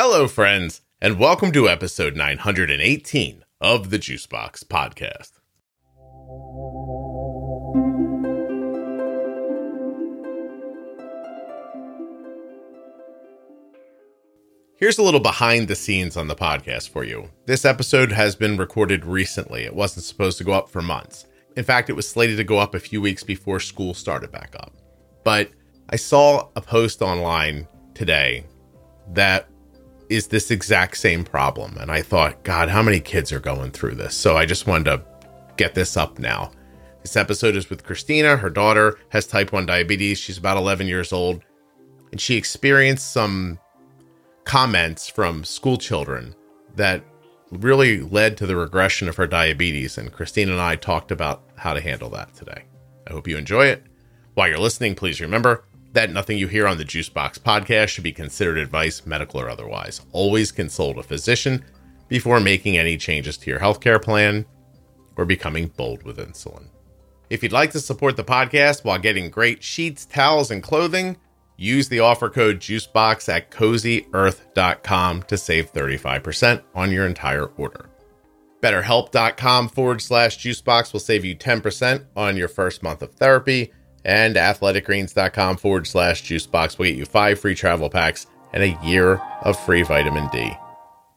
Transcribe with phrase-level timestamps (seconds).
[0.00, 5.32] Hello, friends, and welcome to episode 918 of the Juicebox Podcast.
[14.76, 17.30] Here's a little behind the scenes on the podcast for you.
[17.46, 19.64] This episode has been recorded recently.
[19.64, 21.26] It wasn't supposed to go up for months.
[21.56, 24.54] In fact, it was slated to go up a few weeks before school started back
[24.60, 24.76] up.
[25.24, 25.50] But
[25.90, 28.46] I saw a post online today
[29.14, 29.48] that
[30.08, 31.76] is this exact same problem.
[31.78, 34.14] And I thought, God, how many kids are going through this?
[34.14, 35.04] So I just wanted to
[35.56, 36.50] get this up now.
[37.02, 38.36] This episode is with Christina.
[38.36, 40.18] Her daughter has type 1 diabetes.
[40.18, 41.42] She's about 11 years old.
[42.10, 43.58] And she experienced some
[44.44, 46.34] comments from school children
[46.74, 47.04] that
[47.50, 49.98] really led to the regression of her diabetes.
[49.98, 52.64] And Christina and I talked about how to handle that today.
[53.06, 53.84] I hope you enjoy it.
[54.34, 55.64] While you're listening, please remember
[55.98, 60.00] that nothing you hear on the Juicebox podcast should be considered advice, medical or otherwise.
[60.12, 61.64] Always consult a physician
[62.06, 64.46] before making any changes to your healthcare plan
[65.16, 66.68] or becoming bold with insulin.
[67.30, 71.16] If you'd like to support the podcast while getting great sheets, towels, and clothing,
[71.56, 77.90] use the offer code JUICEBOX at cozyearth.com to save 35% on your entire order.
[78.62, 83.72] BetterHelp.com forward slash juicebox will save you 10% on your first month of therapy
[84.08, 89.20] and athleticgreens.com forward slash juicebox will get you five free travel packs and a year
[89.42, 90.56] of free vitamin D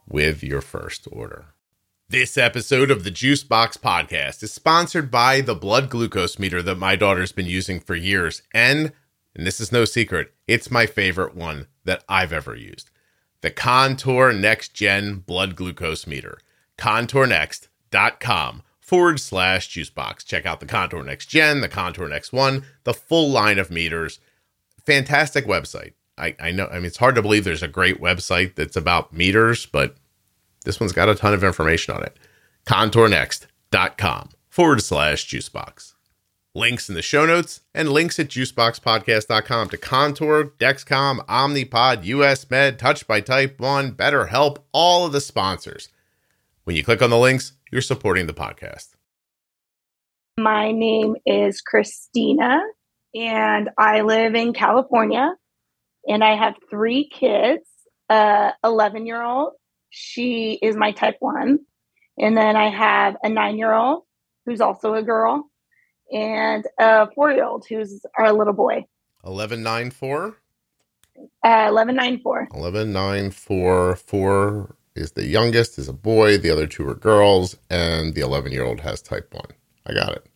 [0.10, 1.46] with your first order.
[2.10, 6.98] This episode of the Juicebox podcast is sponsored by the blood glucose meter that my
[6.98, 8.42] daughter's been using for years.
[8.54, 8.92] And,
[9.34, 12.92] and this is no secret, it's my favorite one that I've ever used.
[13.40, 16.40] The Contour Next Gen blood glucose meter.
[16.78, 20.26] ContourNext.com forward slash juicebox.
[20.26, 24.20] Check out the Contour Next Gen, the Contour Next One, the full line of meters.
[24.86, 25.94] Fantastic website.
[26.18, 29.14] I, I know, I mean, it's hard to believe there's a great website that's about
[29.14, 29.96] meters, but
[30.66, 32.20] this one's got a ton of information on it.
[32.66, 35.94] ContourNext.com forward slash juicebox.
[36.54, 42.78] Links in the show notes and links at juiceboxpodcast.com to Contour, Dexcom, Omnipod, US Med,
[42.78, 45.88] Touched By Type 1, BetterHelp, all of the sponsors.
[46.66, 48.90] When you click on the links, you're supporting the podcast.
[50.38, 52.60] My name is Christina,
[53.16, 55.34] and I live in California,
[56.08, 57.64] and I have three kids.
[58.10, 59.54] A 11 year old,
[59.90, 61.60] she is my type one,
[62.18, 64.04] and then I have a nine year old
[64.46, 65.50] who's also a girl,
[66.12, 68.86] and a four year old who's our little boy.
[69.22, 70.36] 1194?
[71.44, 72.48] Uh, 1194.
[72.52, 73.96] 1194.
[73.96, 76.38] Four is the youngest, is a boy.
[76.38, 79.46] The other two are girls, and the 11 year old has type 1.
[79.86, 80.28] I got it.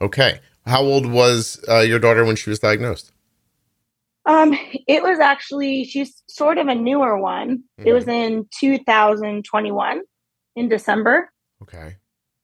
[0.00, 0.40] Okay.
[0.66, 3.12] How old was uh, your daughter when she was diagnosed?
[4.26, 4.56] Um,
[4.88, 7.64] it was actually she's sort of a newer one.
[7.78, 7.88] Mm-hmm.
[7.88, 10.00] It was in 2021
[10.56, 11.30] in December.
[11.62, 11.96] Okay.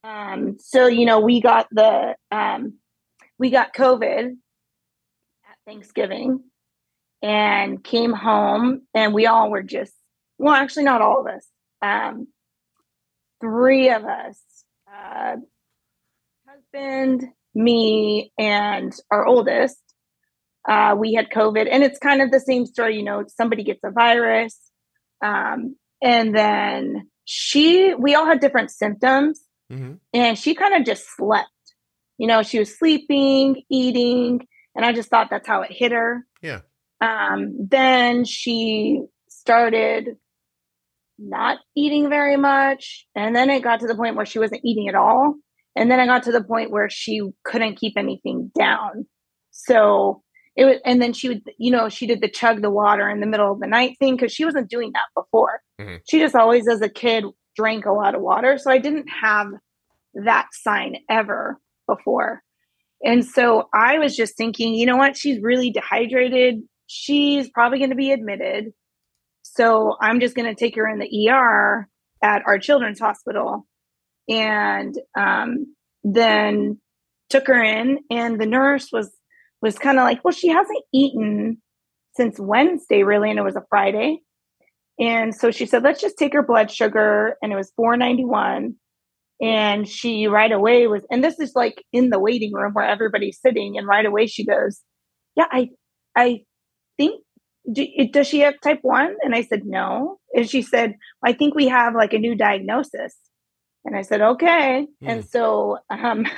[0.05, 2.75] Um, so you know, we got the um
[3.39, 6.45] we got COVID at Thanksgiving
[7.23, 9.95] and came home and we all were just
[10.41, 11.47] well, actually not all of us.
[11.83, 12.29] Um
[13.41, 14.41] three of us,
[14.93, 15.37] uh
[16.49, 17.25] husband,
[17.55, 19.79] me, and our oldest
[20.69, 22.97] uh, we had COVID, and it's kind of the same story.
[22.97, 24.59] You know, somebody gets a virus,
[25.25, 29.41] um, and then she, we all had different symptoms,
[29.73, 29.95] mm-hmm.
[30.13, 31.49] and she kind of just slept.
[32.19, 36.27] You know, she was sleeping, eating, and I just thought that's how it hit her.
[36.43, 36.61] Yeah.
[37.01, 40.17] Um, then she started
[41.21, 44.89] not eating very much, and then it got to the point where she wasn't eating
[44.89, 45.35] at all,
[45.77, 49.07] and then I got to the point where she couldn't keep anything down.
[49.51, 50.23] So
[50.57, 53.21] it was, and then she would, you know, she did the chug the water in
[53.21, 55.61] the middle of the night thing because she wasn't doing that before.
[55.81, 55.97] Mm-hmm.
[56.09, 57.25] She just always, as a kid,
[57.57, 58.59] drank a lot of water.
[58.59, 59.47] So I didn't have
[60.15, 62.43] that sign ever before.
[63.03, 65.17] And so I was just thinking, you know what?
[65.17, 66.63] She's really dehydrated.
[66.87, 68.73] She's probably going to be admitted.
[69.57, 71.89] So I'm just going to take her in the ER
[72.23, 73.67] at our children's hospital.
[74.29, 75.75] And um,
[76.05, 76.79] then
[77.31, 79.11] took her in, and the nurse was
[79.63, 81.61] was kind of like, well, she hasn't eaten
[82.17, 84.21] since Wednesday, really, and it was a Friday.
[84.99, 88.75] And so she said, let's just take her blood sugar, and it was 491.
[89.43, 93.41] And she right away was, and this is like in the waiting room where everybody's
[93.41, 94.81] sitting, and right away she goes,
[95.37, 95.71] yeah, I,
[96.17, 96.43] I
[96.99, 97.23] think
[98.13, 100.95] does she have type 1 and i said no and she said
[101.25, 103.17] i think we have like a new diagnosis
[103.85, 105.09] and i said okay mm.
[105.09, 106.27] and so um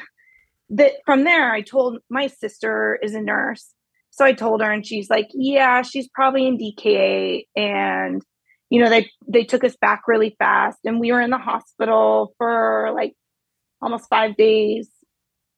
[0.73, 3.73] that from there, I told my sister is a nurse.
[4.11, 7.46] So I told her, and she's like, Yeah, she's probably in DKA.
[7.55, 8.23] And,
[8.70, 12.35] you know, they they took us back really fast, and we were in the hospital
[12.38, 13.14] for like
[13.81, 14.88] almost five days,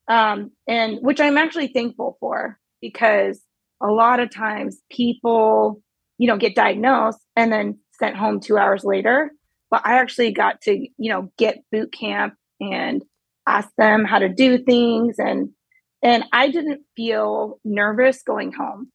[0.09, 3.41] um, and which I'm actually thankful for because
[3.85, 5.83] a lot of times people,
[6.17, 9.31] you know, get diagnosed and then sent home two hours later.
[9.71, 13.05] But I actually got to, you know, get boot camp and
[13.47, 15.51] ask them how to do things and
[16.03, 18.91] and I didn't feel nervous going home.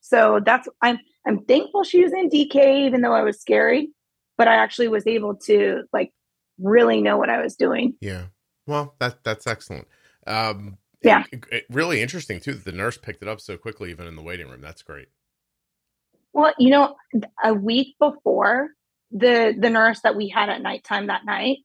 [0.00, 3.90] So that's I'm I'm thankful she was in DK even though I was scary,
[4.38, 6.12] but I actually was able to like
[6.58, 7.94] really know what I was doing.
[8.00, 8.26] Yeah.
[8.66, 9.88] Well, that that's excellent.
[10.26, 11.24] Um yeah.
[11.50, 14.22] It, really interesting too that the nurse picked it up so quickly even in the
[14.22, 14.60] waiting room.
[14.60, 15.08] That's great.
[16.32, 16.96] Well, you know,
[17.42, 18.68] a week before
[19.10, 21.58] the the nurse that we had at nighttime that night,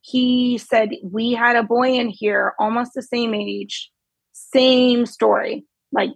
[0.00, 3.90] he said we had a boy in here almost the same age,
[4.32, 5.64] same story.
[5.92, 6.10] Like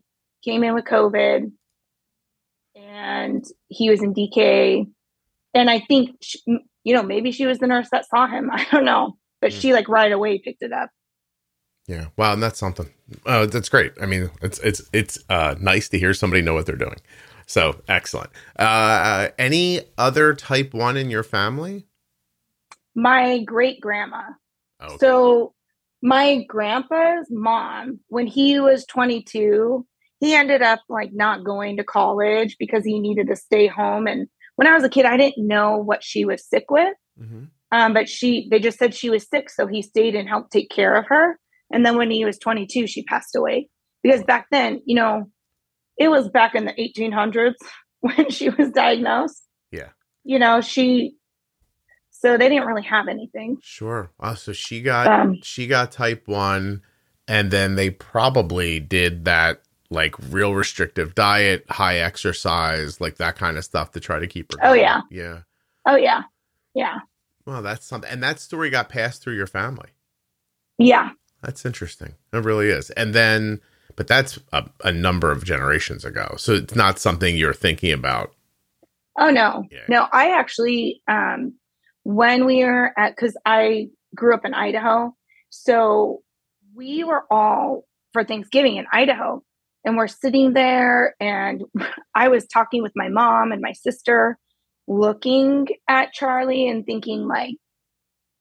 [0.44, 1.50] came in with COVID
[2.74, 4.86] and he was in DK.
[5.54, 6.40] And I think, she,
[6.84, 8.50] you know, maybe she was the nurse that saw him.
[8.52, 9.16] I don't know.
[9.40, 9.60] But mm.
[9.60, 10.90] she like right away picked it up.
[11.88, 12.06] Yeah.
[12.16, 12.34] Wow.
[12.34, 12.88] And that's something.
[13.26, 13.92] Oh, that's great.
[14.00, 16.98] I mean, it's, it's, it's uh, nice to hear somebody know what they're doing.
[17.46, 18.30] So excellent.
[18.58, 21.86] Uh, any other type one in your family?
[22.94, 24.22] My great grandma.
[24.82, 24.96] Okay.
[25.00, 25.54] So
[26.02, 29.86] my grandpa's mom, when he was 22,
[30.20, 34.06] he ended up like not going to college because he needed to stay home.
[34.06, 36.94] And when I was a kid, I didn't know what she was sick with.
[37.18, 37.44] Mm-hmm.
[37.70, 40.70] Um, but she, they just said she was sick, so he stayed and helped take
[40.70, 41.38] care of her.
[41.70, 43.68] And then when he was 22, she passed away
[44.02, 45.30] because back then, you know,
[45.98, 47.54] it was back in the 1800s
[48.00, 49.42] when she was diagnosed.
[49.70, 49.88] Yeah.
[50.24, 51.14] You know, she
[52.10, 53.58] so they didn't really have anything.
[53.62, 54.10] Sure.
[54.18, 56.82] Oh, so she got um, she got type 1
[57.28, 63.56] and then they probably did that like real restrictive diet, high exercise, like that kind
[63.56, 64.58] of stuff to try to keep her.
[64.62, 64.80] Oh, going.
[64.80, 65.00] Oh yeah.
[65.10, 65.38] Yeah.
[65.86, 66.22] Oh yeah.
[66.74, 66.96] Yeah.
[67.46, 69.90] Well, that's something and that story got passed through your family.
[70.76, 71.10] Yeah.
[71.42, 72.14] That's interesting.
[72.32, 72.90] It really is.
[72.90, 73.60] And then
[73.98, 76.36] but that's a, a, number of generations ago.
[76.38, 78.32] So it's not something you're thinking about.
[79.18, 79.80] Oh no, yeah.
[79.88, 80.06] no.
[80.12, 81.54] I actually, um,
[82.04, 85.16] when we were at, because I grew up in Idaho,
[85.50, 86.20] so
[86.76, 89.42] we were all for Thanksgiving in Idaho,
[89.84, 91.64] and we're sitting there, and
[92.14, 94.38] I was talking with my mom and my sister,
[94.86, 97.56] looking at Charlie and thinking like,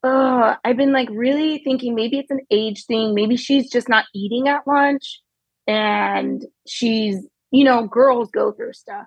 [0.03, 3.13] oh, I've been like really thinking maybe it's an age thing.
[3.13, 5.21] Maybe she's just not eating at lunch
[5.67, 9.05] and she's, you know, girls go through stuff.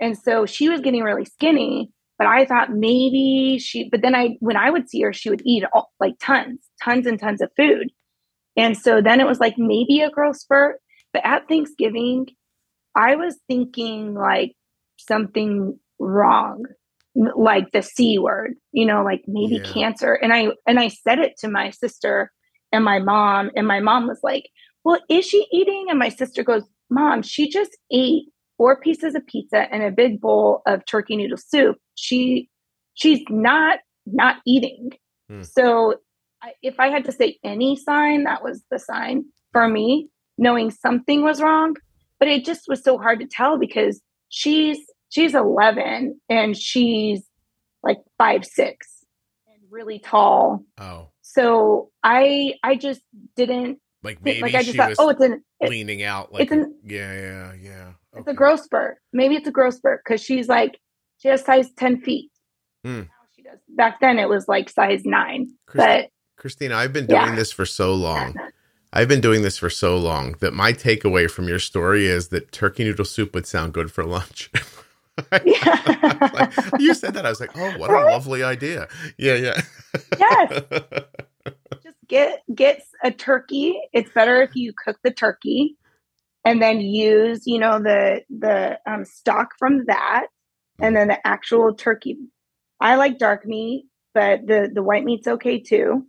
[0.00, 4.36] And so she was getting really skinny, but I thought maybe she, but then I,
[4.40, 7.50] when I would see her, she would eat all, like tons, tons and tons of
[7.56, 7.90] food.
[8.56, 10.80] And so then it was like maybe a growth spurt.
[11.12, 12.26] But at Thanksgiving,
[12.94, 14.52] I was thinking like
[14.98, 16.64] something wrong,
[17.36, 19.72] like the C word, you know, like maybe yeah.
[19.72, 20.14] cancer.
[20.14, 22.30] And I, and I said it to my sister
[22.72, 24.50] and my mom, and my mom was like,
[24.84, 25.86] well, is she eating?
[25.90, 28.26] And my sister goes, Mom, she just ate
[28.56, 31.76] four pieces of pizza and a big bowl of turkey noodle soup.
[31.96, 32.48] She
[32.94, 34.90] she's not not eating.
[35.28, 35.42] Hmm.
[35.42, 35.96] So
[36.40, 40.08] I, if I had to say any sign, that was the sign for me,
[40.38, 41.74] knowing something was wrong.
[42.18, 44.78] But it just was so hard to tell because she's
[45.16, 47.22] she's 11 and she's
[47.82, 49.04] like five six
[49.48, 50.64] and really tall.
[50.78, 51.08] Oh.
[51.22, 53.00] So I I just
[53.34, 56.32] didn't like maybe like I just thought, oh, it's an leaning out.
[56.32, 57.92] Like, it's an, yeah, yeah, yeah.
[58.12, 58.20] Okay.
[58.20, 58.98] It's a growth spurt.
[59.12, 60.78] Maybe it's a growth spurt because she's like
[61.18, 62.30] she has size ten feet.
[62.86, 63.08] Mm.
[63.34, 63.58] she does.
[63.68, 65.48] Back then, it was like size nine.
[65.74, 67.34] but Christina, I've been doing yeah.
[67.34, 68.34] this for so long.
[68.92, 72.52] I've been doing this for so long that my takeaway from your story is that
[72.52, 74.50] turkey noodle soup would sound good for lunch.
[75.44, 76.30] yeah.
[76.32, 77.26] like, you said that.
[77.26, 78.04] I was like, oh, what right?
[78.04, 78.88] a lovely idea.
[79.18, 79.60] Yeah, yeah.
[80.18, 80.62] yes
[81.82, 83.80] Just get get a turkey.
[83.92, 85.76] It's better if you cook the turkey
[86.44, 90.26] and then use, you know, the the um, stock from that
[90.80, 92.18] and then the actual turkey.
[92.80, 96.06] I like dark meat, but the the white meat's okay too.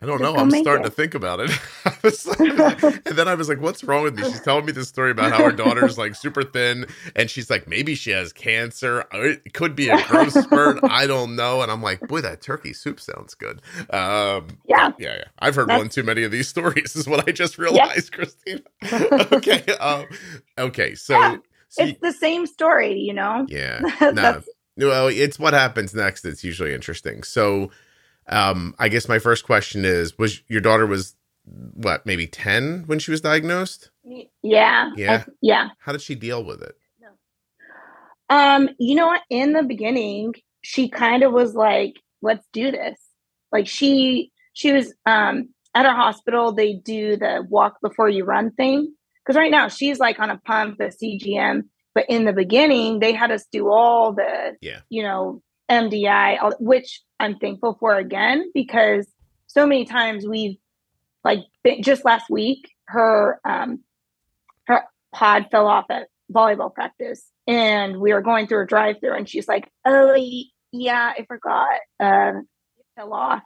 [0.00, 0.36] I don't know.
[0.36, 0.90] I'm starting it.
[0.90, 1.50] to think about it.
[3.06, 4.24] and then I was like, what's wrong with me?
[4.24, 7.66] She's telling me this story about how her daughter's like super thin and she's like,
[7.66, 9.04] maybe she has cancer.
[9.12, 10.80] It could be a growth spurt.
[10.82, 11.62] I don't know.
[11.62, 13.62] And I'm like, boy, that turkey soup sounds good.
[13.90, 14.92] Um, yeah.
[14.98, 15.16] Yeah.
[15.16, 15.24] Yeah.
[15.38, 15.78] I've heard That's...
[15.78, 18.62] one too many of these stories, is what I just realized, Christina.
[18.92, 19.64] okay.
[19.80, 20.06] Um,
[20.58, 20.94] okay.
[20.94, 21.36] So, yeah.
[21.68, 21.98] so it's you...
[22.02, 23.46] the same story, you know?
[23.48, 23.80] Yeah.
[24.00, 24.42] No.
[24.76, 26.24] well, it's what happens next.
[26.24, 27.22] It's usually interesting.
[27.22, 27.70] So,
[28.28, 31.14] um, I guess my first question is: Was your daughter was
[31.74, 33.90] what maybe ten when she was diagnosed?
[34.42, 34.90] Yeah.
[34.96, 35.24] Yeah.
[35.26, 35.68] I, yeah.
[35.78, 36.76] How did she deal with it?
[38.28, 39.22] Um, you know what?
[39.30, 42.98] In the beginning, she kind of was like, let's do this.
[43.52, 48.50] Like she she was um at our hospital, they do the walk before you run
[48.50, 48.92] thing.
[49.24, 51.64] Because right now she's like on a pump, the CGM.
[51.94, 54.80] But in the beginning, they had us do all the, Yeah.
[54.90, 59.06] you know, MDI, which I'm thankful for again, because
[59.46, 60.56] so many times we've
[61.24, 63.80] like been- just last week, her um
[64.66, 69.14] her pod fell off at volleyball practice and we were going through a drive through
[69.14, 70.14] and she's like, Oh
[70.72, 71.80] yeah, I forgot.
[72.00, 72.40] Uh
[72.78, 73.42] it fell off.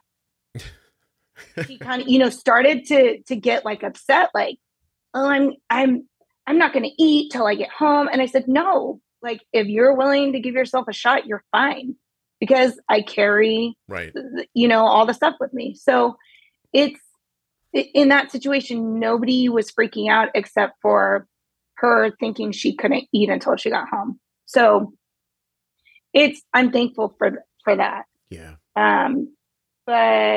[1.66, 4.58] she kind of, you know, started to to get like upset, like,
[5.14, 6.08] oh, I'm I'm
[6.46, 8.08] I'm not gonna eat till I get home.
[8.10, 11.96] And I said, No, like if you're willing to give yourself a shot, you're fine.
[12.40, 14.12] Because I carry Right.
[14.54, 16.16] you know all the stuff with me so
[16.72, 16.98] it's
[17.72, 21.26] in that situation nobody was freaking out except for
[21.74, 24.92] her thinking she couldn't eat until she got home so
[26.12, 28.54] it's i'm thankful for for that Yeah.
[28.76, 29.34] um
[29.86, 29.94] but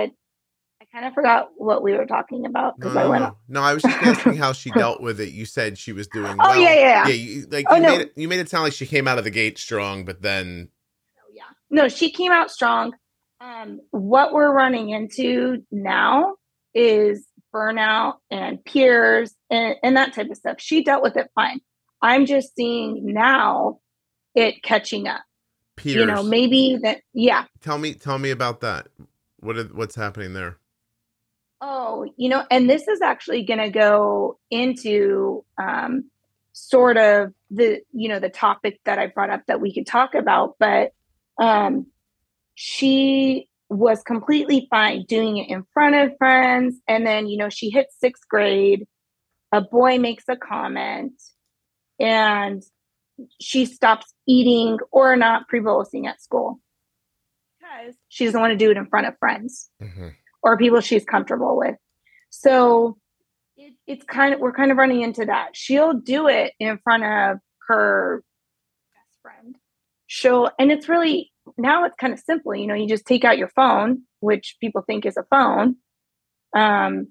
[0.10, 3.38] i kind of forgot what we were talking about No, because i went no.
[3.48, 5.30] no, I was just asking how she dealt with it.
[5.30, 6.62] You said she was doing Oh, well.
[6.62, 7.08] yeah, yeah, yeah.
[7.08, 7.90] Yeah, you, like Oh, you, no.
[7.98, 10.22] made it, you made it sound like she came out of the gate strong, but
[10.22, 10.70] then
[11.74, 12.94] no she came out strong
[13.42, 16.36] um what we're running into now
[16.74, 21.60] is burnout and peers and, and that type of stuff she dealt with it fine
[22.02, 23.80] i'm just seeing now
[24.34, 25.22] it catching up
[25.76, 25.98] peers.
[25.98, 28.88] you know maybe that yeah tell me, tell me about that.
[29.40, 30.58] What what's happening there?
[31.62, 36.10] Oh, you know, and this is actually going to go into um,
[36.52, 40.14] sort of the, you know, the topic that I brought up that we could talk
[40.14, 40.92] about, but
[41.40, 41.88] um,
[42.56, 46.76] she was completely fine doing it in front of friends.
[46.88, 48.86] And then, you know, she hit sixth grade.
[49.52, 51.14] A boy makes a comment
[52.00, 52.64] and
[53.40, 56.60] she stops eating or not pre bolusing at school
[57.60, 60.10] because she doesn't want to do it in front of friends hmm
[60.44, 61.76] or people she's comfortable with.
[62.30, 62.98] So
[63.56, 65.56] it, it's kind of we're kind of running into that.
[65.56, 67.38] She'll do it in front of
[67.68, 68.24] her
[68.94, 69.56] best friend.
[70.08, 72.56] She'll and it's really now it's kind of simple.
[72.56, 75.76] You know, you just take out your phone, which people think is a phone,
[76.56, 77.08] um,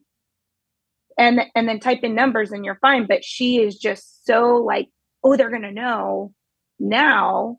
[1.19, 3.07] and and then type in numbers and you're fine.
[3.07, 4.89] But she is just so like,
[5.25, 6.33] oh, they're gonna know
[6.79, 7.59] now,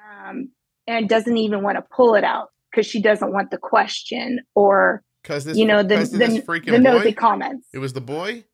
[0.00, 0.48] um,
[0.86, 5.02] and doesn't even want to pull it out because she doesn't want the question or
[5.22, 7.68] Because this, you know the the, this the nosy comments.
[7.72, 8.44] It was the boy.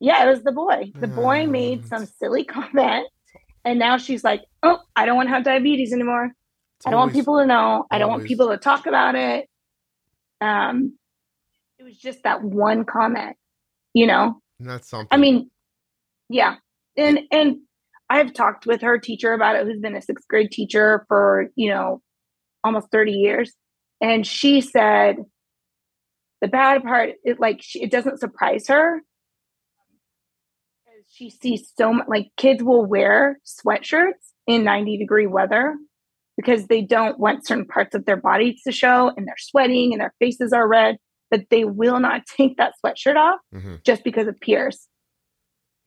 [0.00, 0.92] Yeah, it was the boy.
[1.00, 1.50] The boy Mm.
[1.50, 3.08] made some silly comment,
[3.68, 6.32] and now she's like, "Oh, I don't want to have diabetes anymore.
[6.78, 7.84] It's I don't want people to know.
[7.90, 9.46] I don't want people to talk about it."
[10.40, 10.96] Um,
[11.78, 13.36] it was just that one comment,
[13.92, 14.40] you know.
[14.58, 15.08] That's something.
[15.10, 15.50] I mean,
[16.30, 16.56] yeah,
[16.96, 17.58] and and
[18.08, 21.68] I've talked with her teacher about it, who's been a sixth grade teacher for you
[21.70, 22.00] know
[22.64, 23.52] almost thirty years,
[24.00, 25.16] and she said
[26.40, 29.02] the bad part is like she, it doesn't surprise her.
[31.18, 34.12] She sees so much like kids will wear sweatshirts
[34.46, 35.74] in 90 degree weather
[36.36, 40.00] because they don't want certain parts of their bodies to show and they're sweating and
[40.00, 40.96] their faces are red,
[41.28, 43.82] but they will not take that sweatshirt off Mhm.
[43.84, 44.86] just because of peers.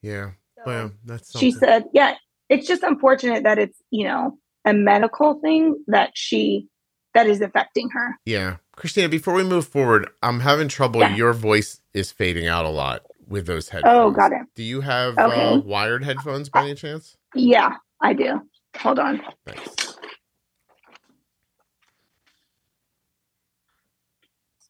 [0.01, 0.31] Yeah.
[0.57, 1.49] So Well, that's something.
[1.49, 2.15] she said, yeah,
[2.49, 6.67] it's just unfortunate that it's, you know, a medical thing that she
[7.13, 8.17] that is affecting her.
[8.25, 8.57] Yeah.
[8.75, 11.01] Christina, before we move forward, I'm having trouble.
[11.01, 11.15] Yeah.
[11.15, 13.95] Your voice is fading out a lot with those headphones.
[13.95, 14.41] Oh, got it.
[14.55, 15.53] Do you have Okay.
[15.53, 17.17] uh, wired headphones by any chance?
[17.33, 18.41] Yeah, I do.
[18.77, 19.21] Hold on.
[19.45, 19.67] Thanks.
[19.67, 19.97] Let's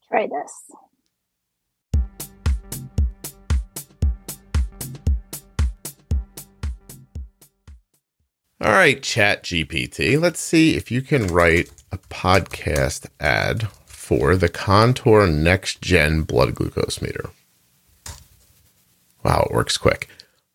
[0.08, 0.76] try this.
[8.64, 10.22] All right, ChatGPT.
[10.22, 16.54] Let's see if you can write a podcast ad for the Contour Next Gen Blood
[16.54, 17.32] Glucose Meter.
[19.24, 20.08] Wow, it works quick.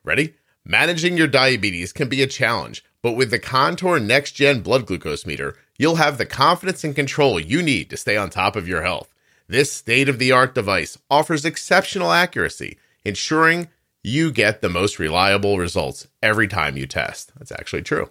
[0.04, 0.34] Ready?
[0.64, 5.24] Managing your diabetes can be a challenge, but with the Contour Next Gen Blood Glucose
[5.26, 8.82] Meter, you'll have the confidence and control you need to stay on top of your
[8.82, 9.08] health.
[9.48, 13.68] This state of the art device offers exceptional accuracy, ensuring
[14.02, 17.32] you get the most reliable results every time you test.
[17.38, 18.10] That's actually true.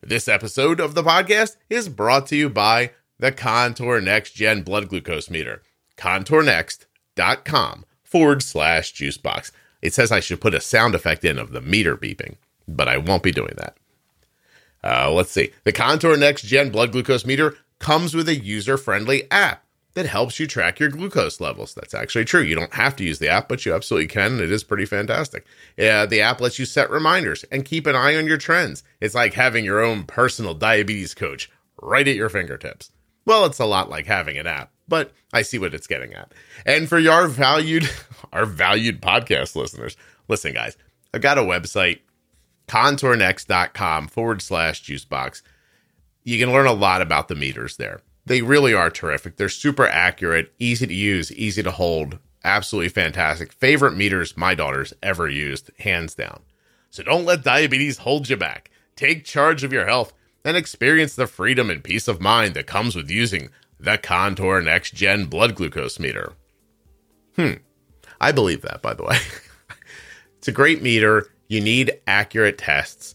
[0.00, 4.88] This episode of the podcast is brought to you by the Contour Next Gen Blood
[4.88, 5.62] Glucose Meter.
[5.96, 9.50] ContourNext.com forward slash juicebox.
[9.82, 12.98] It says I should put a sound effect in of the meter beeping, but I
[12.98, 13.76] won't be doing that.
[14.82, 15.52] Uh, let's see.
[15.64, 20.38] The Contour Next Gen Blood Glucose Meter comes with a user friendly app that helps
[20.38, 21.74] you track your glucose levels.
[21.74, 22.42] That's actually true.
[22.42, 24.32] You don't have to use the app, but you absolutely can.
[24.32, 25.44] And it is pretty fantastic.
[25.76, 28.84] Yeah, the app lets you set reminders and keep an eye on your trends.
[29.00, 32.92] It's like having your own personal diabetes coach right at your fingertips.
[33.24, 36.32] Well, it's a lot like having an app, but I see what it's getting at.
[36.64, 37.88] And for your valued,
[38.32, 39.96] our valued podcast listeners,
[40.28, 40.76] listen, guys,
[41.12, 42.00] I've got a website,
[42.66, 45.42] contournext.com forward slash juicebox.
[46.24, 48.00] You can learn a lot about the meters there.
[48.26, 49.36] They really are terrific.
[49.36, 52.18] They're super accurate, easy to use, easy to hold.
[52.44, 53.52] Absolutely fantastic.
[53.52, 56.42] Favorite meters my daughter's ever used, hands down.
[56.90, 58.70] So don't let diabetes hold you back.
[58.96, 60.12] Take charge of your health
[60.44, 64.94] and experience the freedom and peace of mind that comes with using the Contour Next
[64.94, 66.32] Gen blood glucose meter.
[67.36, 67.54] Hmm.
[68.20, 69.18] I believe that, by the way.
[70.38, 71.28] it's a great meter.
[71.46, 73.14] You need accurate tests.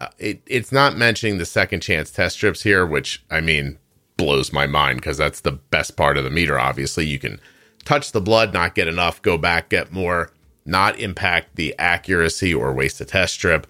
[0.00, 3.78] Uh, it, it's not mentioning the second chance test strips here, which, I mean,
[4.16, 6.58] blows my mind because that's the best part of the meter.
[6.58, 7.40] Obviously, you can
[7.84, 10.30] touch the blood, not get enough, go back, get more,
[10.64, 13.66] not impact the accuracy or waste a test strip.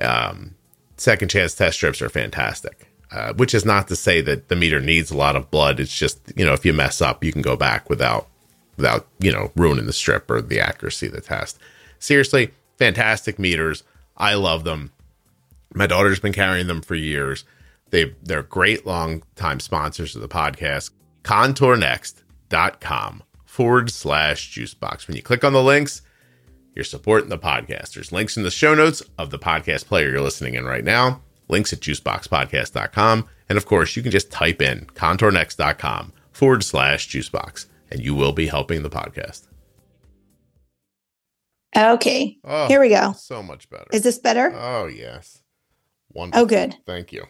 [0.00, 0.56] Um,
[0.96, 2.91] second chance test strips are fantastic.
[3.12, 5.78] Uh, which is not to say that the meter needs a lot of blood.
[5.78, 8.26] It's just you know if you mess up, you can go back without
[8.78, 11.58] without you know ruining the strip or the accuracy of the test.
[11.98, 13.82] Seriously, fantastic meters.
[14.16, 14.92] I love them.
[15.74, 17.44] My daughter's been carrying them for years.
[17.90, 20.90] They they're great long time sponsors of the podcast.
[21.22, 25.06] Contournext.com forward slash juicebox.
[25.06, 26.00] When you click on the links,
[26.74, 27.92] you're supporting the podcast.
[27.92, 31.20] There's links in the show notes of the podcast player you're listening in right now.
[31.52, 33.28] Links at juiceboxpodcast.com.
[33.48, 38.32] And of course, you can just type in contournext.com forward slash juicebox and you will
[38.32, 39.46] be helping the podcast.
[41.76, 42.38] Okay.
[42.44, 43.12] Oh, Here we go.
[43.12, 43.86] So much better.
[43.92, 44.52] Is this better?
[44.54, 45.42] Oh, yes.
[46.12, 46.42] Wonderful.
[46.42, 46.76] Oh, good.
[46.86, 47.26] Thank you.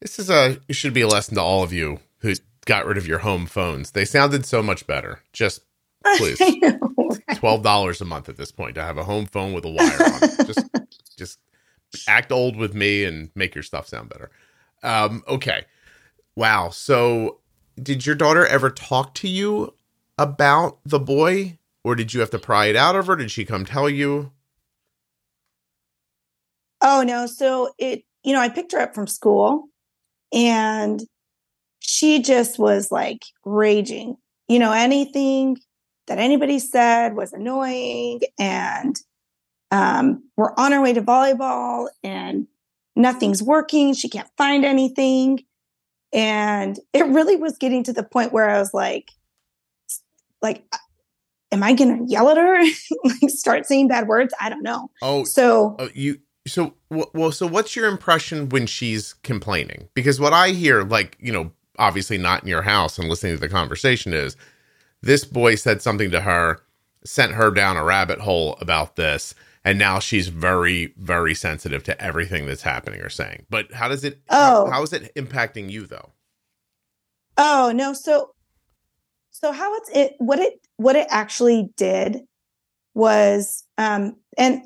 [0.00, 2.34] This is a it should be a lesson to all of you who
[2.66, 3.92] got rid of your home phones.
[3.92, 5.20] They sounded so much better.
[5.32, 5.62] Just
[6.16, 6.40] please.
[7.36, 10.02] Twelve dollars a month at this point to have a home phone with a wire
[10.02, 10.46] on it.
[10.46, 10.68] Just
[11.16, 11.38] just
[12.06, 14.30] act old with me and make your stuff sound better.
[14.82, 15.64] Um, okay.
[16.34, 16.70] Wow.
[16.70, 17.40] So
[17.80, 19.74] did your daughter ever talk to you
[20.18, 21.58] about the boy?
[21.84, 23.16] Or did you have to pry it out of her?
[23.16, 24.32] Did she come tell you?
[26.82, 27.26] Oh no.
[27.26, 29.68] So it, you know, I picked her up from school
[30.32, 31.00] and
[31.78, 34.16] she just was like raging.
[34.48, 35.58] You know, anything
[36.06, 38.20] that anybody said was annoying.
[38.38, 38.96] And
[39.70, 42.46] um, we're on our way to volleyball and
[42.94, 43.94] nothing's working.
[43.94, 45.44] She can't find anything.
[46.12, 49.10] And it really was getting to the point where I was like,
[50.40, 50.64] like,
[51.52, 52.62] am I going to yell at her?
[53.04, 54.32] like start saying bad words?
[54.40, 54.90] I don't know.
[55.02, 60.32] Oh, so uh, you so well so what's your impression when she's complaining because what
[60.32, 64.12] i hear like you know obviously not in your house and listening to the conversation
[64.12, 64.36] is
[65.02, 66.60] this boy said something to her
[67.04, 69.34] sent her down a rabbit hole about this
[69.66, 73.44] and now she's very very sensitive to everything that's happening or saying.
[73.50, 74.66] But how does it oh.
[74.66, 76.12] how, how is it impacting you though?
[77.36, 78.30] Oh no so
[79.32, 82.20] so how it's it what it what it actually did
[82.94, 84.62] was um and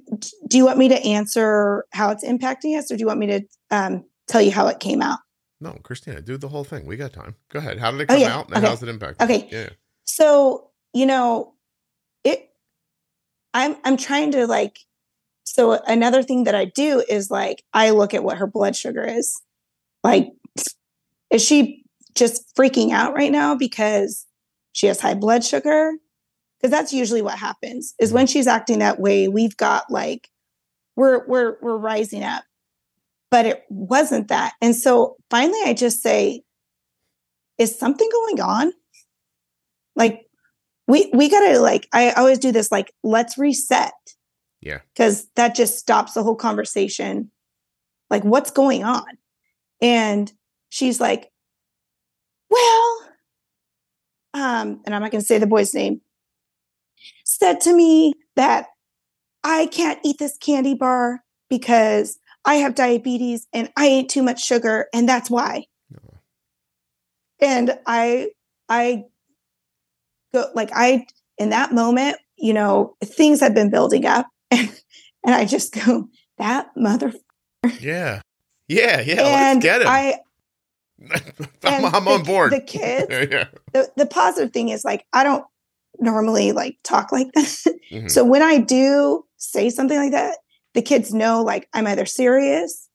[0.46, 3.26] do you want me to answer how it's impacting us or do you want me
[3.26, 5.18] to um tell you how it came out?
[5.62, 6.84] No christina do the whole thing.
[6.84, 7.36] We got time.
[7.48, 7.78] Go ahead.
[7.78, 8.36] How did it oh, come oh, yeah.
[8.36, 8.66] out and okay.
[8.66, 9.48] how's it impacting okay.
[9.50, 9.70] Yeah.
[10.04, 11.54] So you know
[12.22, 12.50] it
[13.54, 14.78] i'm i'm trying to like
[15.52, 19.04] so another thing that i do is like i look at what her blood sugar
[19.04, 19.40] is.
[20.04, 20.28] Like
[21.30, 21.84] is she
[22.14, 24.26] just freaking out right now because
[24.72, 25.92] she has high blood sugar?
[26.58, 28.32] Because that's usually what happens is when mm.
[28.32, 30.28] she's acting that way we've got like
[30.94, 32.44] we're we're we're rising up.
[33.30, 34.54] But it wasn't that.
[34.60, 36.42] And so finally i just say
[37.58, 38.72] is something going on?
[39.96, 40.26] Like
[40.86, 43.92] we we gotta like i always do this like let's reset
[44.60, 47.30] yeah because that just stops the whole conversation
[48.10, 49.06] like what's going on
[49.80, 50.32] and
[50.68, 51.30] she's like
[52.50, 52.96] well
[54.34, 56.00] um and i'm not going to say the boy's name
[57.24, 58.66] said to me that
[59.44, 64.44] I can't eat this candy bar because I have diabetes and I ate too much
[64.44, 65.64] sugar and that's why.
[65.90, 66.20] No.
[67.40, 68.28] And I
[68.68, 69.04] I
[70.32, 71.06] go like I
[71.38, 74.80] in that moment, you know, things had been building up and
[75.24, 76.08] and I just go,
[76.38, 77.12] that mother
[77.80, 78.22] Yeah.
[78.68, 79.22] Yeah, yeah.
[79.22, 79.88] And let's get him.
[79.88, 80.20] I
[81.64, 82.52] I'm, I'm on board.
[82.52, 83.08] The kids.
[83.10, 83.46] yeah.
[83.72, 85.44] The the positive thing is like I don't
[85.98, 87.74] normally like talk like that.
[87.90, 88.08] Mm-hmm.
[88.08, 90.38] So when I do say something like that,
[90.74, 92.88] the kids know like I'm either serious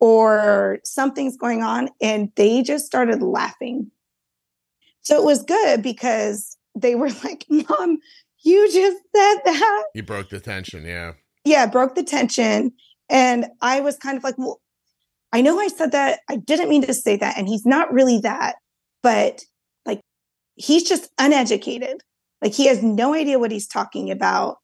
[0.00, 3.90] or something's going on and they just started laughing.
[5.02, 7.98] So it was good because they were like, Mom,
[8.42, 9.84] you just said that.
[9.94, 10.84] You broke the tension.
[10.84, 11.12] Yeah.
[11.44, 12.72] Yeah, broke the tension.
[13.08, 14.60] And I was kind of like, Well,
[15.32, 16.20] I know I said that.
[16.28, 17.38] I didn't mean to say that.
[17.38, 18.56] And he's not really that.
[19.02, 19.42] But
[19.86, 20.00] like,
[20.54, 22.02] he's just uneducated.
[22.42, 24.58] Like, he has no idea what he's talking about.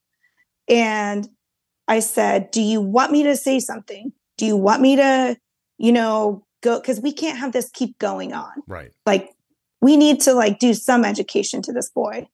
[0.69, 1.29] And
[1.89, 4.13] I said, Do you want me to say something?
[4.39, 5.37] Do you want me to,
[5.79, 6.79] you know, go?
[6.79, 8.53] Because we can't have this keep going on.
[8.67, 8.93] Right.
[9.05, 9.31] Like,
[9.81, 12.27] we need to like do some education to this boy.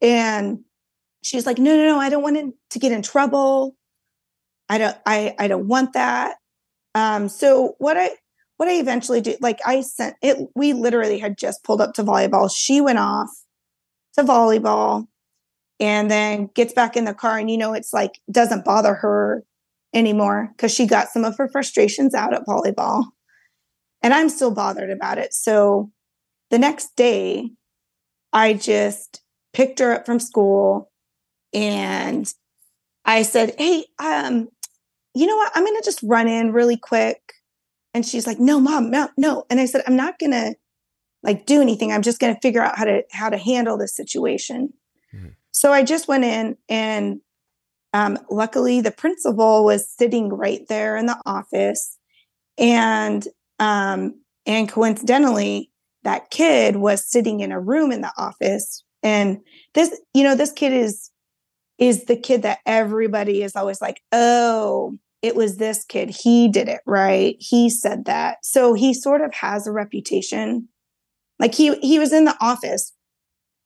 [0.00, 0.60] And
[1.22, 3.76] she's like, No, no, no, I don't want to get in trouble.
[4.68, 6.36] I don't, I, I don't want that.
[6.94, 8.10] Um, so what I,
[8.58, 12.04] what I eventually do, like I sent it, we literally had just pulled up to
[12.04, 12.50] volleyball.
[12.54, 13.30] She went off
[14.18, 15.06] to volleyball
[15.80, 19.44] and then gets back in the car and you know it's like doesn't bother her
[19.94, 23.04] anymore because she got some of her frustrations out at volleyball
[24.02, 25.90] and i'm still bothered about it so
[26.50, 27.50] the next day
[28.32, 30.87] i just picked her up from school
[31.52, 32.32] and
[33.04, 34.48] i said hey um
[35.14, 37.34] you know what i'm gonna just run in really quick
[37.94, 40.54] and she's like no mom no no and i said i'm not gonna
[41.22, 44.72] like do anything i'm just gonna figure out how to how to handle this situation
[45.14, 45.28] mm-hmm.
[45.58, 47.20] So I just went in and
[47.92, 51.98] um, luckily the principal was sitting right there in the office.
[52.56, 53.26] And
[53.58, 55.72] um, and coincidentally,
[56.04, 58.84] that kid was sitting in a room in the office.
[59.02, 59.40] And
[59.74, 61.10] this, you know, this kid is
[61.78, 66.10] is the kid that everybody is always like, oh, it was this kid.
[66.10, 67.36] He did it right.
[67.38, 68.44] He said that.
[68.44, 70.68] So he sort of has a reputation.
[71.38, 72.92] Like he he was in the office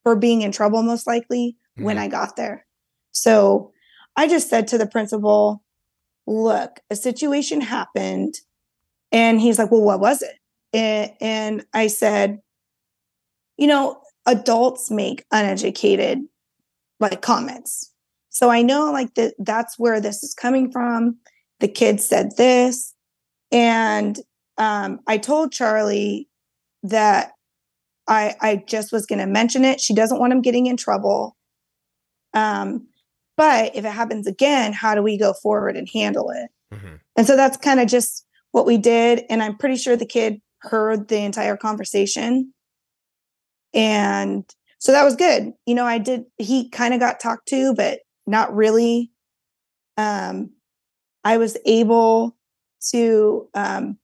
[0.03, 1.85] for being in trouble, most likely mm-hmm.
[1.85, 2.65] when I got there.
[3.11, 3.71] So
[4.15, 5.63] I just said to the principal,
[6.27, 8.35] look, a situation happened.
[9.11, 10.35] And he's like, well, what was it?
[10.73, 12.39] And, and I said,
[13.57, 16.23] you know, adults make uneducated
[16.99, 17.91] like comments.
[18.33, 21.17] So I know like that that's where this is coming from.
[21.59, 22.93] The kid said this.
[23.51, 24.19] And
[24.57, 26.27] um, I told Charlie
[26.81, 27.31] that
[28.07, 29.79] I I just was going to mention it.
[29.79, 31.37] She doesn't want him getting in trouble.
[32.33, 32.87] Um,
[33.37, 36.49] but if it happens again, how do we go forward and handle it?
[36.75, 36.95] Mm-hmm.
[37.15, 39.23] And so that's kind of just what we did.
[39.29, 42.53] And I'm pretty sure the kid heard the entire conversation.
[43.73, 44.43] And
[44.79, 45.53] so that was good.
[45.65, 49.11] You know, I did, he kind of got talked to, but not really.
[49.97, 50.51] Um,
[51.23, 52.35] I was able
[52.91, 53.97] to um,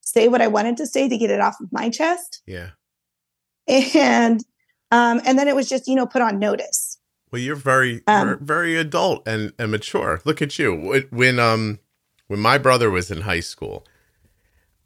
[0.00, 2.42] say what I wanted to say to get it off of my chest.
[2.46, 2.70] Yeah.
[3.66, 4.44] And
[4.90, 6.98] um, and then it was just, you know, put on notice.
[7.30, 10.20] Well, you're very, um, very adult and, and mature.
[10.26, 11.06] Look at you.
[11.10, 11.78] When um
[12.26, 13.86] when my brother was in high school,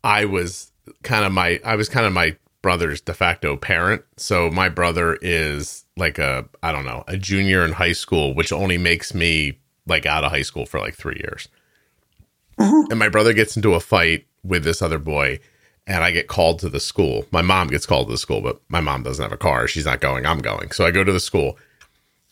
[0.05, 0.71] I was
[1.03, 4.03] kind of my I was kind of my brother's de facto parent.
[4.17, 8.53] So my brother is like a I don't know a junior in high school, which
[8.53, 11.49] only makes me like out of high school for like three years.
[12.59, 12.87] Uh-huh.
[12.91, 15.41] And my brother gets into a fight with this other boy,
[15.87, 17.27] and I get called to the school.
[17.31, 19.69] My mom gets called to the school, but my mom doesn't have a car.
[19.69, 20.27] She's not going.
[20.27, 20.71] I'm going.
[20.71, 21.59] So I go to the school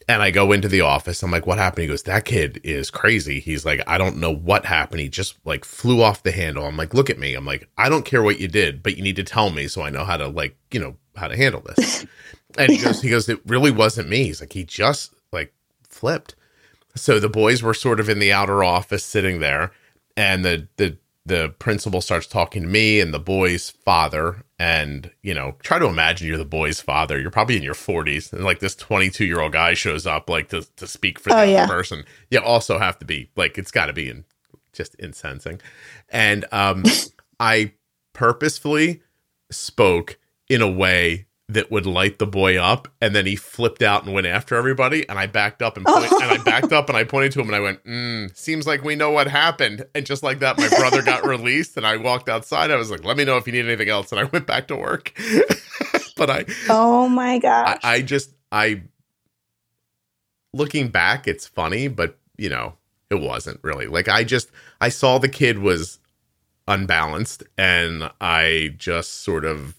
[0.09, 1.23] and I go into the office.
[1.23, 1.83] I'm like, what happened?
[1.83, 3.41] He goes, that kid is crazy.
[3.41, 5.01] He's like, I don't know what happened.
[5.01, 6.67] He just like flew off the handle.
[6.67, 7.35] I'm like, look at me.
[7.35, 9.83] I'm like, I don't care what you did, but you need to tell me so
[9.83, 12.07] I know how to like, you know, how to handle this.
[12.59, 14.25] and he goes, he goes, it really wasn't me.
[14.25, 15.53] He's like, he just like
[15.89, 16.35] flipped.
[16.97, 19.73] So the boys were sort of in the outer office sitting there,
[20.17, 20.97] and the the
[21.27, 25.87] the principal starts talking to me and the boy's father and you know try to
[25.87, 29.41] imagine you're the boy's father you're probably in your 40s and like this 22 year
[29.41, 31.67] old guy shows up like to, to speak for the oh, other yeah.
[31.67, 34.25] person you also have to be like it's got to be in
[34.73, 35.61] just incensing
[36.11, 36.85] and um
[37.41, 37.73] i
[38.13, 39.03] purposefully
[39.51, 44.05] spoke in a way that would light the boy up and then he flipped out
[44.05, 46.97] and went after everybody and i backed up and, point, and i backed up and
[46.97, 49.85] i pointed to him and i went mm, seems like we know what happened.
[49.95, 52.71] And just like that my brother got released and i walked outside.
[52.71, 54.11] I was like let me know if you need anything else.
[54.11, 55.13] And i went back to work.
[56.17, 57.79] But i oh my gosh.
[57.83, 58.83] I, I just i
[60.53, 62.75] looking back it's funny but you know
[63.11, 63.87] it wasn't really.
[63.87, 65.99] Like i just i saw the kid was
[66.67, 69.75] unbalanced and i just sort of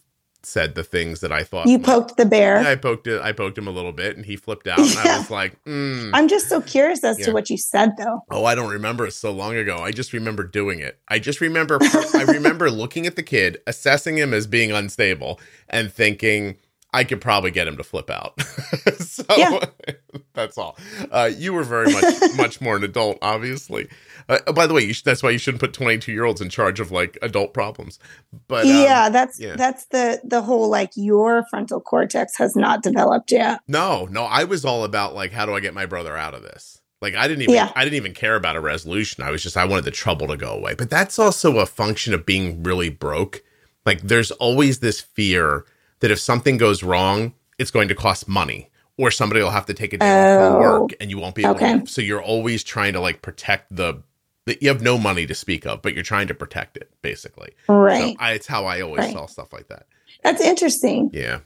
[0.45, 1.67] said the things that I thought.
[1.67, 2.57] You poked the bear.
[2.57, 3.21] I poked it.
[3.21, 4.79] I poked him a little bit, and he flipped out.
[4.79, 5.15] And yeah.
[5.15, 6.11] I was like, mm.
[6.13, 7.25] "I'm just so curious as yeah.
[7.25, 9.09] to what you said, though." Oh, I don't remember.
[9.09, 9.77] so long ago.
[9.79, 10.99] I just remember doing it.
[11.07, 11.79] I just remember.
[11.81, 16.57] I remember looking at the kid, assessing him as being unstable, and thinking,
[16.95, 18.39] I could probably get him to flip out.
[18.99, 19.59] so Yeah.
[20.33, 20.77] that's all.
[21.11, 22.05] Uh, you were very much
[22.37, 23.87] much more an adult, obviously.
[24.27, 26.49] Uh, by the way, you sh- that's why you shouldn't put 22 year olds in
[26.49, 27.99] charge of like adult problems.
[28.47, 29.55] But um, yeah, that's yeah.
[29.55, 33.59] that's the the whole like your frontal cortex has not developed yet.
[33.67, 36.41] no, no, I was all about like how do I get my brother out of
[36.43, 36.81] this.
[37.01, 37.71] Like I didn't even Yeah.
[37.75, 39.23] I didn't even care about a resolution.
[39.23, 40.73] I was just I wanted the trouble to go away.
[40.75, 43.43] But that's also a function of being really broke.
[43.85, 45.65] Like there's always this fear
[46.05, 49.73] that if something goes wrong, it's going to cost money or somebody will have to
[49.73, 51.79] take a day off from Oh, work and you won't be able okay.
[51.79, 51.87] to.
[51.87, 54.03] So you're always trying to like protect the,
[54.45, 57.53] the you have no money to speak of, but you're trying to protect it basically.
[57.67, 58.15] Right.
[58.17, 59.13] So I, it's how I always Right.
[59.13, 59.87] saw stuff like that.
[60.23, 61.09] That's interesting.
[61.11, 61.39] Yeah.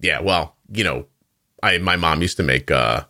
[0.00, 0.20] Yeah.
[0.20, 1.06] Well, you know,
[1.62, 3.04] I my mom used to make uh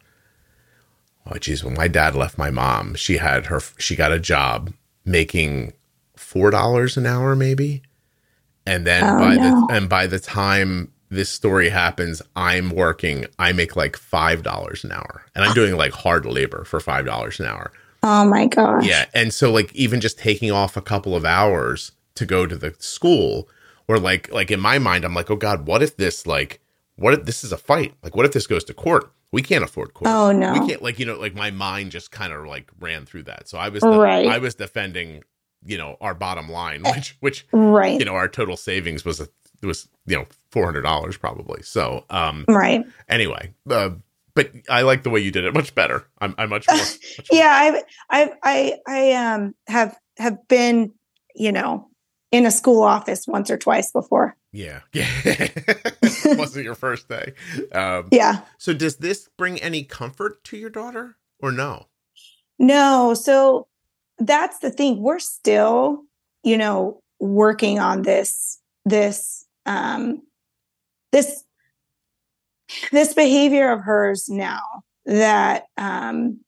[1.31, 4.73] oh geez, when my dad left my mom, she had her she got a job
[5.05, 5.75] making
[6.17, 7.83] four dollars an hour maybe.
[8.67, 9.67] And then Oh, by no.
[9.69, 14.85] the and by the time this story happens, I'm working, I make like five dollars
[14.85, 15.25] an hour.
[15.35, 17.73] And I'm doing like hard labor for five dollars an hour.
[18.03, 18.87] Oh my gosh.
[18.87, 19.07] Yeah.
[19.15, 22.75] And so like even just taking off a couple of hours to go to the
[22.79, 23.49] school
[23.89, 26.61] or like like in my mind I'm like, "Oh god, what if this like
[26.97, 27.95] what if this is a fight?
[28.03, 29.11] Like what if this goes to court?
[29.33, 30.11] We can't afford court.
[30.11, 30.53] Oh no.
[30.53, 33.49] We can't like you know like my mind just kind of like ran through that.
[33.49, 34.27] So I was Right.
[34.29, 35.25] I was defending,
[35.65, 37.99] you know, our bottom line, which which Right.
[37.99, 39.29] you know, our total savings was a
[39.63, 41.63] was, you know, $400 probably.
[41.63, 42.85] So, um right.
[43.09, 43.91] anyway, uh,
[44.35, 46.07] but I like the way you did it much better.
[46.21, 50.93] I'm I'm much more, much more Yeah, I've I've I I um have have been,
[51.35, 51.89] you know,
[52.33, 54.37] in a school office once or twice before.
[54.53, 54.81] Yeah.
[54.93, 55.49] Yeah.
[56.37, 57.35] Wasn't your first day.
[57.73, 58.41] Um, Yeah.
[58.59, 61.87] So, does this bring any comfort to your daughter or no?
[62.59, 63.67] No, so
[64.19, 65.03] that's the thing.
[65.03, 66.05] We're still,
[66.43, 70.23] you know, working on this this um
[71.15, 71.45] this
[72.91, 76.41] this behavior of hers now that um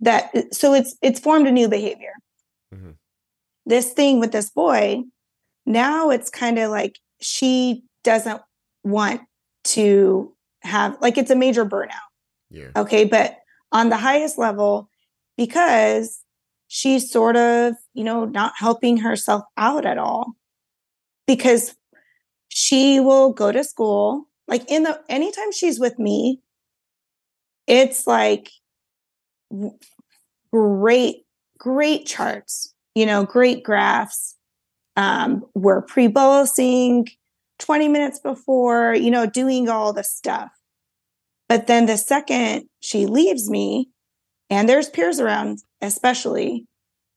[0.00, 2.12] that so it's it's formed a new behavior.
[2.74, 2.90] mm-hmm.
[3.66, 5.04] This thing with this boy,
[5.64, 8.42] now it's kind of like she doesn't
[8.82, 9.22] want
[9.64, 12.10] to have like it's a major burnout.
[12.50, 12.70] Yeah.
[12.76, 13.04] Okay.
[13.04, 13.38] But
[13.72, 14.90] on the highest level,
[15.36, 16.20] because
[16.68, 20.32] she's sort of, you know, not helping herself out at all.
[21.26, 21.74] Because
[22.56, 26.40] she will go to school, like in the anytime she's with me,
[27.66, 28.48] it's like
[30.52, 31.26] great,
[31.58, 34.36] great charts, you know, great graphs.
[34.96, 37.10] Um, we're pre-bolusing
[37.58, 40.52] 20 minutes before, you know, doing all the stuff.
[41.48, 43.88] But then the second she leaves me,
[44.48, 46.68] and there's peers around, especially,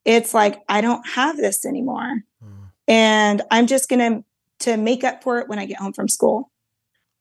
[0.04, 2.24] it's like, I don't have this anymore.
[2.42, 2.48] Uh,
[2.88, 4.24] And I'm just going to
[4.60, 6.52] to make up for it when I get home from school.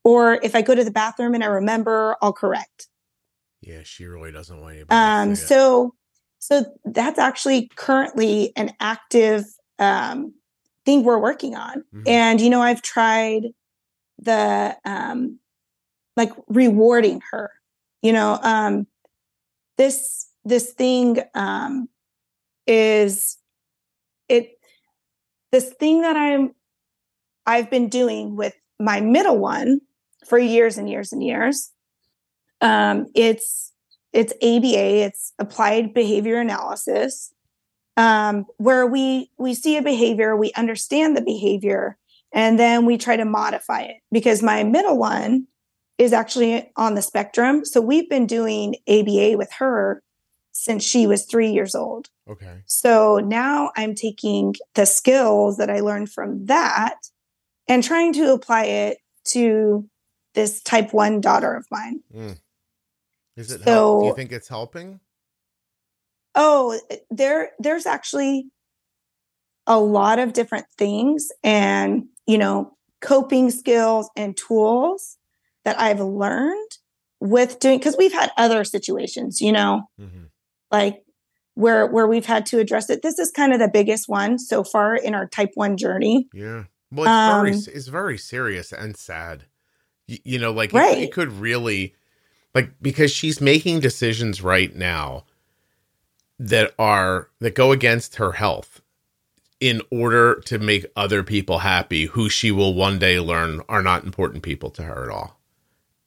[0.04, 2.88] Or if I go to the bathroom and I remember, I'll correct.
[3.60, 3.80] yeah.
[3.82, 4.96] She really doesn't want anybody.
[4.96, 5.94] Um, so
[6.38, 9.44] so that's actually currently an active
[9.78, 10.34] um,
[10.84, 11.82] thing we're working on.
[11.92, 12.08] Mhm.
[12.08, 13.46] And you know, I've tried
[14.18, 15.40] the um,
[16.16, 17.50] like rewarding her.
[18.02, 18.86] You know, um,
[19.76, 21.88] this this thing um,
[22.66, 23.38] is
[24.28, 24.58] it
[25.50, 26.54] this thing that I'm
[27.46, 29.80] I've been doing with my middle one
[30.26, 31.70] for years and years and years.
[32.60, 33.72] Um, it's
[34.12, 37.34] it's ABA, it's applied behavior analysis,
[37.96, 41.98] um, where we we see a behavior, we understand the behavior,
[42.32, 43.96] and then we try to modify it.
[44.10, 45.46] Because my middle one
[45.98, 50.02] is actually on the spectrum, so we've been doing ABA with her
[50.52, 52.08] since she was three years old.
[52.30, 52.62] okay.
[52.64, 56.96] So now I'm taking the skills that I learned from that
[57.68, 59.88] and trying to apply it to
[60.34, 62.02] this type one daughter of mine.
[63.36, 63.62] Is it?
[63.62, 64.00] help?
[64.02, 65.00] Do you think it's helping?
[66.34, 66.78] Oh,
[67.10, 68.46] there there's actually
[69.66, 75.16] a lot of different things and, you know, coping skills and tools
[75.64, 76.70] that I've learned
[77.20, 80.30] with doing cuz we've had other situations, you know, Mhm.
[80.70, 81.02] like
[81.54, 83.02] where where we've had to address it.
[83.02, 86.28] This is kind of the biggest one so far in our type 1 journey.
[86.32, 86.64] Yeah.
[86.92, 89.44] Well, it's very Um, s- it's very serious and sad.
[90.06, 90.98] You, you know, like it- Right.
[90.98, 91.94] it, could really,
[92.54, 95.24] like, because she's making decisions right now
[96.38, 98.80] that are that go against her health
[99.58, 104.04] in order to make other people happy who she will one day learn are not
[104.04, 105.40] important people to her at all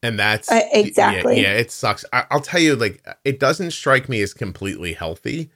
[0.04, 1.42] and that's Uh, yeah, exactly.
[1.42, 5.50] yeah, it sucks I, i'll tell you like it doesn't strike me as completely healthy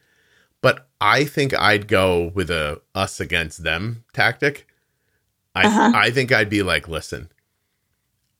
[0.61, 4.67] but i think i'd go with a us against them tactic
[5.55, 5.91] i Uh-huh.
[5.95, 7.29] i think i'd be like listen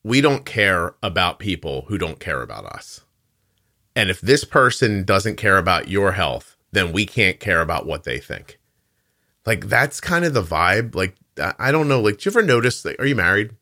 [0.03, 3.01] we don't care about people who don't care about us.
[3.95, 8.03] And if this person doesn't care about your health, then we can't care about what
[8.03, 8.59] they think.
[9.47, 10.93] Like that's kind of the vibe.
[10.93, 11.15] Like
[11.59, 12.01] I don't know.
[12.01, 12.85] Like, do you ever notice?
[12.85, 13.55] Like, are you married,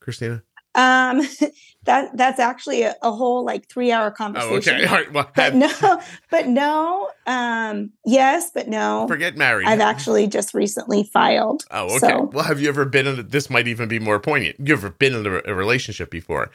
[0.00, 0.42] Christina?
[0.74, 1.20] Um,
[1.90, 4.74] that that's actually a, a whole like three hour conversation.
[4.74, 4.86] Oh, okay.
[4.86, 5.12] All right.
[5.12, 7.10] Well, but no, but no.
[7.26, 9.06] Um, yes, but no.
[9.08, 9.66] Forget married.
[9.66, 11.64] I've actually just recently filed.
[11.70, 11.98] Oh, okay.
[11.98, 12.30] So.
[12.32, 13.18] Well, have you ever been in?
[13.18, 14.56] A, this might even be more poignant.
[14.60, 16.50] You ever been in a, a relationship before?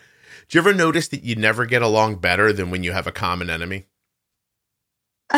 [0.47, 3.11] Do you ever notice that you never get along better than when you have a
[3.11, 3.87] common enemy?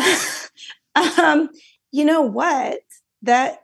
[1.18, 1.50] um,
[1.90, 2.78] you know what?
[3.22, 3.62] That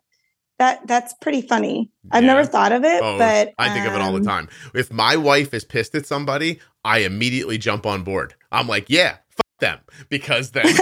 [0.58, 1.90] that that's pretty funny.
[2.10, 2.34] I've Yeah.
[2.34, 4.48] never thought of it, Oh, but I think of it all the um, time.
[4.74, 8.34] If my wife is pissed at somebody, I immediately jump on board.
[8.52, 9.78] I'm like, yeah, fuck them,
[10.10, 10.66] because then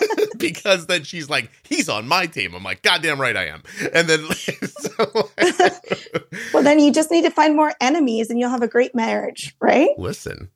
[0.38, 2.54] because then she's like, he's on my team.
[2.54, 3.62] I'm like, goddamn right I am.
[3.92, 4.20] And then
[4.66, 5.30] so,
[6.54, 9.54] Well, then you just need to find more enemies, and you'll have a great marriage,
[9.60, 9.90] right?
[9.98, 10.50] listen,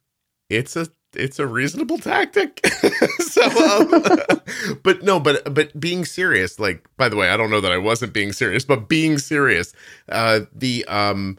[0.50, 2.64] it's a it's a reasonable tactic.
[3.18, 7.60] so, um, but no, but but being serious, like by the way, I don't know
[7.60, 9.72] that I wasn't being serious, but being serious,
[10.08, 11.38] uh, the um,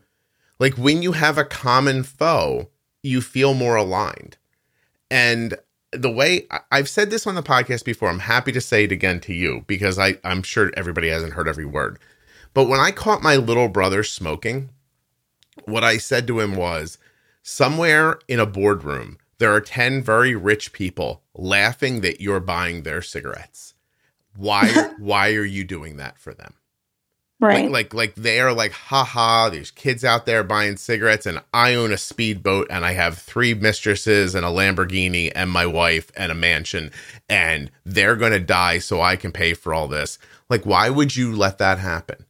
[0.59, 2.69] like when you have a common foe,
[3.03, 4.38] you feel more aligned,
[5.09, 5.57] and
[5.91, 9.19] the way I've said this on the podcast before, I'm happy to say it again
[9.21, 11.99] to you because I I'm sure everybody hasn't heard every word,
[12.53, 14.69] but when I caught my little brother smoking,
[15.65, 16.97] what I said to him was
[17.43, 23.02] somewhere in a boardroom, there are 10 very rich people laughing that you're buying their
[23.02, 23.74] cigarettes.
[24.36, 24.67] Why
[25.00, 26.54] why are you doing that for them?
[27.39, 27.69] Right.
[27.69, 31.76] Like like like they are like haha, there's kids out there buying cigarettes and I
[31.76, 36.32] own a speedboat and I have three mistresses and a Lamborghini and my wife and
[36.32, 36.91] a mansion
[37.28, 40.17] and they're going to die so I can pay for all this.
[40.50, 42.26] Like why would you let that happen?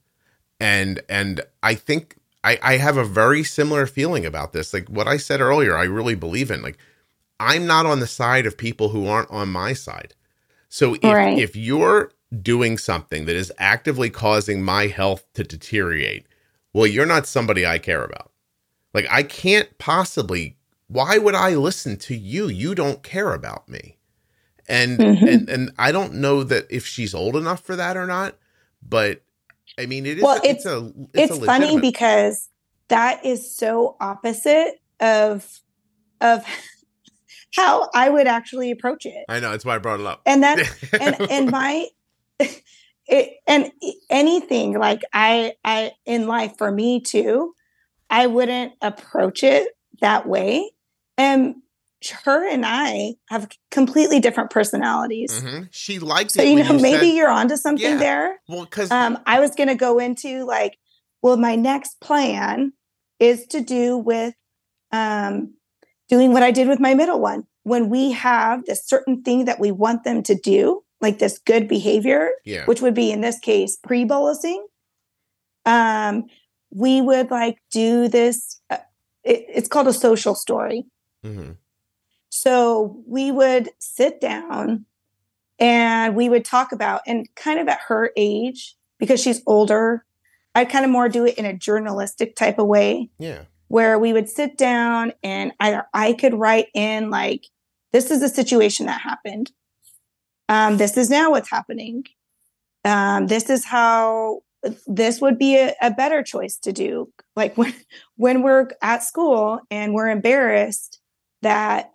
[0.60, 5.06] and and i think i i have a very similar feeling about this like what
[5.06, 6.78] i said earlier i really believe in like
[7.40, 10.14] i'm not on the side of people who aren't on my side
[10.68, 11.38] so if Right.
[11.38, 16.26] if you're doing something that is actively causing my health to deteriorate
[16.72, 18.30] well you're not somebody i care about
[18.94, 20.56] like i can't possibly
[20.88, 23.96] why would i listen to you you don't care about me
[24.68, 25.22] and Mhm.
[25.32, 28.36] and and i don't know that if she's old enough for that or not
[28.82, 29.22] but
[29.78, 30.22] I mean, it is.
[30.24, 30.90] Well, a, it's, a.
[31.12, 32.48] it's, a funny because
[32.88, 35.60] that is so opposite of
[36.22, 36.44] of
[37.56, 39.24] how I would actually approach it.
[39.28, 40.22] I know that's why I brought it up.
[40.26, 40.58] And that
[41.00, 41.86] and and my
[43.08, 43.70] it, and
[44.10, 47.54] anything like I I in life for me too,
[48.10, 49.68] I wouldn't approach it
[50.00, 50.70] that way.
[51.16, 51.56] And
[52.24, 55.42] her and I have completely different personalities.
[55.42, 55.68] Mhm.
[55.72, 57.96] She likes So you know, maybe said- you're onto something Yeah.
[57.98, 58.40] there.
[58.48, 60.76] well, because Um, I was going to go into like,
[61.22, 62.74] well, my next plan
[63.18, 64.34] is to do with
[64.92, 65.54] um,
[66.08, 67.46] doing what I did with my middle one.
[67.62, 71.68] When we have this certain thing that we want them to do, like this good
[71.68, 74.62] behavior, yeah, which would be in this case pre bolusing,
[75.64, 76.26] um,
[76.70, 78.60] we would like do this.
[78.70, 78.78] Uh,
[79.24, 80.86] it, it's called a social story.
[81.24, 81.52] hmm
[82.30, 84.86] So we would sit down
[85.58, 90.04] and we would talk about, and kind of at her age, because she's older,
[90.54, 94.12] I'd kind of more do it in a journalistic type of way yeah, where we
[94.12, 97.46] would sit down and either I could write in, like,
[97.92, 99.52] this is the situation that happened.
[100.48, 102.04] Um, this is now what's happening.
[102.84, 104.42] Um, this is how
[104.86, 107.12] this would be a, a better choice to do.
[107.34, 107.74] Like when
[108.16, 111.00] when we're at school and we're embarrassed
[111.42, 111.90] that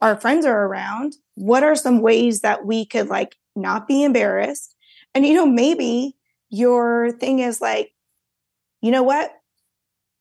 [0.00, 4.74] our friends are around, what are some ways that we could like not be embarrassed?
[5.14, 6.14] And you know, maybe
[6.50, 7.92] your thing is like,
[8.82, 9.32] you know what?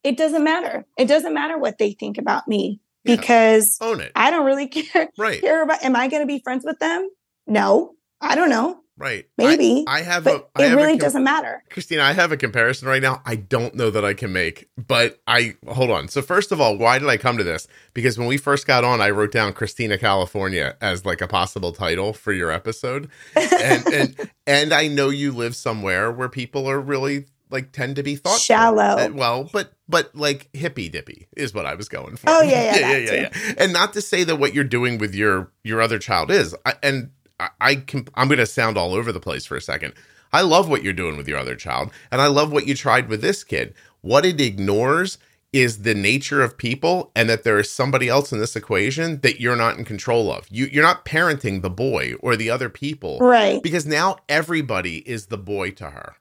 [0.05, 0.85] It doesn't matter.
[0.97, 3.15] It doesn't matter what they think about me Yeah.
[3.17, 4.11] because own it.
[4.15, 7.09] I don't really care Right, care about am I going to be friends with them?
[7.47, 7.91] No.
[8.21, 8.79] I don't know.
[8.97, 9.25] right.
[9.37, 9.83] Maybe.
[9.87, 10.61] I, I have But a.
[10.61, 11.61] I it have a really com- doesn't matter.
[11.69, 13.21] Christina, I have a comparison right now.
[13.25, 16.07] I don't know that I can make, but I hold on.
[16.07, 17.67] So first of all, why did I come to this?
[17.93, 21.73] Because when we first got on, I wrote down Christina California as like a possible
[21.73, 26.79] title for your episode, and and and I know you live somewhere where people are
[26.79, 29.11] really like tend to be thoughtful, Shallow.
[29.11, 32.29] Well, but but like hippie dippy is what I was going for.
[32.29, 33.53] Oh, yeah, yeah, yeah, that yeah, yeah.
[33.57, 36.73] And not to say that what you're doing with your your other child is, I,
[36.81, 38.07] and I, I can.
[38.15, 39.93] I'm going to sound all over the place for a second.
[40.33, 43.07] I love what you're doing with your other child, and I love what you tried
[43.09, 43.73] with this kid.
[44.01, 45.17] What it ignores
[45.53, 49.39] is the nature of people, and that there is somebody else in this equation that
[49.39, 50.45] you're not in control of.
[50.49, 53.63] You you're not parenting the boy or the other people Right.
[53.63, 56.15] because now everybody is the boy to her.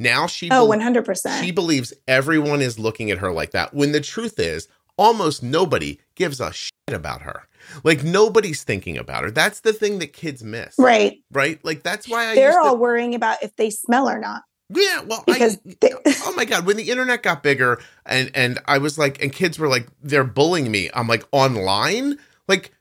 [0.00, 1.40] Now she Oh, bel- 100%.
[1.44, 3.72] she believes everyone is looking at her like that.
[3.74, 7.42] When the truth is, almost nobody gives a shit about her.
[7.84, 9.30] Like nobody's thinking about her.
[9.30, 10.74] That's the thing that kids miss.
[10.78, 11.18] Right.
[11.30, 11.62] Right?
[11.64, 14.42] Like that's why I They're used to- all worrying about if they smell or not.
[14.72, 15.92] Yeah, well, Because I, they-
[16.24, 19.58] oh my god, when the internet got bigger and and I was like, and kids
[19.58, 20.88] were like, they're bullying me.
[20.94, 22.72] I'm like online, like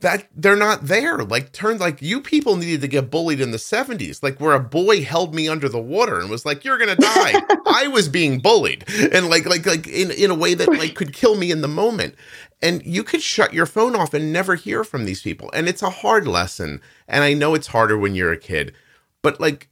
[0.00, 1.18] that they're not there.
[1.18, 4.60] Like turned like you people needed to get bullied in the 70s, like where a
[4.60, 7.40] boy held me under the water and was like, you're gonna die.
[7.66, 11.12] I was being bullied, and like like like in in a way that like could
[11.12, 12.14] kill me in the moment.
[12.62, 15.50] And you could shut your phone off and never hear from these people.
[15.54, 16.82] And it's a hard lesson.
[17.08, 18.74] And I know it's harder when you're a kid,
[19.22, 19.68] but like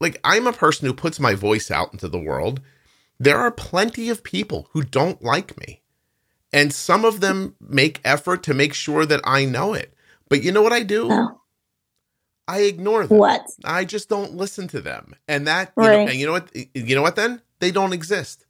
[0.00, 2.60] like I'm a person who puts my voice out into the world.
[3.18, 5.82] There are plenty of people who don't like me.
[6.52, 9.92] And some of them make effort to make sure that I know it.
[10.28, 11.08] But you know what I do?
[11.10, 11.40] Oh,
[12.48, 13.18] I ignore them.
[13.18, 13.46] what?
[13.64, 15.14] I just don't listen to them.
[15.26, 17.42] And that you know, and you know what you know what then?
[17.58, 18.44] They don't exist.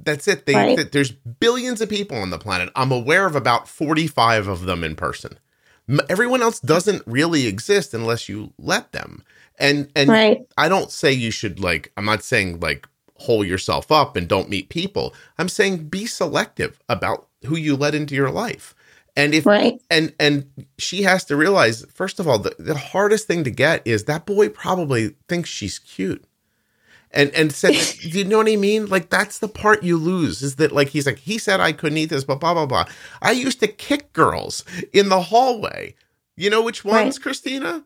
[0.00, 0.46] That's it.
[0.46, 0.76] They Right.
[0.76, 2.70] th- there's billions of people on the planet.
[2.76, 5.38] I'm aware of about 45 of them in person.
[6.08, 9.22] Everyone else doesn't really exist unless you let them.
[9.58, 10.46] And and Right.
[10.56, 12.88] I don't say you should like I'm not saying like
[13.18, 15.14] hole yourself up and don't meet people.
[15.38, 18.74] I'm saying be selective about who you let into your life.
[19.16, 19.80] And if Right.
[19.90, 23.86] and and she has to realize first of all the, the hardest thing to get
[23.86, 26.24] is that boy probably thinks she's cute
[27.10, 30.42] and and said do you know what i mean like that's the part you lose
[30.42, 32.84] is that like he's like he said i couldn't eat this but blah blah blah
[33.22, 34.62] i used to kick girls
[34.92, 35.94] in the hallway
[36.36, 37.22] you know which ones Right.
[37.22, 37.84] christina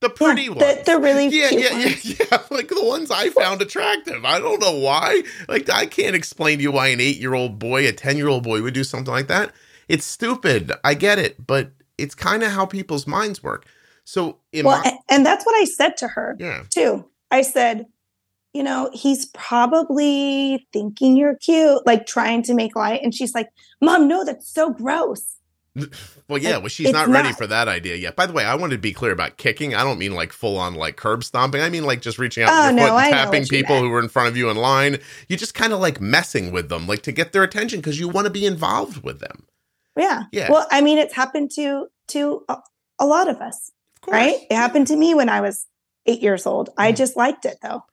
[0.00, 2.04] the pretty Yeah, ones the, the really yeah, yeah, yeah, ones.
[2.20, 2.42] yeah.
[2.50, 4.24] Like the ones I found attractive.
[4.24, 5.22] I don't know why.
[5.48, 8.84] Like I can't explain to you why an eight-year-old boy, a ten-year-old boy would do
[8.84, 9.52] something like that.
[9.88, 10.72] It's stupid.
[10.84, 13.66] I get it, but it's kind of how people's minds work.
[14.04, 17.08] So, in Well, my, and that's what I said to her yeah, too.
[17.30, 17.86] I said,
[18.54, 23.00] you know, he's probably thinking you're cute, like trying to make light.
[23.02, 23.48] And she's like,
[23.82, 25.36] Mom, no, that's so gross.
[26.28, 26.58] Well, yeah.
[26.58, 28.16] Well, she's it's not ready not- for that idea yet.
[28.16, 29.74] By the way, I wanted to be clear about kicking.
[29.74, 31.60] I don't mean like full on like curb stomping.
[31.60, 33.84] I mean like just reaching out Oh, with your no, foot and tapping people meant.
[33.86, 34.98] who were in front of you in line.
[35.28, 38.08] You just kind of like messing with them, like to get their attention because you
[38.08, 39.44] want to be involved with them.
[39.96, 40.24] Yeah.
[40.32, 40.50] Yeah.
[40.50, 42.58] Well, I mean, it's happened to to a,
[42.98, 43.70] a lot of us,
[44.06, 44.36] Of right?
[44.50, 45.66] It happened to me when I was
[46.06, 46.70] eight years old.
[46.78, 46.96] I Mhm.
[46.96, 47.84] just liked it though.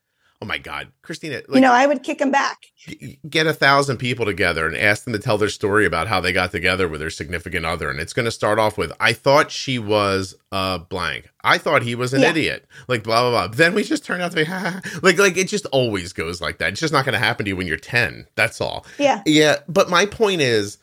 [0.46, 1.38] Oh my God, Christina!
[1.48, 2.66] Like, you know, I would kick him back.
[3.28, 6.32] get a thousand people together and ask them to tell their story about how they
[6.32, 9.50] got together with their significant other and it's going to start off with i thought
[9.50, 12.30] she was uh blank i thought he was an Yeah.
[12.30, 15.00] idiot like blah blah blah then we just turn out to be ha, ha.
[15.02, 17.50] like like it just always goes like that it's just not going to happen to
[17.50, 19.24] you when you're 10 that's all Yeah.
[19.26, 20.78] yeah but my point is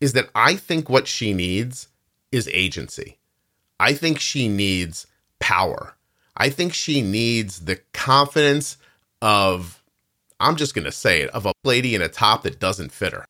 [0.00, 1.88] is that i think what she needs
[2.32, 3.18] is agency
[3.78, 5.06] i think she needs
[5.38, 5.96] power
[6.34, 8.78] i think she needs the confidence
[9.26, 9.82] of
[10.38, 13.24] i'm just to say it of a lady in a top that doesn't fit her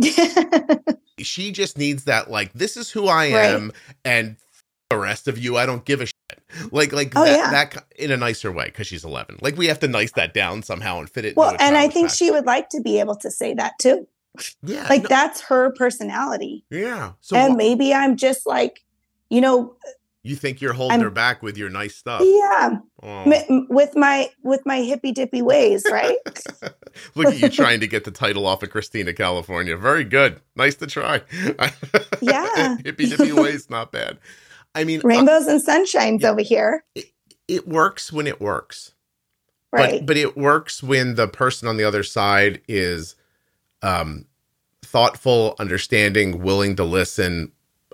[1.18, 3.50] she just needs that like this is who i Right.
[3.50, 3.72] am
[4.04, 4.36] and
[4.90, 7.50] the rest of you i don't give a shit like like Oh, that, yeah.
[7.50, 10.62] that in a nicer way because she's 11 like we have to nice that down
[10.62, 13.30] somehow and fit it well, and I think she would like to be able to
[13.30, 14.06] say that too.
[14.62, 16.64] yeah Like no, that's her personality.
[16.70, 18.82] yeah so and wha- maybe I'm just like,
[19.28, 19.74] you know,
[20.28, 23.30] you think you're holding I'm- her back with your nice stuff yeah, Oh.
[23.30, 26.16] m- with my with my hippy dippy ways, right?
[27.14, 29.76] Look at you trying to get the title off of Christina, California.
[29.76, 30.40] Very good.
[30.56, 31.22] Nice to try.
[32.20, 32.76] Yeah.
[32.84, 34.18] Hippy dippy ways, not bad.
[34.74, 36.30] I mean, uh, Rainbows and sunshines Yeah.
[36.30, 36.84] over here,
[37.46, 38.92] it works when it works.
[39.72, 40.00] right?
[40.00, 43.14] But but it works when the person on the other side is
[43.82, 44.26] um
[44.84, 47.52] thoughtful, understanding, willing to listen,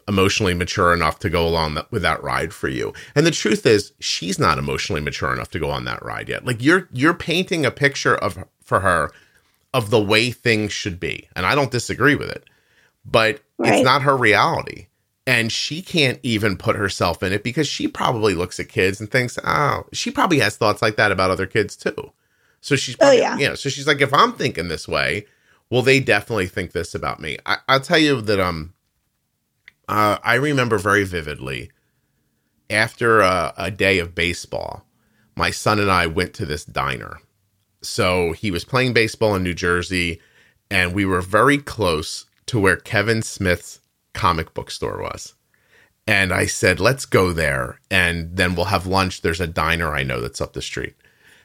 [0.08, 2.92] emotionally mature enough to go along that, with that ride for you.
[3.14, 6.44] And the truth is, she's not emotionally mature enough to go on that ride yet.
[6.44, 9.10] Like you're you're painting a picture of for her
[9.72, 11.28] of the way things should be.
[11.34, 12.44] And I don't disagree with it.
[13.04, 13.74] But Right.
[13.74, 14.86] it's not her reality.
[15.26, 19.10] And she can't even put herself in it because she probably looks at kids and
[19.10, 22.12] thinks, oh, she probably has thoughts like that about other kids too.
[22.60, 23.36] So she's Oh, probably, yeah.
[23.38, 25.26] you know, so she's like, if I'm thinking this way,
[25.70, 27.38] well, they definitely think this about me.
[27.46, 28.73] I, I'll tell you that um,
[29.88, 31.70] uh, I remember very vividly
[32.70, 34.86] after a, a day of baseball,
[35.36, 37.18] my son and I went to this diner.
[37.82, 40.20] So he was playing baseball in New Jersey,
[40.70, 43.80] and we were very close to where Kevin Smith's
[44.14, 45.34] comic book store was.
[46.06, 49.22] And I said, let's go there and then we'll have lunch.
[49.22, 50.94] There's a diner I know that's up the street.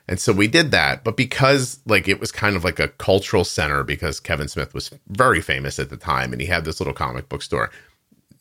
[0.07, 1.03] And so we did that.
[1.03, 4.91] But because like it was kind of like a cultural center because Kevin Smith was
[5.07, 7.71] very famous at the time and he had this little comic book store,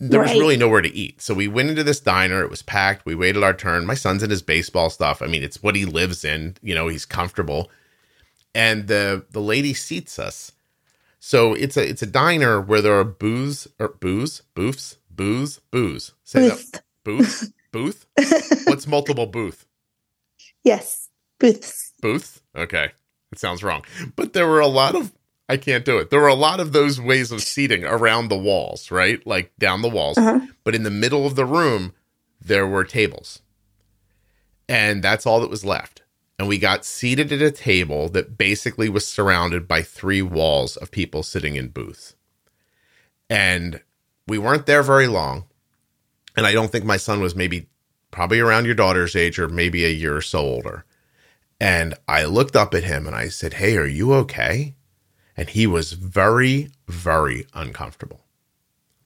[0.01, 1.21] there was really nowhere to eat.
[1.23, 2.43] So we went into this diner.
[2.43, 3.05] It was packed.
[3.07, 3.87] We waited our turn.
[3.87, 5.23] My son's in his baseball stuff.
[5.23, 6.57] I mean, it's what he lives in.
[6.63, 7.71] You know, he's comfortable.
[8.55, 10.53] And the the lady seats us
[11.21, 16.13] So it's a it's a diner where there are booze or booze, booths, booze, booze.
[16.25, 16.83] Say that.
[17.05, 18.07] Booth, booth.
[18.67, 19.67] What's multiple booth?
[20.65, 21.09] yes,
[21.41, 21.93] booths.
[22.01, 22.43] Booth.
[22.57, 22.91] Okay,
[23.33, 23.85] it sounds wrong.
[24.17, 25.13] But there were a lot of
[25.49, 26.11] I can't do it.
[26.11, 29.25] There were a lot of those ways of seating around the walls, right?
[29.27, 30.19] Like down the walls.
[30.19, 30.41] Uh-huh.
[30.63, 31.95] But in the middle of the room,
[32.41, 33.41] there were tables.
[34.69, 36.03] And that's all that was left.
[36.39, 40.91] And we got seated at a table that basically was surrounded by three walls of
[40.91, 42.15] people sitting in booths.
[43.31, 43.81] And
[44.27, 45.45] we weren't there very long.
[46.37, 47.69] And I don't think my son was maybe
[48.11, 50.85] probably around your daughter's age or maybe a year or so older.
[51.61, 54.77] And I looked up at him and I said, Hey, are you okay?
[55.39, 58.24] And he was very, very uncomfortable.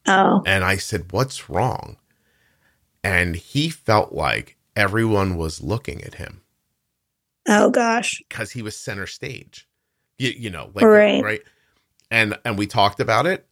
[0.07, 1.97] Oh, And I said, What's wrong?
[3.03, 6.41] And he felt like everyone was looking at him
[7.47, 8.23] oh gosh.
[8.27, 9.67] because he was center stage.
[10.17, 11.23] You, you know, like Right.
[11.23, 11.41] right.
[12.09, 13.45] And and we talked about it.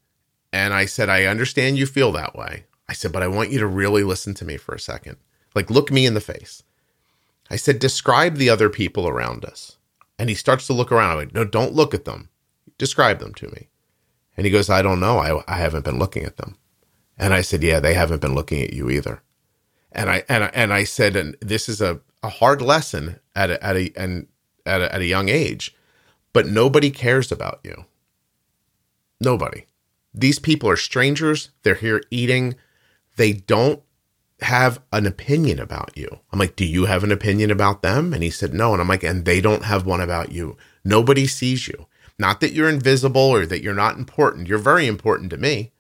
[0.51, 2.65] And I said, I understand you feel that way.
[2.89, 5.17] I said, but I want you to really listen to me for a second.
[5.55, 6.63] Like, look me in the face.
[7.49, 9.77] I said, describe the other people around us.
[10.19, 11.11] And he starts to look around.
[11.11, 12.29] I went, no, don't look at them.
[12.82, 13.69] Describe them to me.
[14.36, 15.19] And he goes, I don't know.
[15.19, 16.57] I, I haven't been looking at them.
[17.15, 19.21] And I said, yeah, they haven't been looking at you either.
[19.91, 23.51] And I and I, and I said, and this is a, a hard lesson at
[23.51, 24.25] a, at a and
[24.65, 25.75] at a, at a young age,
[26.34, 27.86] but nobody cares about you.
[29.19, 29.67] Nobody.
[30.11, 31.51] These people are strangers.
[31.61, 32.55] They're here eating.
[33.15, 33.84] They don't
[34.39, 36.09] have an opinion about you.
[36.34, 38.11] I'm like, do you have an opinion about them?
[38.11, 38.73] And he said, no.
[38.73, 40.57] And I'm like, and they don't have one about you.
[40.84, 41.86] Nobody sees you.
[42.22, 44.47] Not that you're invisible or that you're not important.
[44.47, 45.72] You're very important to me.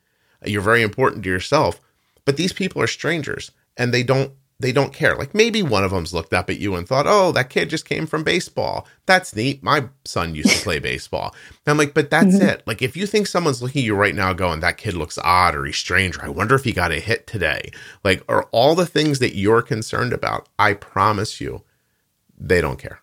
[0.43, 1.79] You're very important to yourself.
[2.25, 5.15] But these people are strangers and they don't they don't care.
[5.15, 7.85] Like maybe one of them's looked up at you and thought, "Oh, that kid just
[7.91, 8.87] came from baseball.
[9.07, 9.63] That's neat.
[9.63, 11.33] My son used to play baseball."
[11.65, 12.47] And I'm like, "But that's Mhm.
[12.51, 12.63] it.
[12.67, 15.55] Like if you think someone's looking at you right now going, that kid looks odd
[15.55, 17.71] or he's strange or I wonder if he got a hit today."
[18.03, 21.63] Like are all the things that you're concerned about, I promise you,
[22.37, 22.99] they don't care.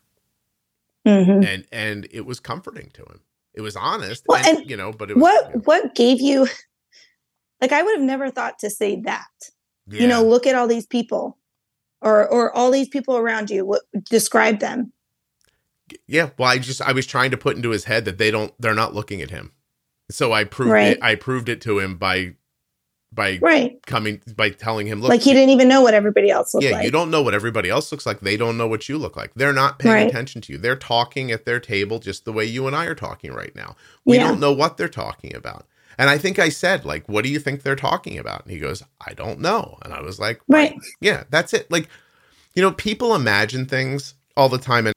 [1.07, 3.21] hmm And and it was comforting to him.
[3.59, 6.47] It was honest, Well, and, and you know, but it was What what gave you?
[7.61, 9.27] Like, I would have never thought to say that.
[9.89, 10.03] yeah.
[10.03, 11.37] You know, look at all these people,
[12.01, 13.67] or or all these people around you.
[13.67, 14.93] What describe them?
[16.07, 18.55] Yeah, well, I just I was trying to put into his head that they don't
[18.61, 19.51] they're not looking at him.
[20.09, 20.97] So I proved Right.
[20.97, 22.37] it I proved it to him by
[23.13, 23.79] by Right.
[23.87, 26.71] coming by telling him look like he didn't even know what everybody else looked like.
[26.71, 26.85] yeah, like.
[26.85, 28.21] you don't know what everybody else looks like.
[28.21, 29.33] They don't know what you look like.
[29.35, 30.09] They're not paying Right.
[30.09, 30.59] attention to you.
[30.59, 33.77] They're talking at their table just the way you and I are talking right now.
[34.05, 34.29] We Yeah.
[34.29, 35.67] don't know what they're talking about.
[35.97, 38.43] And I think I said, like, what do you think they're talking about?
[38.45, 39.79] And he goes, I don't know.
[39.83, 40.75] And I was like, Right.
[41.01, 41.71] yeah, that's it.
[41.71, 41.89] Like,
[42.55, 44.87] you know, people imagine things all the time.
[44.87, 44.95] And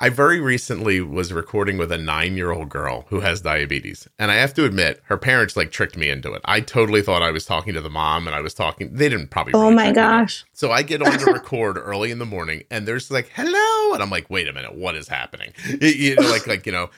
[0.00, 4.06] I very recently was recording with a nine year old girl who has diabetes.
[4.18, 6.42] And I have to admit, her parents like tricked me into it.
[6.44, 9.28] I totally thought I was talking to the mom and I was talking, they didn't
[9.30, 9.54] probably.
[9.54, 10.44] Oh my trick me, gosh.
[10.52, 13.92] So I get on to record early in the morning and there's like, hello.
[13.94, 15.52] And I'm like, wait a minute, what is happening?
[15.80, 16.90] You- know, like, like, you know,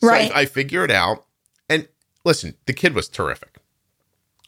[0.00, 0.30] so I- Right.
[0.32, 1.24] I, figure it out.
[1.68, 1.88] And
[2.24, 3.56] listen, the kid was terrific.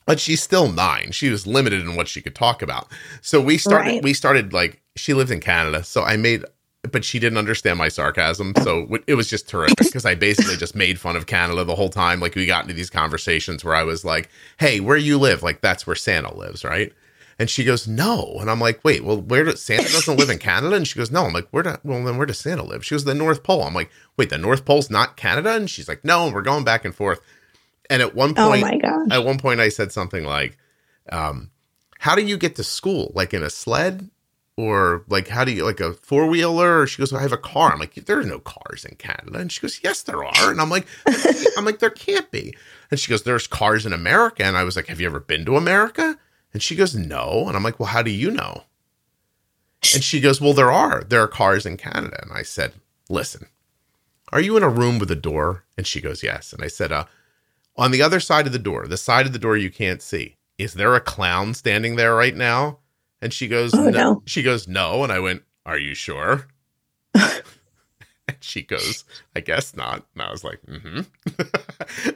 [0.06, 1.10] But she's still nine.
[1.10, 2.86] She was limited in what she could talk about.
[3.22, 4.02] So we started Right.
[4.02, 5.82] we started like she lived in Canada.
[5.84, 6.44] So I made
[6.82, 8.54] but she didn't understand my sarcasm.
[8.62, 11.90] So it was just terrific because I basically just made fun of Canada the whole
[11.90, 12.20] time.
[12.20, 15.42] Like we got into these conversations where I was like, "Hey, where you live?
[15.42, 16.92] Like that's where Santa lives, right?"
[17.38, 20.38] And she goes, "No." And I'm like, "Wait, well, where does Santa doesn't live in
[20.38, 22.84] Canada?" And she goes, "No." I'm like, "Where do well then where does Santa live?"
[22.84, 25.88] She goes, "The North Pole." I'm like, "Wait, the North Pole's not Canada?" And she's
[25.88, 27.20] like, "No." And we're going back and forth.
[27.90, 29.08] And at one point, my gosh.
[29.10, 30.56] at one point, I said something like,
[31.12, 31.50] um,
[31.98, 33.12] "How do you get to school?
[33.14, 34.08] Like in a sled?"
[34.60, 36.86] Or like, how do you like a four wheeler?
[36.86, 37.72] She goes, I have a car.
[37.72, 39.38] I'm like, there are no cars in Canada.
[39.38, 40.50] And she goes, Yes, there are.
[40.50, 40.86] And I'm like,
[41.56, 42.54] I'm like, there can't be.
[42.90, 44.44] And she goes, There's cars in America.
[44.44, 46.18] And I was like, Have you ever been to America?
[46.52, 47.44] And she goes, No.
[47.46, 48.64] And I'm like, Well, how do you know?
[49.94, 51.02] And she goes, Well, there are.
[51.04, 52.18] There are cars in Canada.
[52.22, 52.74] And I said,
[53.08, 53.46] Listen,
[54.30, 55.64] are you in a room with a door?
[55.78, 56.52] And she goes, Yes.
[56.52, 57.06] And I said, uh,
[57.76, 60.36] on the other side of the door, the side of the door you can't see,
[60.58, 62.80] is there a clown standing there right now?
[63.22, 64.22] And she goes, Oh, no.
[64.26, 65.02] She goes, No.
[65.02, 66.48] And I went, Are you sure?
[67.14, 69.04] and she goes,
[69.34, 70.06] I guess not.
[70.14, 71.00] And I was like, mm-hmm.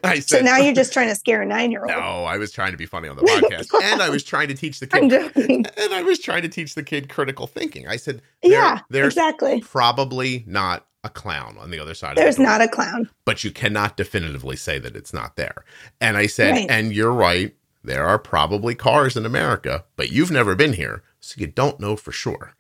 [0.05, 1.91] I So now you're just trying to scare a nine year old.
[1.91, 3.69] No, I was trying to be funny on the podcast.
[3.83, 5.35] and I was trying to teach the I'm kid
[5.77, 7.89] and I was trying to teach the kid critical thinking.
[7.89, 9.61] I said, Yeah, there's exactly.
[9.61, 13.11] probably not a clown on the other side There's of the not a clown.
[13.27, 15.65] but you cannot definitively say that it's not there.
[16.01, 16.71] And I said, Right.
[16.71, 17.55] and you're right,
[17.85, 21.97] there are probably cars in America, but you've never been here, so you don't know
[21.97, 22.55] for sure.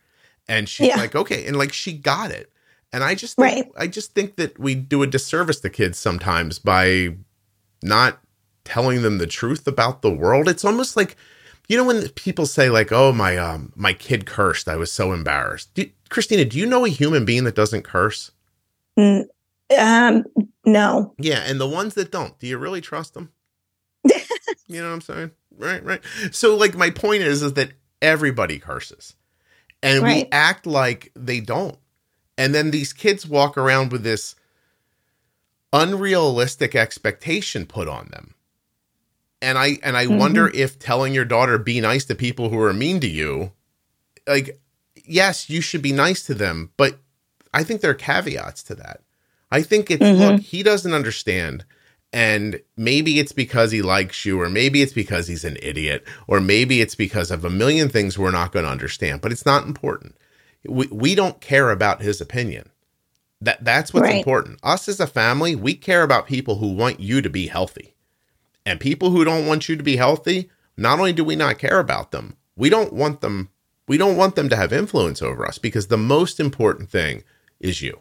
[0.46, 0.96] And she's Yeah.
[0.96, 1.46] like, okay.
[1.46, 2.52] And like she got it.
[2.92, 3.72] And I just think, right.
[3.76, 7.16] I just think that we do a disservice to kids sometimes by
[7.82, 8.20] not
[8.64, 10.48] telling them the truth about the world.
[10.48, 11.16] It's almost like
[11.68, 14.68] you know when people say like, "Oh, my um my kid cursed.
[14.68, 18.30] I was so embarrassed." Do, Christina, do you know a human being that doesn't curse?
[18.98, 19.24] Mm,
[19.78, 20.24] um,
[20.64, 21.14] no.
[21.18, 23.30] Yeah, and the ones that don't, do you really trust them?
[24.66, 25.30] You know what I'm saying?
[25.56, 26.00] Right, right.
[26.32, 29.14] So like my point is is that everybody curses.
[29.82, 30.24] And right.
[30.24, 31.76] we act like they don't.
[32.38, 34.34] And then these kids walk around with this
[35.72, 38.34] unrealistic expectation put on them.
[39.42, 40.18] And I and I mm-hmm.
[40.18, 43.52] wonder if telling your daughter be nice to people who are mean to you,
[44.26, 44.58] like
[45.04, 46.98] yes, you should be nice to them, but
[47.52, 49.02] I think there are caveats to that.
[49.50, 50.20] I think it's mm-hmm.
[50.20, 51.64] look, he doesn't understand
[52.14, 56.40] and maybe it's because he likes you or maybe it's because he's an idiot or
[56.40, 59.66] maybe it's because of a million things we're not going to understand, but it's not
[59.66, 60.16] important.
[60.64, 62.70] We we don't care about his opinion.
[63.40, 64.18] That that's what's right.
[64.18, 64.60] important.
[64.62, 67.96] Us as a family, we care about people who want you to be healthy.
[68.64, 71.80] And people who don't want you to be healthy, not only do we not care
[71.80, 73.50] about them, we don't want them
[73.88, 77.24] we don't want them to have influence over us because the most important thing
[77.58, 78.00] is you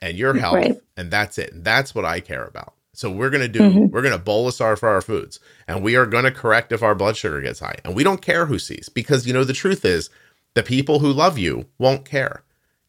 [0.00, 0.80] and your health right.
[0.96, 1.52] and that's it.
[1.52, 2.74] And that's what I care about.
[3.00, 3.86] So we're going to do mm-hmm.
[3.86, 6.82] we're going to bolus our for our foods and we are going to correct if
[6.82, 7.76] our blood sugar gets high.
[7.82, 10.10] And we don't care who sees because you know the truth is
[10.52, 12.42] the people who love you won't care.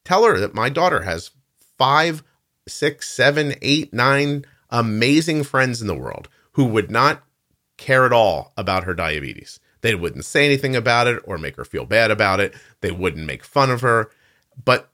[0.04, 1.30] Tell her that my daughter has
[1.78, 2.22] five,
[2.68, 7.22] six, seven, eight, nine amazing friends in the world who would not
[7.78, 9.60] care at all about her diabetes.
[9.80, 12.52] They wouldn't say anything about it or make her feel bad about it.
[12.82, 14.10] They wouldn't make fun of her.
[14.62, 14.90] But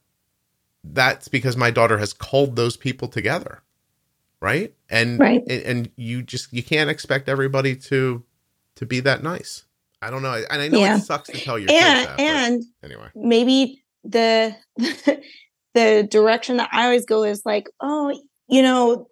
[0.85, 3.63] that's because my daughter has called those people together.
[4.41, 4.73] Right?
[4.89, 5.43] And right.
[5.49, 8.23] And, and you just you can't expect everybody to
[8.77, 9.65] to be that nice.
[10.01, 10.33] I don't know.
[10.51, 10.97] And I know yeah.
[10.97, 13.09] it sucks to tell your and, that, and anyway.
[13.15, 14.55] Maybe the
[15.75, 18.19] the direction that I always go is like, oh,
[18.49, 19.09] you know,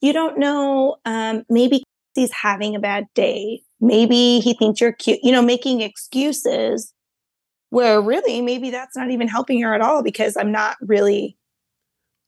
[0.00, 0.96] you don't know.
[1.04, 3.62] Um, maybe he's having a bad day.
[3.80, 5.20] Maybe he thinks you're cute.
[5.22, 6.92] You know, making excuses
[7.70, 11.36] where really maybe that's not even helping her at all because I'm not really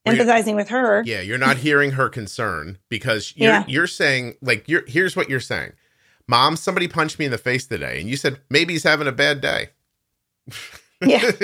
[0.07, 1.03] empathizing with her.
[1.05, 3.65] Yeah, you're not hearing her concern because you're yeah.
[3.67, 5.73] you're saying like you're here's what you're saying.
[6.29, 9.13] Mom, somebody punched me in the face today, and you said maybe he's having a
[9.13, 9.71] bad day.
[11.01, 11.31] Yeah.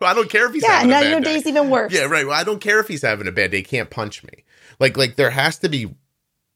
[0.00, 0.82] Well, I don't care if he's yeah.
[0.82, 1.34] now your day.
[1.34, 1.92] day's even worse.
[1.92, 2.26] Yeah, right.
[2.26, 3.58] Well, I don't care if he's having a bad day.
[3.58, 4.44] He can't punch me.
[4.80, 5.94] Like, like there has to be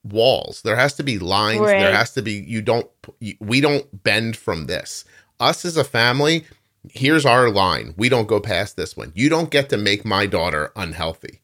[0.04, 0.60] walls.
[0.62, 1.60] There has to be lines.
[1.60, 1.78] Right.
[1.78, 2.32] There has to be.
[2.32, 2.86] You don't.
[3.40, 5.04] We don't bend from this.
[5.40, 6.44] Us as a family.
[6.92, 7.94] Here's our line.
[7.96, 9.12] We don't go past this one.
[9.14, 11.40] You don't get to make my daughter unhealthy.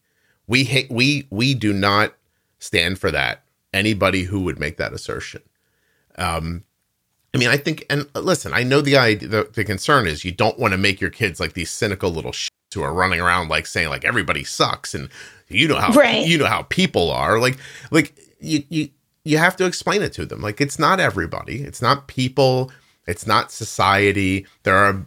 [0.47, 0.89] We hate.
[0.91, 2.13] We we do not
[2.59, 3.43] stand for that.
[3.73, 5.41] Anybody who would make that assertion.
[6.17, 6.63] Um,
[7.33, 10.31] I mean, I think, and listen, I know the idea, the, the concern is you
[10.31, 13.49] don't want to make your kids like these cynical little shits who are running around
[13.49, 15.09] like saying like everybody sucks and
[15.47, 16.25] you know how right.
[16.25, 17.57] you know how people are like
[17.91, 18.89] like you you
[19.23, 22.71] you have to explain it to them like it's not everybody it's not people
[23.07, 25.05] it's not society there are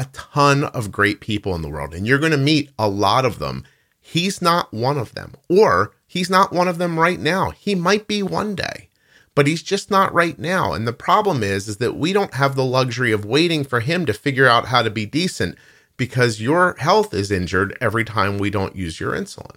[0.00, 3.24] a ton of great people in the world and you're going to meet a lot
[3.24, 3.64] of them
[4.00, 8.06] he's not one of them or he's not one of them right now he might
[8.06, 8.88] be one day
[9.34, 10.72] but he's just not right now.
[10.72, 14.04] And the problem is, is that we don't have the luxury of waiting for him
[14.06, 15.56] to figure out how to be decent
[15.96, 19.56] because your health is injured every time we don't use your insulin.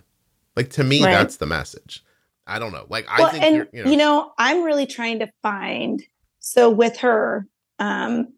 [0.55, 1.11] Like to me, right.
[1.11, 2.03] that's the message.
[2.45, 2.85] I don't know.
[2.89, 6.03] Like well, I think, and you know, you know, I'm really trying to find.
[6.39, 7.47] So with her,
[7.79, 8.33] um,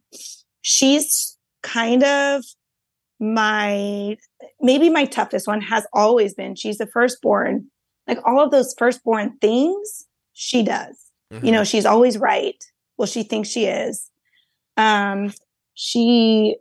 [0.61, 1.34] she's
[1.65, 2.43] kind of
[3.19, 4.17] my
[4.61, 6.55] maybe my toughest one has always been.
[6.55, 7.67] She's the firstborn.
[8.07, 10.97] Like all of those firstborn things, she does.
[11.33, 11.45] Mm-hmm.
[11.45, 12.63] You know, she's always right.
[12.97, 14.11] Well, she thinks she is.
[14.77, 15.33] Um,
[15.73, 16.57] she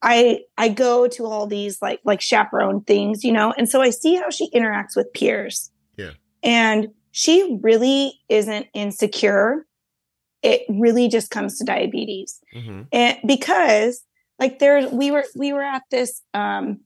[0.00, 3.90] I I go to all these like like chaperone things, you know, and so I
[3.90, 5.70] see how she interacts with peers.
[5.96, 6.12] Yeah.
[6.42, 9.66] And she really isn't insecure.
[10.42, 12.40] It really just comes to diabetes.
[12.54, 12.82] Mm-hmm.
[12.90, 14.04] And because
[14.38, 16.80] like there we were we were at this um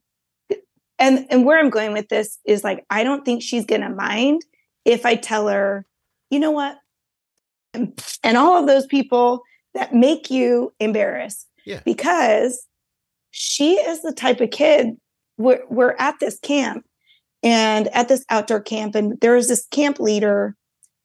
[0.98, 3.90] and and where I'm going with this is like I don't think she's going to
[3.90, 4.42] mind
[4.84, 5.84] if I tell her,
[6.30, 6.78] you know what?
[8.22, 9.42] and all of those people
[9.74, 11.46] that make you embarrassed.
[11.66, 11.80] Yeah.
[11.84, 12.66] Because
[13.30, 14.96] she is the type of kid
[15.36, 16.86] we're, we're at this camp
[17.42, 20.56] and at this outdoor camp and there is this camp leader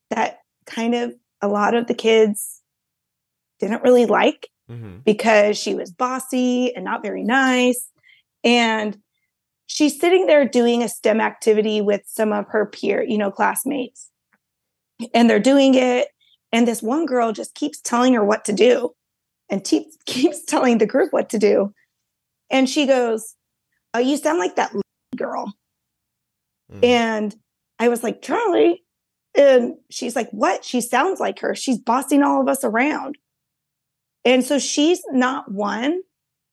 [0.10, 2.62] that kind of a lot of the kids
[3.60, 4.98] didn't really like mm-hmm.
[5.06, 7.90] because she was bossy and not very nice
[8.44, 8.98] and
[9.68, 14.10] she's sitting there doing a stem activity with some of her peer you know classmates
[15.14, 16.08] and they're doing it
[16.52, 18.94] and this one girl just keeps telling her what to do
[19.50, 21.74] and te- keeps telling the group what to do.
[22.50, 23.36] And she goes,
[23.94, 24.74] Oh, you sound like that
[25.16, 25.54] girl.
[26.72, 26.84] Mhm.
[26.84, 27.36] And
[27.80, 28.84] I was like, Charlie.
[29.38, 30.66] And she's like, What?
[30.66, 31.54] She sounds like her.
[31.56, 33.18] She's bossing all of us around.
[34.26, 36.02] And so she's not one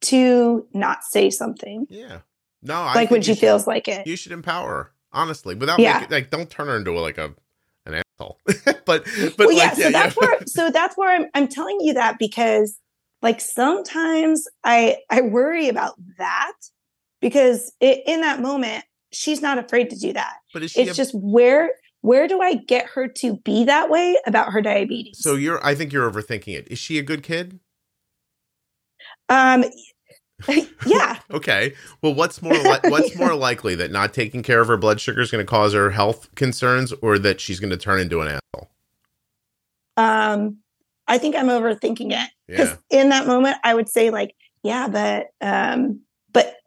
[0.02, 2.20] to not say something yeah.
[2.62, 4.06] No, I like when she should- feels like it.
[4.06, 5.94] You should empower her, honestly, without Yeah.
[6.00, 7.34] making, like don't turn her into like a
[7.86, 8.38] an asshole.
[8.46, 9.04] but but
[9.38, 12.78] well, like, yeah, so that's where so that's where I'm I'm telling you that because
[13.22, 16.52] like sometimes I I worry about that
[17.20, 20.34] because it, in that moment she's not afraid to do that.
[20.52, 21.70] But is she It's a- just where
[22.08, 25.18] where do I get her to be that way about her diabetes?
[25.20, 26.66] so you're I think you're overthinking it.
[26.70, 27.60] Is she a good kid?
[29.28, 29.64] um
[30.86, 31.74] yeah, Okay.
[32.00, 35.20] Well, what's more li- what's more likely that not taking care of her blood sugar
[35.20, 38.28] is going to cause her health concerns, or that she's going to turn into an
[38.28, 38.70] asshole?
[39.96, 40.58] um
[41.06, 43.00] I think I'm overthinking it because Yeah.
[43.02, 46.00] in that moment I would say like yeah, but um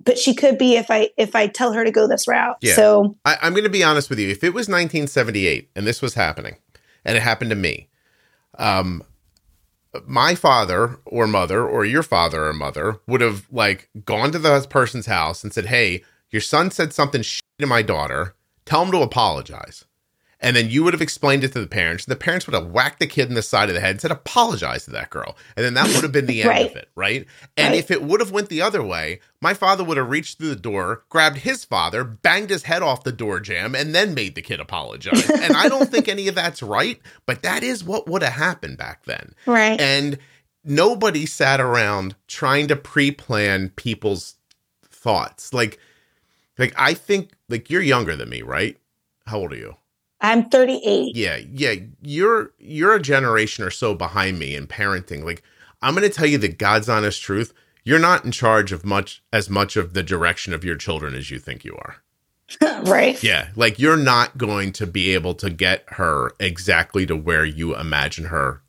[0.03, 2.57] but she could be if I if I tell her to go this route.
[2.61, 2.75] Yeah.
[2.75, 4.29] So I, I'm going to be honest with you.
[4.29, 6.57] If it was 1978 and this was happening,
[7.05, 7.89] and it happened to me,
[8.57, 9.03] um,
[10.05, 14.65] my father or mother or your father or mother would have like gone to the
[14.69, 17.23] person's house and said, "Hey, your son said something
[17.59, 18.35] to my daughter.
[18.65, 19.85] Tell him to apologize."
[20.43, 22.05] And then you would have explained it to the parents.
[22.05, 24.09] The parents would have whacked the kid in the side of the head and said,
[24.11, 26.69] "Apologize to that girl." And then that would have been the end Right.
[26.69, 27.25] of it, right?
[27.55, 27.77] And Right.
[27.79, 30.55] if it would have went the other way, my father would have reached through the
[30.55, 34.41] door, grabbed his father, banged his head off the door jam, and then made the
[34.41, 35.29] kid apologize.
[35.41, 38.77] and I don't think any of that's right, but that is what would have happened
[38.77, 39.35] back then.
[39.45, 39.79] right.
[39.79, 40.17] And
[40.63, 44.35] nobody sat around trying to pre-plan people's
[44.89, 45.53] thoughts.
[45.53, 45.79] Like
[46.57, 48.77] like I think like you're younger than me, right?
[49.27, 49.75] How old are you?
[50.21, 51.15] I'm 38.
[51.15, 51.73] Yeah, yeah.
[52.01, 55.23] You're you're a generation or so behind me in parenting.
[55.23, 55.43] Like
[55.81, 57.53] I'm going to tell you the God's honest truth.
[57.83, 61.31] You're not in charge of much as much of the direction of your children as
[61.31, 61.95] you think you are.
[62.83, 63.21] right.
[63.23, 67.75] Yeah, like you're not going to be able to get her exactly to where you
[67.75, 68.61] imagine her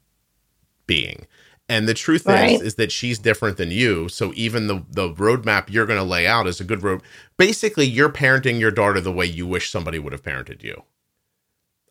[0.87, 1.27] being.
[1.69, 2.53] And the truth Right.
[2.53, 4.09] is is that she's different than you.
[4.09, 7.03] So even the the roadmap you're going to lay out is a good road.
[7.37, 10.83] Basically, you're parenting your daughter the way you wish somebody would have parented you.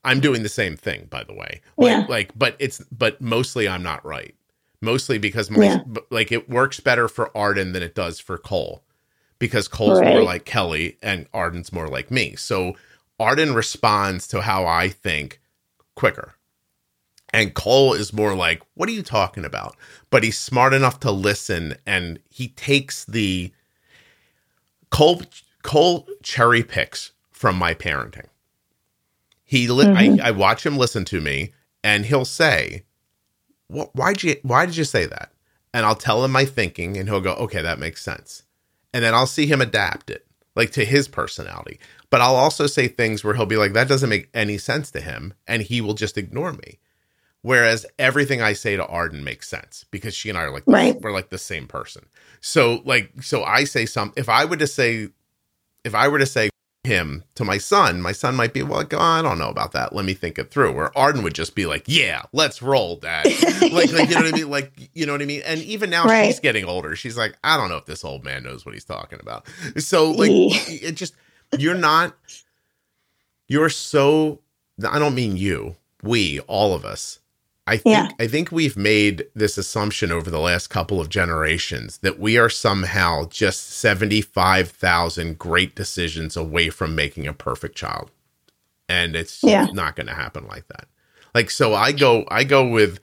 [0.03, 1.61] I'm doing the same thing, by the way.
[1.77, 2.05] Like, Yeah.
[2.09, 4.35] like but it's but mostly I'm not right.
[4.81, 5.79] Mostly because Yeah.
[6.09, 8.83] like it works better for Arden than it does for Cole.
[9.39, 12.35] Because Cole's more like Kelly and Arden's more like me.
[12.35, 12.75] So
[13.19, 15.39] Arden responds to how I think
[15.95, 16.35] quicker.
[17.33, 19.75] And Cole is more like, what are you talking about?
[20.09, 23.51] But he's smart enough to listen and he takes the
[24.89, 25.21] Cole
[25.63, 28.27] Cole cherry picks from my parenting.
[29.51, 30.21] He li- Mhm.
[30.21, 31.51] I, I watch him listen to me
[31.83, 32.85] and he'll say,
[33.67, 35.33] what why'd you why did you say that?
[35.73, 38.43] And I'll tell him my thinking and he'll go, okay, that makes sense.
[38.93, 40.25] And then I'll see him adapt it,
[40.55, 41.81] like to his personality.
[42.09, 45.01] But I'll also say things where he'll be like, that doesn't make any sense to
[45.01, 46.79] him, and he will just ignore me.
[47.41, 50.95] Whereas everything I say to Arden makes sense because she and I are like Right.
[51.01, 52.05] we're like the same person.
[52.39, 55.09] So like so I say some if I were to say
[55.83, 56.50] if I were to say
[56.83, 59.93] him to my son, my son might be like, oh, I don't know about that.
[59.93, 60.73] Let me think it through.
[60.73, 63.25] Where Arden would just be like, Yeah, let's roll, Dad.
[63.71, 64.49] like, like you know what I mean?
[64.49, 65.41] Like, you know what I mean?
[65.45, 66.25] And even now Right.
[66.27, 66.95] she's getting older.
[66.95, 69.45] She's like, I don't know if this old man knows what he's talking about.
[69.77, 71.13] So like it just
[71.57, 72.15] you're not
[73.47, 74.39] you're so
[74.89, 77.19] I don't mean you, we, all of us.
[77.67, 78.09] I think Yeah.
[78.19, 82.49] I think we've made this assumption over the last couple of generations that we are
[82.49, 88.11] somehow just 75,000 great decisions away from making a perfect child.
[88.89, 89.67] And it's Yeah.
[89.73, 90.87] not going to happen like that.
[91.35, 92.99] Like so I go I go with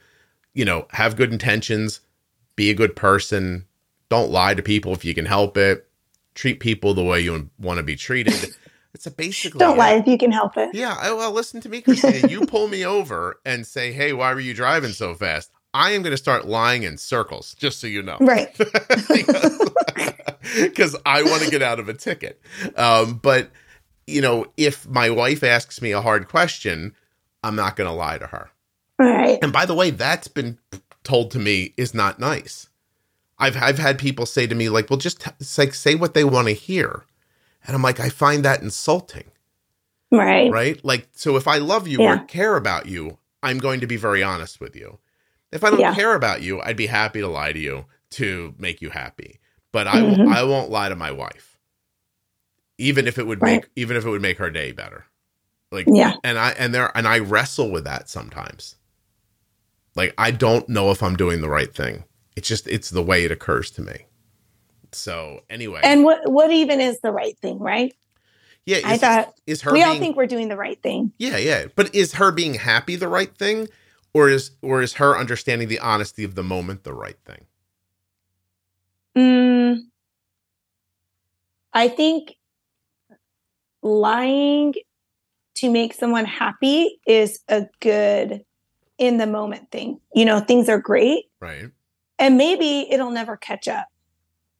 [0.53, 2.01] you know, have good intentions,
[2.55, 3.65] be a good person,
[4.09, 5.87] don't lie to people if you can help it,
[6.35, 8.53] treat people the way you want to be treated.
[8.99, 10.71] It's a basically Don't lie if you can help it.
[10.75, 12.27] yeah, I, well, listen to me, Christina.
[12.27, 16.01] you pull me over and say, "Hey, why were you driving so fast?" I am
[16.01, 18.53] going to start lying in circles, just so you know, Right.
[20.53, 22.41] because I want to get out of a ticket.
[22.75, 23.51] Um, but
[24.05, 26.93] you know, if my wife asks me a hard question,
[27.41, 28.49] I'm not going to lie to her.
[28.97, 29.39] Right.
[29.41, 30.57] And by the way, that's been
[31.05, 32.67] told to me is not nice.
[33.37, 36.25] I've I've had people say to me like, "Well, just t- like say what they
[36.25, 37.05] want to hear,"
[37.69, 39.25] and I'm like, I find that insulting
[40.11, 40.51] Right.
[40.51, 40.83] right?
[40.83, 42.15] Like, so if I love you Yeah.
[42.23, 44.97] or care about you, I'm going to be very honest with you.
[45.51, 45.93] If I don't Yeah.
[45.93, 49.39] care about you, I'd be happy to lie to you to make you happy.
[49.71, 50.27] But I Mhm.
[50.33, 51.59] I won't lie to my wife,
[52.79, 53.61] even if it would Right.
[53.61, 55.05] make even if it would make her day better.
[55.71, 56.13] Like, Yeah.
[56.23, 58.77] and I and there and I wrestle with that sometimes.
[59.95, 62.03] Like, I don't know if I'm doing the right thing.
[62.35, 64.07] It's just it's the way it occurs to me.
[64.91, 67.93] So anyway, And what what even is the right thing, right?
[68.65, 71.11] Yeah, is, I thought is her we all think we're doing the right thing.
[71.17, 71.65] Yeah, yeah.
[71.75, 73.67] But is her being happy the right thing?
[74.13, 77.45] Or is or is her understanding the honesty of the moment the right thing?
[79.17, 79.81] Mm,
[81.73, 82.35] I think
[83.81, 84.73] lying
[85.55, 88.43] to make someone happy is a good
[88.97, 89.99] in the moment thing.
[90.13, 91.69] You know, things are great Right.
[92.17, 93.87] and maybe it'll never catch up.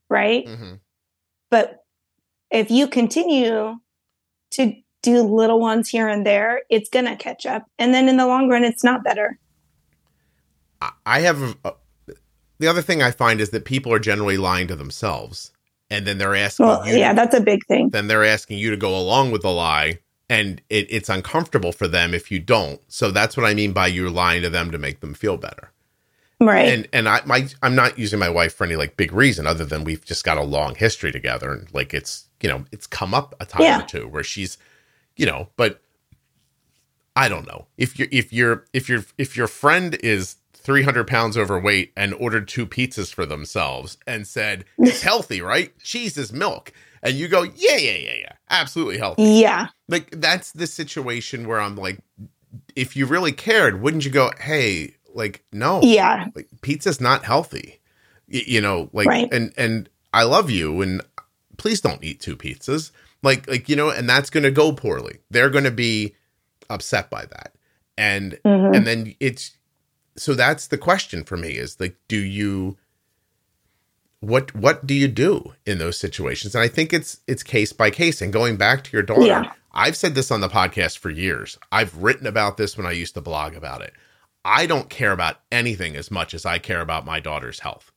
[0.09, 0.47] Right.
[0.47, 0.73] hmm
[1.51, 1.83] But
[2.51, 3.75] if you continue
[4.51, 7.65] to do little ones here and there, it's going to catch up.
[7.77, 9.37] And then in the long run, it's not better.
[11.05, 11.73] I- have a,
[12.59, 15.51] the other thing I find is that people are generally lying to themselves,
[15.89, 16.97] and then they're asking Well, you.
[16.97, 17.89] yeah, that's a big thing.
[17.89, 19.99] then they're asking you to go along with the lie,
[20.29, 22.81] and it, it's uncomfortable for them if you don't.
[22.91, 25.71] So that's what I mean by you're lying to them to make them feel better.
[26.41, 26.69] Right.
[26.73, 29.65] And and I my I'm not using my wife for any like big reason other
[29.65, 33.13] than we've just got a long history together, and like it's you know it's come
[33.13, 33.83] up a time Yeah.
[33.83, 34.57] or two where she's
[35.17, 35.81] you know, but
[37.15, 41.37] I don't know if you're if you're if your if your friend is 300 pounds
[41.37, 45.77] overweight and ordered two pizzas for themselves and said it's healthy, right?
[45.79, 46.71] Cheese is milk,
[47.03, 49.23] and you go, yeah, yeah, yeah, yeah, absolutely healthy.
[49.23, 49.67] yeah.
[49.89, 51.99] Like that's the situation where I'm like,
[52.75, 56.25] if you really cared, wouldn't you go, hey, like no, Yeah.
[56.35, 57.79] like pizza's not healthy,
[58.31, 59.29] Y- you know, like Right.
[59.31, 61.01] and and I love you, and
[61.57, 62.89] please don't eat two pizzas,
[63.21, 65.19] like like you know, and that's going to go poorly.
[65.29, 66.15] They're going to be
[66.71, 67.53] upset by that,
[67.97, 68.75] and Mhm.
[68.75, 69.51] and then it's
[70.17, 72.77] so that's the question for me is like do you
[74.21, 77.89] what what do you do in those situations and i think it's it's case by
[77.89, 79.51] case and going back to your daughter Yeah.
[79.71, 83.13] i've said this on the podcast for years i've written about this when i used
[83.13, 83.93] to blog about it
[84.45, 87.91] i don't care about anything as much as i care about my daughter's health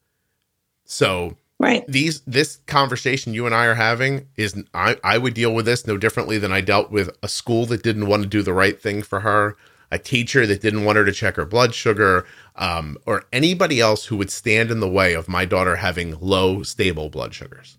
[0.84, 1.84] so Right.
[1.86, 5.86] these this conversation you and I are having is I, I would deal with this
[5.86, 8.80] no differently than I dealt with a school that didn't want to do the right
[8.82, 9.57] thing for her,
[9.93, 12.26] a teacher that didn't want her to check her blood sugar,
[12.57, 16.64] um, or anybody else who would stand in the way of my daughter having low
[16.64, 17.78] stable blood sugars.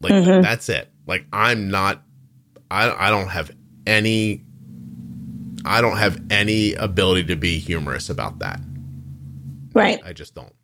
[0.00, 0.42] Like Mhm.
[0.42, 0.88] that's it.
[1.08, 2.04] Like I'm not
[2.70, 3.50] I I don't have
[3.84, 4.44] any
[5.66, 8.60] I don't have any ability to be humorous about that.
[9.74, 10.00] Right.
[10.04, 10.54] I just don't.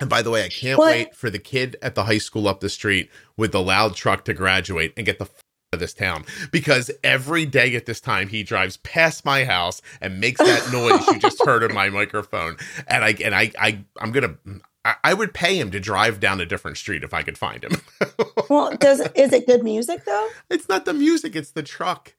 [0.00, 2.48] And by the way, I can't Well, wait for the kid at the high school
[2.48, 5.30] up the street with the loud truck to graduate and get the f-
[5.72, 9.82] out of this town because every day at this time he drives past my house
[10.00, 12.56] and makes that noise you just heard in my microphone.
[12.88, 14.36] And I and I I I'm gonna
[14.84, 17.62] I, I would pay him to drive down a different street if I could find
[17.64, 17.72] him.
[18.48, 20.28] Well, does is it good music though?
[20.50, 22.14] it's not the music, it's the truck.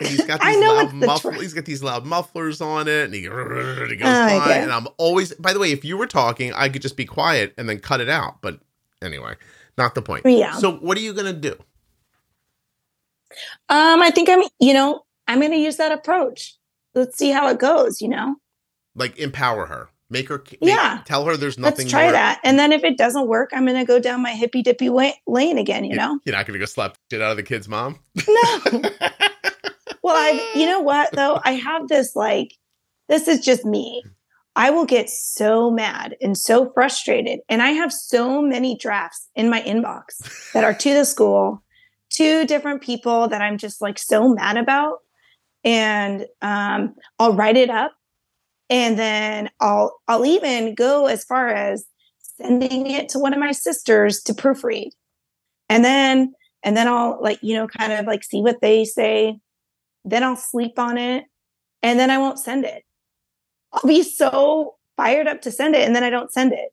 [0.00, 1.40] And he's got I these know loud mufflers.
[1.40, 3.40] He's got these loud mufflers on it, and he, he goes
[4.04, 4.62] Oh, okay.
[4.62, 5.32] And I'm always.
[5.34, 8.00] By the way, if you were talking, I could just be quiet and then cut
[8.00, 8.42] it out.
[8.42, 8.58] But
[9.02, 9.34] anyway,
[9.78, 10.26] not the point.
[10.26, 10.52] Yeah.
[10.56, 11.56] So what are you gonna do?
[13.68, 16.56] Um, I think I'm, you know, I'm going to use that approach.
[16.94, 18.36] Let's see how it goes, you know?
[18.94, 20.38] Like empower her, make her.
[20.38, 21.00] Make, Yeah.
[21.04, 21.78] Tell her there's nothing.
[21.86, 22.40] Let's try more- that.
[22.44, 25.58] And then if it doesn't work, I'm going to go down my hippy dippy lane
[25.58, 26.20] again, you know?
[26.24, 27.98] You're not gonna go slap shit out of the kid's mom.
[28.28, 28.82] No.
[30.04, 31.40] well, I, you know what though?
[31.46, 32.52] I have this like,
[33.08, 34.04] this is just me.
[34.54, 37.40] I will get so mad and so frustrated.
[37.48, 41.62] And I have so many drafts in my inbox that are to the school,
[42.10, 44.98] to different people that I'm just like so mad about.
[45.64, 47.92] And um, I'll write it up
[48.68, 51.86] and then I'll I'll even go as far as
[52.20, 54.90] sending it to one of my sisters to proofread.
[55.70, 59.38] And then and then I'll like, you know, kind of like see what they say.
[60.04, 61.24] Then I'll sleep on it
[61.82, 62.82] and then I won't send it.
[63.72, 66.70] I'll be so fired up to send it and then I don't send it.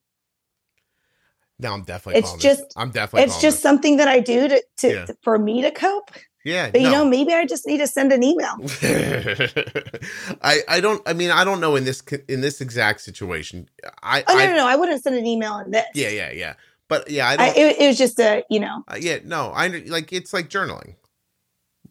[1.59, 2.19] No, I'm definitely.
[2.19, 3.25] It's calling this- just- I'm definitely.
[3.27, 3.63] It's just this.
[3.63, 5.05] something that I do to, to, Yeah.
[5.05, 6.11] to- for me to cope.
[6.43, 6.71] Yeah.
[6.71, 7.03] But you no.
[7.03, 8.55] know, maybe I just need to send an email.
[10.41, 11.01] I I don't.
[11.07, 13.69] I mean, I don't know in this in this exact situation.
[14.01, 14.23] I.
[14.27, 14.67] Oh no, I no, no!
[14.67, 15.86] I wouldn't send an email on this.
[15.93, 16.53] yeah, yeah, yeah.
[16.88, 19.67] But yeah, I I, it, it was just a, you know, Uh, yeah, no, I
[19.67, 20.95] like it's like journaling.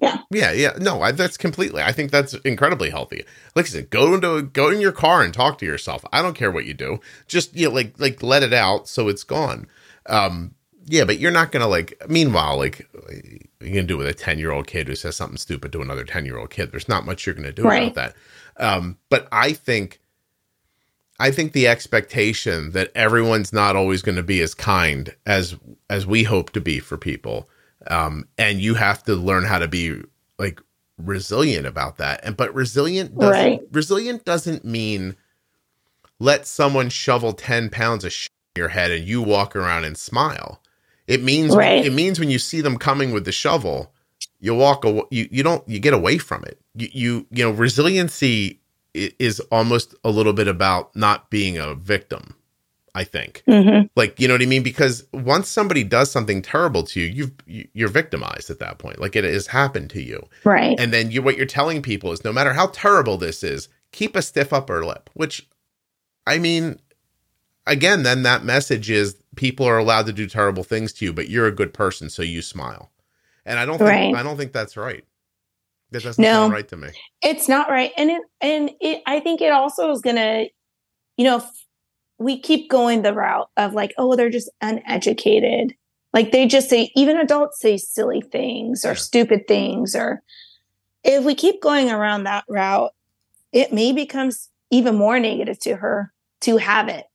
[0.01, 0.18] Yeah.
[0.30, 0.72] yeah, yeah.
[0.78, 1.82] No, I, that's completely.
[1.82, 3.24] I think that's incredibly healthy.
[3.55, 6.05] Like I said, go into go in your car and talk to yourself.
[6.12, 7.01] I don't care what you do.
[7.26, 9.66] Just you know, like like let it out so it's gone.
[10.07, 10.55] Um,
[10.86, 12.03] yeah, but you're not gonna like.
[12.09, 12.88] Meanwhile, like
[13.61, 16.05] you gonna do with a ten year old kid who says something stupid to another
[16.05, 16.70] ten year old kid.
[16.72, 17.92] There's not much you're gonna do Right.
[17.92, 18.14] about
[18.57, 18.64] that.
[18.64, 20.01] Um, but I think.
[21.22, 25.55] I think the expectation that everyone's not always going to be as kind as
[25.90, 27.46] as we hope to be for people,
[27.89, 30.03] um, and you have to learn how to be
[30.39, 30.61] like
[30.99, 32.20] resilient about that.
[32.24, 33.61] And but resilient doesn't Right.
[33.72, 35.16] resilient doesn't mean
[36.18, 39.97] let someone shovel ten pounds of shit in your head and you walk around and
[39.97, 40.62] smile.
[41.07, 41.85] It means Right.
[41.85, 43.93] it means when you see them coming with the shovel,
[44.41, 46.59] you walk away, you, you don't, you get away from it.
[46.74, 48.61] You, you, you know, resiliency
[48.95, 52.35] is almost a little bit about not being a victim.
[52.95, 53.86] I think, mm-hmm.
[53.95, 57.70] like you know what I mean, because once somebody does something terrible to you, you've
[57.72, 58.99] you're victimized at that point.
[58.99, 60.78] Like it has happened to you, right?
[60.78, 64.16] And then you, what you're telling people is, no matter how terrible this is, keep
[64.16, 65.09] a stiff upper lip.
[65.14, 65.49] Which,
[66.26, 66.80] I mean,
[67.66, 71.28] again, then that message is people are allowed to do terrible things to you, but
[71.28, 72.91] you're a good person, so you smile.
[73.47, 74.14] And I don't think right.
[74.14, 75.05] I don't think that's right.
[75.93, 76.88] That doesn't no, sound right to me.
[77.22, 77.93] It's not right.
[77.97, 80.47] And it and it I think it also is gonna,
[81.16, 81.43] you know,
[82.21, 85.75] we keep going the route of like, oh, they're just uneducated.
[86.12, 89.97] Like they just say, even adults say silly things or stupid things.
[89.97, 90.23] Or
[91.03, 92.93] if we keep going around that route,
[93.53, 96.12] it may becomes even more negative to her
[96.43, 97.07] to have it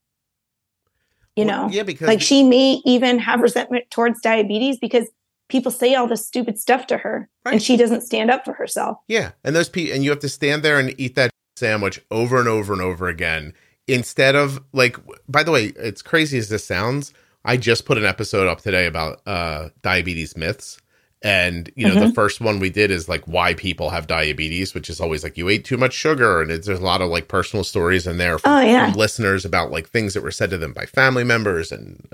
[1.36, 5.08] you well, know yeah because like she may even have resentment towards diabetes because
[5.50, 7.54] people say all this stupid stuff to her right.
[7.54, 10.30] and she doesn't stand up for herself yeah and those people and you have to
[10.30, 13.54] stand there and eat that sandwich over and over and over again
[13.88, 17.14] instead of like by the way it's crazy as this sounds
[17.44, 20.80] i just put an episode up today about uh diabetes myths
[21.26, 22.06] and you know, mm-hmm.
[22.06, 25.40] the first one we did is like why people have diabetes, which is always like
[25.40, 28.38] you ate too much sugar, and there's a lot of like personal stories in there
[28.38, 28.86] from, oh, yeah.
[28.86, 32.08] from listeners about like things that were said to them by family members and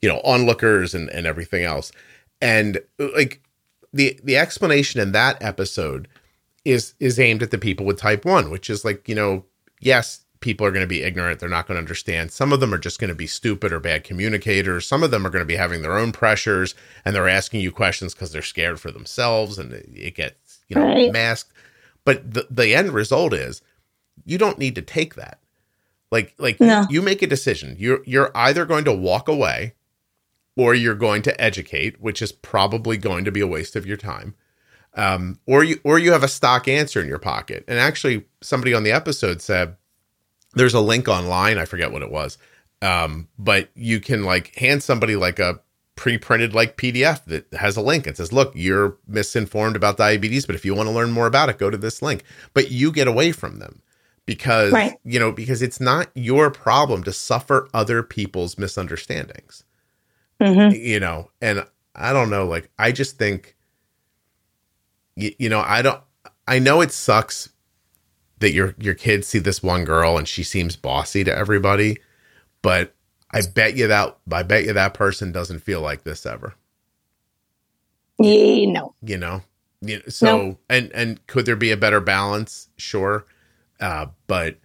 [0.00, 1.92] you know onlookers and and everything else.
[2.40, 3.40] And like
[3.92, 6.08] the the explanation in that episode
[6.64, 9.44] is is aimed at the people with type one, which is like you know
[9.80, 11.40] yes people are going to be ignorant.
[11.40, 12.32] They're not going to understand.
[12.32, 14.86] Some of them are just going to be stupid or bad communicators.
[14.86, 16.74] Some of them are going to be having their own pressures
[17.04, 20.84] and they're asking you questions because they're scared for themselves and it gets, you know,
[20.84, 21.12] right.
[21.12, 21.52] masked.
[22.04, 23.62] But the, the end result is
[24.24, 25.38] you don't need to take that.
[26.10, 26.84] Like, like no.
[26.90, 27.76] you make a decision.
[27.78, 29.74] You're, you're either going to walk away
[30.56, 33.96] or you're going to educate, which is probably going to be a waste of your
[33.96, 34.34] time.
[34.94, 37.64] Um, or you, or you have a stock answer in your pocket.
[37.66, 39.76] And actually somebody on the episode said,
[40.54, 41.58] there's a link online.
[41.58, 42.38] I forget what it was.
[42.80, 45.60] Um, but you can like hand somebody like a
[45.94, 50.54] pre-printed like PDF that has a link and says, "Look, you're misinformed about diabetes, but
[50.56, 52.24] if you want to learn more about it, go to this link."
[52.54, 53.82] But you get away from them
[54.26, 54.98] because right.
[55.04, 59.64] you know because it's not your problem to suffer other people's misunderstandings.
[60.40, 60.74] Mm-hmm.
[60.74, 62.46] You know, and I don't know.
[62.46, 63.56] Like I just think,
[65.14, 66.00] you, you know, I don't.
[66.48, 67.51] I know it sucks
[68.42, 71.98] that your your kids see this one girl and she seems bossy to everybody,
[72.60, 72.94] but
[73.30, 76.54] I bet you that I bet you that person doesn't feel like this ever.
[78.18, 78.94] Yeah, no.
[79.00, 79.42] You know.
[80.08, 80.58] so no.
[80.68, 82.68] and and could there be a better balance?
[82.76, 83.24] Sure.
[83.80, 84.58] Uh, but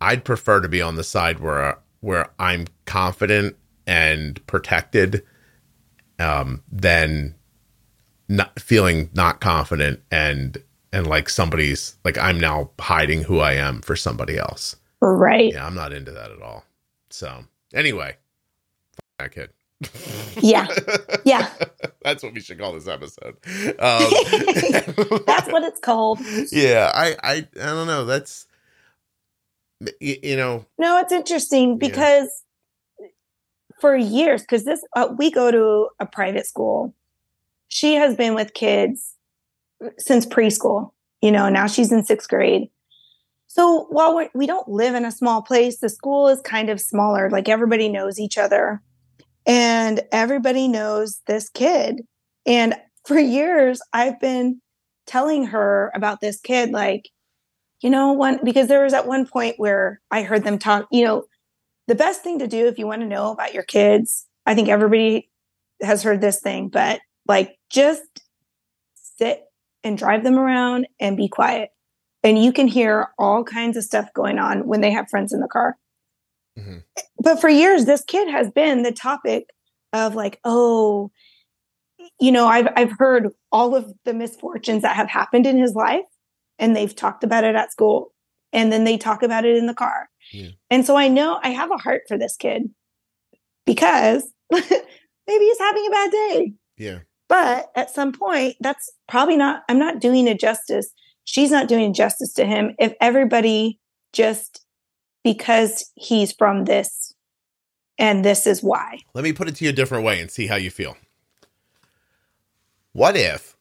[0.00, 3.56] I'd prefer to be on the side where where I'm confident
[3.86, 5.24] and protected
[6.18, 7.34] um than
[8.28, 10.62] not feeling not confident and
[10.94, 14.76] and like somebody's like I'm now hiding who I am for somebody else.
[15.00, 15.52] Right.
[15.52, 16.64] Yeah, I'm not into that at all.
[17.10, 18.16] So anyway,
[19.18, 19.50] that kid.
[20.36, 20.68] Yeah.
[21.26, 21.48] Yeah.
[22.02, 23.36] That's what we should call this episode.
[23.78, 24.10] Um,
[25.26, 26.20] that's what it's called.
[26.52, 28.04] Yeah, I, I, I don't know.
[28.04, 28.46] That's,
[30.00, 30.66] you, you know.
[30.78, 32.28] No, it's interesting because
[33.00, 33.06] yeah.
[33.80, 36.94] for years, because this, uh, we go to a private school.
[37.68, 39.13] She has been with kids
[39.98, 40.92] since preschool.
[41.20, 42.68] You know, now she's in sixth grade.
[43.46, 46.70] So while we're, we do not live in a small place, the school is kind
[46.70, 47.30] of smaller.
[47.30, 48.82] Like everybody knows each other
[49.46, 52.02] and everybody knows this kid.
[52.46, 52.74] And
[53.06, 54.60] for years, I've been
[55.06, 57.10] telling her about this kid, like,
[57.80, 61.04] you know, one, because there was at one point where I heard them talk, you
[61.04, 61.24] know,
[61.86, 64.68] the best thing to do if you want to know about your kids, I think
[64.68, 65.30] everybody
[65.80, 68.02] has heard this thing, but like just
[68.94, 69.44] sit
[69.84, 71.70] and drive them around and be quiet.
[72.22, 75.40] And you can hear all kinds of stuff going on when they have friends in
[75.40, 75.76] the car.
[76.58, 76.78] Mm-hmm.
[77.20, 79.50] But for years, this kid has been the topic
[79.92, 81.10] of like, oh,
[82.20, 86.04] you know, I've I've heard all of the misfortunes that have happened in his life,
[86.58, 88.12] and they've talked about it at school,
[88.52, 90.08] and then they talk about it in the car.
[90.32, 90.50] Yeah.
[90.70, 92.70] And so I know I have a heart for this kid
[93.66, 94.64] because maybe
[95.26, 96.52] he's having a bad day.
[96.76, 96.98] Yeah.
[97.28, 100.92] But at some point, that's probably not, I'm not doing a justice.
[101.24, 103.80] She's not doing justice to him if everybody
[104.12, 104.64] just
[105.22, 107.14] because he's from this
[107.98, 108.98] and this is why.
[109.14, 110.96] Let me put it to you a different way and see how you feel.
[112.92, 113.56] What if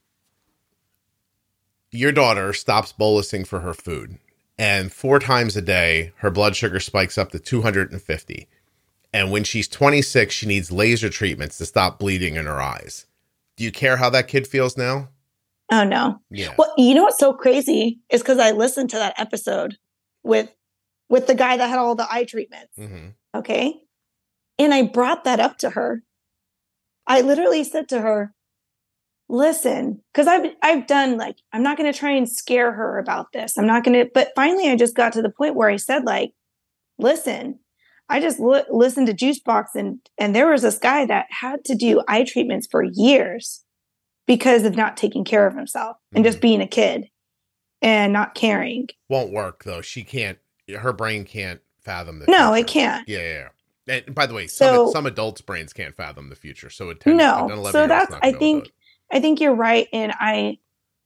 [1.92, 4.18] your daughter stops bolusing for her food
[4.58, 8.48] and four times a day her blood sugar spikes up to 250?
[9.14, 13.06] And when she's 26, she needs laser treatments to stop bleeding in her eyes.
[13.58, 15.10] Do you care how that kid feels now?
[15.72, 16.20] Oh no.
[16.30, 16.54] Yeah.
[16.58, 19.78] Well, you know what's so crazy is because I listened to that episode
[20.24, 20.50] with
[21.10, 22.76] with the guy that had all the eye treatments.
[22.76, 23.82] hmm Okay.
[24.60, 26.04] And I brought that up to her.
[27.08, 28.34] I literally said to her,
[29.30, 33.58] listen, because I've I've done like, I'm not gonna try and scare her about this.
[33.58, 36.34] I'm not gonna, but finally I just got to the point where I said, like,
[37.00, 37.60] listen,
[38.10, 41.76] I just li- listened to Juicebox and and there was this guy that had to
[41.76, 43.64] do eye treatments for years
[44.26, 46.42] because of not taking care of himself and just mm-hmm.
[46.42, 47.10] being a kid
[47.82, 48.88] and not caring.
[49.10, 49.82] Won't work though.
[49.82, 50.38] She can't.
[50.78, 52.26] Her brain can't fathom the.
[52.28, 52.58] No, future.
[52.58, 53.10] it can't.
[53.10, 53.48] Yeah, yeah.
[53.88, 54.00] yeah.
[54.06, 56.70] And by the way, some So- some adults' brains can't fathom the future.
[56.70, 57.46] So it tends, No.
[57.46, 58.72] an 11 So that's- I think-
[59.12, 59.88] I think you're right.
[59.94, 60.58] And I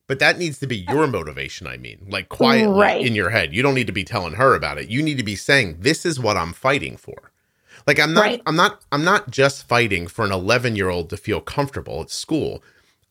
[0.08, 1.66] But that needs to be your motivation.
[1.68, 3.06] I mean, like quietly Right.
[3.06, 3.54] in your head.
[3.54, 4.88] You don't need to be telling her about it.
[4.90, 7.30] You need to be saying, "This is what I'm fighting for."
[7.86, 8.22] Like I'm not.
[8.22, 8.42] Right.
[8.46, 8.82] I'm not.
[8.90, 12.62] I'm not just fighting for an 11 year old to feel comfortable at school.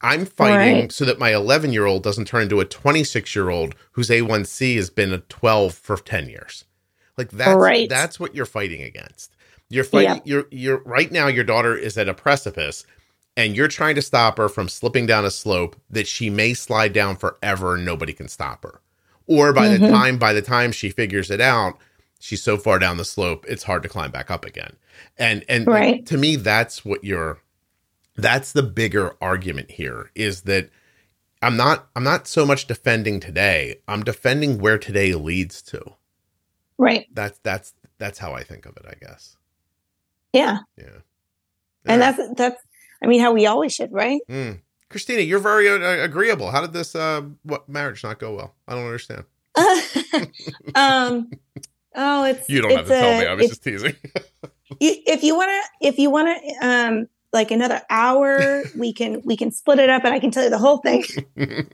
[0.02, 0.91] I'm fighting Right.
[0.91, 4.76] so that my 11 year old doesn't turn into a 26 year old whose A1C
[4.76, 6.66] has been a 12 for 10 years.
[7.18, 7.89] Like that's Right.
[7.89, 9.32] that's what you're fighting against.
[9.70, 10.16] You're fighting.
[10.16, 10.22] Yep.
[10.26, 11.28] You're you're right now.
[11.28, 12.86] Your daughter is at a precipice,
[13.38, 16.92] and you're trying to stop her from slipping down a slope that she may slide
[16.92, 18.82] down forever and nobody can stop her.
[19.28, 19.90] Or by the Mhm.
[19.92, 21.78] time by the time she figures it out,
[22.20, 24.76] she's so far down the slope it's hard to climb back up again.
[25.18, 26.06] And and Right.
[26.08, 27.40] to me that's what you're
[28.16, 30.70] that's the bigger argument here is that
[31.42, 33.82] I'm not I'm not so much defending today.
[33.88, 35.94] I'm defending where today leads to.
[36.80, 37.08] right.
[37.14, 39.36] That's that's that's how I think of it, I guess.
[40.34, 40.60] Yeah.
[40.78, 41.02] Yeah.
[41.86, 42.12] And Yeah.
[42.12, 42.64] that's that's
[43.02, 44.22] I mean how we always should, right?
[44.30, 44.62] Mm.
[44.89, 46.52] Christina, you're very uh, agreeable.
[46.52, 48.56] How did this uh what marriage not go well?
[48.68, 49.26] I don't understand.
[50.76, 51.32] um
[51.95, 53.26] oh it's You don't have it's to tell me.
[53.26, 53.95] I was just teasing.
[54.80, 59.36] if you want to if you want to um like another hour we can we
[59.36, 61.04] can split it up and I can tell you the whole thing.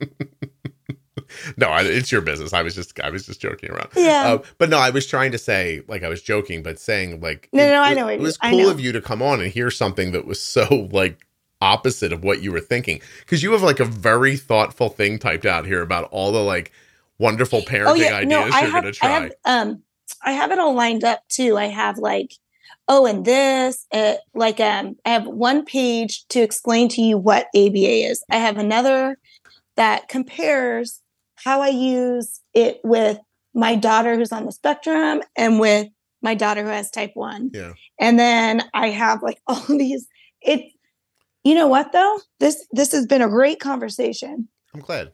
[1.57, 2.53] no, I, it's your business.
[2.53, 3.89] I was just I was just joking around.
[3.95, 4.23] Yeah.
[4.25, 7.49] Uh, but no, I was trying to say like I was joking, but saying like
[7.53, 9.51] No, it, no, I know what It was cool of you to come on and
[9.51, 11.25] hear something that was so like
[11.61, 15.45] opposite of what you were thinking because you have like a very thoughtful thing typed
[15.45, 16.73] out here about all the like
[17.19, 19.07] wonderful parenting oh yeah, ideas no, I you're have gonna I try.
[19.07, 19.84] have um
[20.23, 21.57] I have it all lined up too.
[21.57, 22.31] I have like
[22.88, 27.47] oh and this uh, like um I have one page to explain to you what
[27.55, 28.23] ABA is.
[28.29, 29.17] I have another
[29.75, 31.01] that compares
[31.43, 33.19] how I use it with
[33.53, 35.87] my daughter who's on the spectrum and with
[36.21, 37.51] my daughter who has type 1.
[37.53, 37.73] Yeah.
[37.99, 40.07] And then I have like all these
[40.41, 40.71] it
[41.43, 42.19] you know what though?
[42.39, 45.11] This this has been a great conversation I'm glad.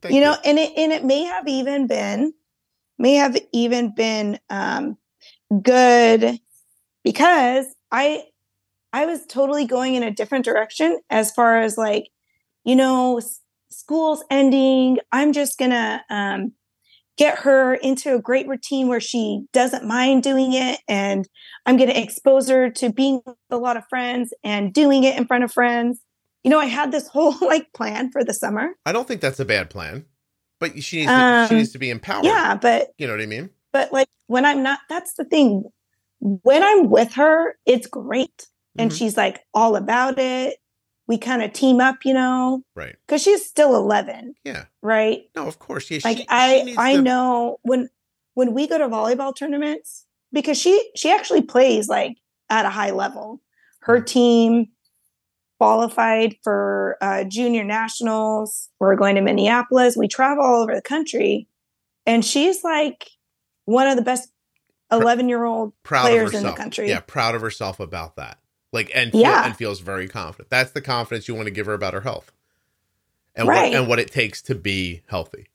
[0.00, 2.32] Thank you know and it and it may have even been
[2.98, 4.96] may have even been um
[5.62, 6.40] good
[7.04, 8.24] because i
[8.92, 12.08] i was totally going in a different direction as far as like
[12.64, 13.20] you know
[13.72, 16.52] school's ending i'm just gonna um
[17.18, 21.28] get her into a great routine where she doesn't mind doing it and
[21.66, 25.26] i'm gonna expose her to being with a lot of friends and doing it in
[25.26, 26.00] front of friends
[26.42, 29.38] you know i had this whole like plan for the summer I don't think that's
[29.40, 30.06] a bad plan,
[30.58, 32.24] but she needs to, she Um, needs to be empowered.
[32.24, 33.50] yeah but You know what I mean?
[33.72, 35.64] but like when I'm not, that's the thing.
[36.20, 38.46] When I'm with her, it's great.
[38.78, 38.96] And Mhm.
[38.96, 40.56] she's like all about it.
[41.08, 42.96] We kind of team up, you know, Right.
[43.06, 44.64] because she's still 11, Yeah.
[44.82, 45.22] right?
[45.34, 45.90] No, of course.
[45.90, 45.98] Yeah.
[46.04, 47.90] Like she- she I, needs I to- know when,
[48.34, 52.16] when we go to volleyball tournaments, because she, she actually plays like
[52.48, 53.40] at a high level.
[53.80, 54.06] Her Mm.
[54.06, 54.66] team
[55.58, 58.68] qualified for uh, junior nationals.
[58.78, 59.96] We're going to Minneapolis.
[59.96, 61.48] We travel all over the country.
[62.06, 63.08] And she's like
[63.64, 64.28] one of the best
[64.90, 66.88] 11 year old players in the country.
[66.88, 68.38] Yeah, proud of herself about that.
[68.72, 69.44] Like and feel, Yeah.
[69.46, 70.48] and feels very confident.
[70.50, 72.32] That's the confidence you want to give her about her health.
[73.34, 73.70] And Right.
[73.72, 75.48] what and what it takes to be healthy.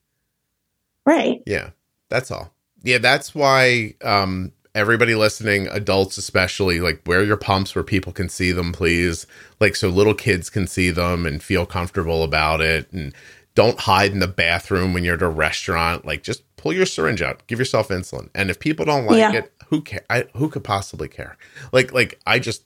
[1.05, 1.41] Right.
[1.45, 1.71] Yeah.
[2.09, 2.53] That's all.
[2.83, 8.29] Yeah, that's why um everybody listening, adults especially, like wear your pumps where people can
[8.29, 9.25] see them, please.
[9.59, 13.13] Like so little kids can see them and feel comfortable about it and
[13.55, 16.05] don't hide in the bathroom when you're at a restaurant.
[16.05, 18.29] Like just pull your syringe out, give yourself insulin.
[18.35, 19.31] And if people don't like Yeah.
[19.33, 20.05] it, who care?
[20.09, 21.37] I, who could possibly care?
[21.71, 22.63] Like like I just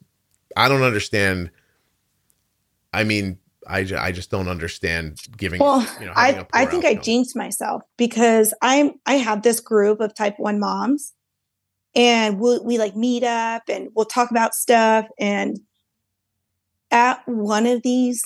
[0.55, 1.51] I don't understand.
[2.93, 5.59] I mean, I, ju- I just don't understand giving.
[5.59, 9.99] Well, you know, I, I think I jinxed myself because I'm I have this group
[9.99, 11.13] of type one moms
[11.95, 15.59] and we'll, we like meet up and we'll talk about stuff and
[16.89, 18.23] at one of these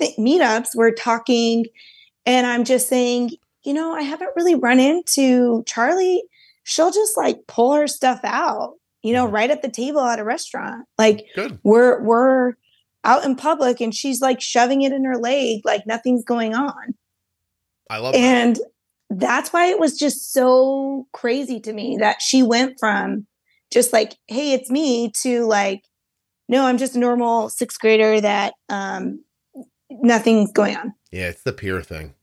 [0.00, 1.66] th- meetups we're talking
[2.26, 3.32] and I'm just saying,
[3.64, 6.22] you know, I haven't really run into Charlie.
[6.62, 8.74] She'll just like pull her stuff out,
[9.04, 9.32] you know, Mhm.
[9.32, 10.86] right at the table at a restaurant.
[10.98, 11.58] Like Good.
[11.62, 12.54] we're we're
[13.04, 16.94] out in public and she's like shoving it in her leg like nothing's going on.
[17.90, 18.62] I love and that.
[19.10, 23.26] that's why it was just so crazy to me that she went from
[23.70, 25.82] just like, hey, it's me to like,
[26.48, 29.22] no, I'm just a normal sixth grader that um
[29.90, 30.94] nothing's going on.
[31.12, 32.14] Yeah, it's the peer thing.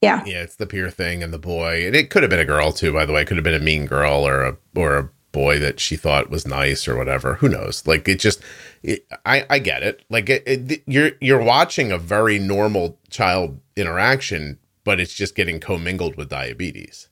[0.00, 0.22] Yeah.
[0.26, 1.86] Yeah, it's the peer thing and the boy.
[1.86, 3.22] And it could have been a girl too, by the way.
[3.22, 6.30] It could have been a mean girl or a or a boy that she thought
[6.30, 7.34] was nice or whatever.
[7.34, 7.86] Who knows?
[7.86, 8.40] Like it just,
[8.82, 10.04] it, I I get it.
[10.08, 15.60] Like it, it, you're you're watching a very normal child interaction, but it's just getting
[15.60, 17.08] commingled with diabetes.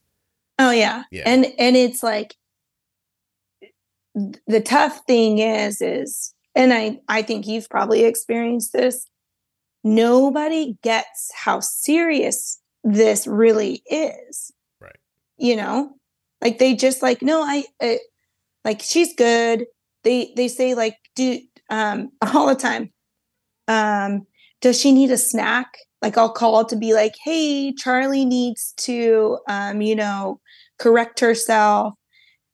[0.59, 1.05] Oh yeah.
[1.11, 1.23] yeah.
[1.27, 2.37] And and it's like
[4.47, 9.07] the tough thing is is and I I think you've probably experienced this.
[9.83, 14.53] Nobody gets how serious this really is.
[14.81, 14.99] Right.
[15.39, 15.97] You know,
[16.41, 17.99] like they just like no, I, I
[18.65, 19.67] like she's good.
[20.05, 22.93] They they say like do um all the time.
[23.69, 24.27] Um,
[24.61, 25.79] does she need a snack?
[26.03, 30.41] Like I'll call to be like, hey, Charlie needs to um, you know,
[30.79, 31.95] correct herself.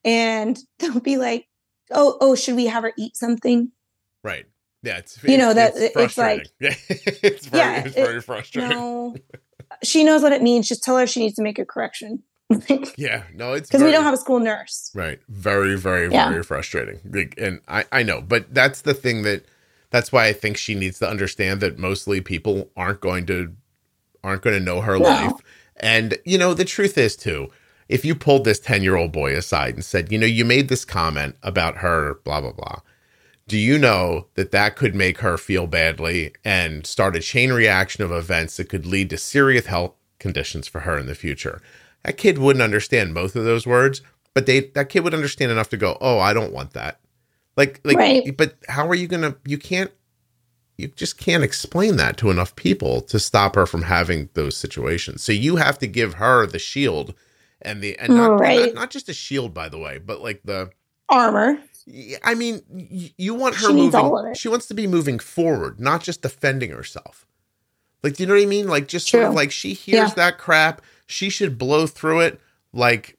[0.04, 1.46] And they'll be like,
[1.90, 3.70] Oh, oh, should we have her eat something?
[4.24, 4.46] Right.
[4.82, 8.78] Yeah, it's you know that it's, it's like it's very, yeah, it's very it, frustrating.
[8.78, 9.16] No,
[9.82, 10.68] she knows what it means.
[10.68, 12.22] Just tell her she needs to make a correction.
[12.96, 14.92] yeah, no, it's because we don't have a school nurse.
[14.94, 15.18] Right.
[15.28, 16.30] Very, very, yeah.
[16.30, 17.00] very frustrating.
[17.38, 19.44] And I, I know, but that's the thing that
[19.90, 23.52] that's why I think she needs to understand that mostly people aren't going to
[24.22, 25.04] aren't going to know her no.
[25.04, 25.32] life.
[25.76, 27.50] And you know, the truth is too,
[27.88, 30.68] if you pulled this 10 year old boy aside and said, you know, you made
[30.68, 32.80] this comment about her, blah, blah, blah.
[33.48, 38.02] Do you know that that could make her feel badly and start a chain reaction
[38.02, 41.60] of events that could lead to serious health conditions for her in the future?
[42.06, 44.00] That kid wouldn't understand both of those words,
[44.32, 47.00] but they that kid would understand enough to go, "Oh, I don't want that."
[47.56, 48.36] Like like right.
[48.36, 49.90] but how are you going to you can't
[50.76, 55.22] you just can't explain that to enough people to stop her from having those situations.
[55.22, 57.12] So you have to give her the shield
[57.60, 58.66] and the and not, right.
[58.66, 60.70] not, not just a shield by the way, but like the
[61.08, 61.58] armor.
[62.22, 62.62] I mean,
[63.16, 64.34] you want her she moving.
[64.34, 67.26] She wants to be moving forward, not just defending herself.
[68.04, 68.68] Like, do you know what I mean?
[68.68, 69.20] Like, just True.
[69.20, 70.14] sort of like she hears yeah.
[70.14, 72.40] that crap she should blow through it
[72.72, 73.16] like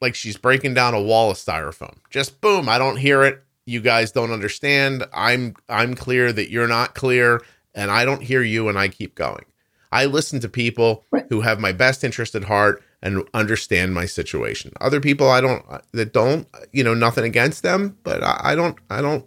[0.00, 1.96] like she's breaking down a wall of styrofoam.
[2.08, 3.42] Just boom, I don't hear it.
[3.66, 5.04] You guys don't understand.
[5.12, 7.42] I'm I'm clear that you're not clear
[7.74, 9.44] and I don't hear you and I keep going.
[9.92, 14.72] I listen to people who have my best interest at heart and understand my situation.
[14.80, 18.78] Other people I don't that don't, you know, nothing against them, but I, I don't
[18.88, 19.26] I don't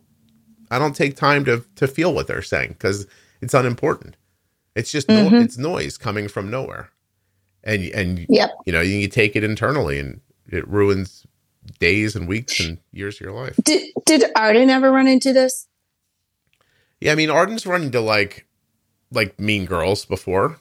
[0.71, 3.07] I don't take time to to feel what they're saying because
[3.41, 4.17] it's unimportant.
[4.75, 5.35] It's just mm-hmm.
[5.35, 6.89] no, it's noise coming from nowhere
[7.63, 8.51] and and yep.
[8.65, 11.25] you know you take it internally and it ruins
[11.79, 13.57] days and weeks and years of your life.
[13.63, 15.67] Did did Arden ever run into this?
[16.99, 18.47] Yeah, I mean Arden's run into like
[19.11, 20.59] like mean girls before.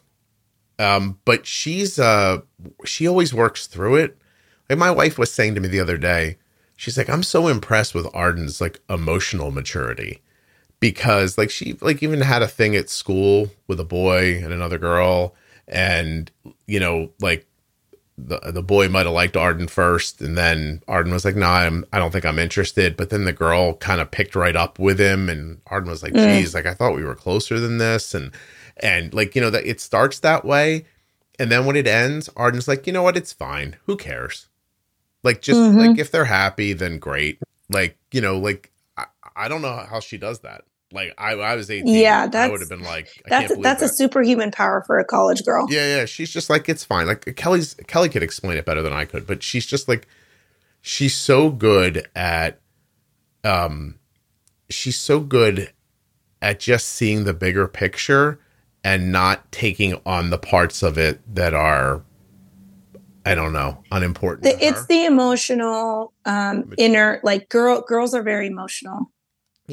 [0.79, 2.41] Um, but she's uh
[2.85, 4.19] she always works through it.
[4.69, 6.39] Like my wife was saying to me the other day,
[6.77, 10.20] she's like, I'm so impressed with Arden's like emotional maturity.
[10.81, 14.79] Because like she like even had a thing at school with a boy and another
[14.79, 15.35] girl
[15.68, 16.30] and
[16.66, 17.47] you know like
[18.18, 21.52] the the boy might have liked Arden first, and then Arden was like, "No, nah,
[21.52, 24.78] I'm I don't think I'm interested." But then the girl kind of picked right up
[24.78, 26.55] with him, and Arden was like, "Geez, mm.
[26.55, 28.32] like I thought we were closer than this," and
[28.76, 30.84] and like you know that it starts that way,
[31.39, 33.16] and then when it ends, Arden's like, "You know what?
[33.16, 33.76] It's fine.
[33.86, 34.48] Who cares?
[35.22, 35.78] Like just mm-hmm.
[35.78, 37.39] like if they're happy, then great.
[37.70, 40.64] Like you know, like I, I don't know how she does that.
[40.93, 41.86] Like I, I was 18.
[41.86, 43.90] Yeah, that would have been like, that's that's that.
[43.90, 45.66] a superhuman power for a college girl.
[45.70, 46.05] Yeah, yeah.
[46.05, 47.06] She's just like, it's fine.
[47.06, 50.06] Like Kelly's Kelly could explain it better than I could, but she's just like,
[50.81, 52.60] she's so good at,
[53.44, 53.98] um,
[54.69, 55.73] she's so good
[56.40, 58.39] at just seeing the bigger picture
[58.85, 62.02] and not taking on the parts of it that are
[63.24, 64.43] I don't know, unimportant.
[64.43, 69.10] The, it's the emotional um inner like girl girls are very emotional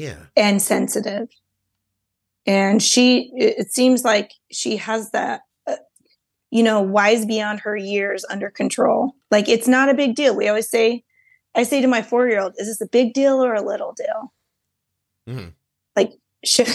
[0.00, 0.16] yeah.
[0.36, 1.28] and sensitive.
[2.46, 5.76] And she it seems like she has that uh,
[6.50, 9.14] you know wise beyond her years under control.
[9.30, 10.34] Like it's not a big deal.
[10.34, 11.04] We always say
[11.56, 13.92] i say to my four year old is this a big deal or a little
[13.92, 14.32] deal?
[15.28, 15.48] Mm-hmm.
[15.94, 16.12] like
[16.44, 16.68] should,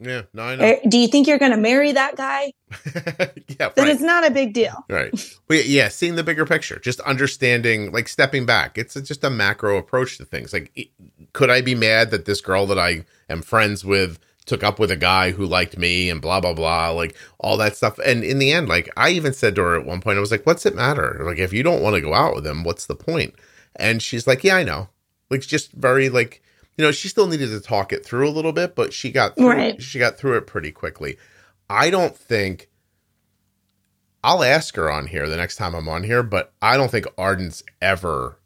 [0.00, 0.80] yeah, no, I know.
[0.88, 2.52] Do you think you're going to marry that guy?
[2.94, 3.88] yeah, then right.
[3.88, 5.12] it's not a big deal, right?
[5.46, 8.76] But yeah, seeing the bigger picture, just understanding, like stepping back.
[8.76, 10.52] It's just a macro approach to things.
[10.52, 10.90] Like,
[11.32, 14.90] could I be mad that this girl that I am friends with took up with
[14.90, 17.98] a guy who liked me and blah blah blah, like all that stuff?
[18.04, 20.32] And in the end, like I even said to her at one point, I was
[20.32, 21.20] like, "What's it matter?
[21.24, 23.34] Like, if you don't want to go out with him, what's the point?"
[23.76, 24.88] And she's like, "Yeah, I know."
[25.30, 26.42] Like, just very like
[26.76, 29.36] you know, she still needed to talk it through a little bit, but she got
[29.36, 29.82] through Right.
[29.82, 31.16] she got through it pretty quickly.
[31.70, 32.68] I don't think
[34.22, 37.06] I'll ask her on here the next time I'm on here, but I don't think
[37.18, 38.38] Arden's ever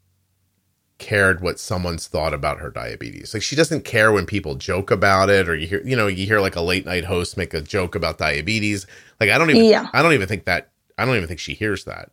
[0.98, 3.32] cared what someone's thought about her diabetes.
[3.32, 6.26] Like she doesn't care when people joke about it or you hear you know, you
[6.26, 8.84] hear like a late night host make a joke about diabetes.
[9.20, 9.88] Like I don't even Yeah.
[9.92, 12.10] I don't even think that I don't even think she hears that.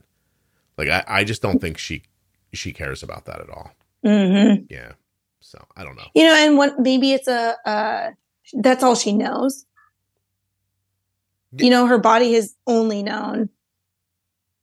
[0.77, 2.03] Like I, I just don't think she
[2.53, 3.71] she cares about that at all.
[4.03, 4.91] hmm Yeah.
[5.45, 6.07] So I don't know.
[6.15, 8.11] You know, and what maybe it's a uh,
[8.53, 9.65] that's all she knows.
[11.57, 13.49] You know, her body has only known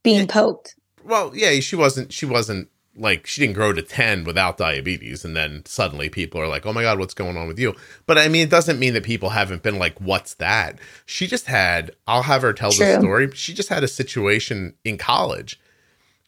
[0.02, 0.26] being Yeah.
[0.26, 0.74] poked.
[1.04, 5.34] Well, yeah, she wasn't she wasn't like she didn't grow to 10 without diabetes and
[5.34, 7.74] then suddenly people are like, "Oh my god, what's going on with you?"
[8.06, 11.46] But I mean, it doesn't mean that people haven't been like, "What's that?" She just
[11.46, 13.30] had I'll have her tell the story.
[13.34, 15.60] She just had a situation in college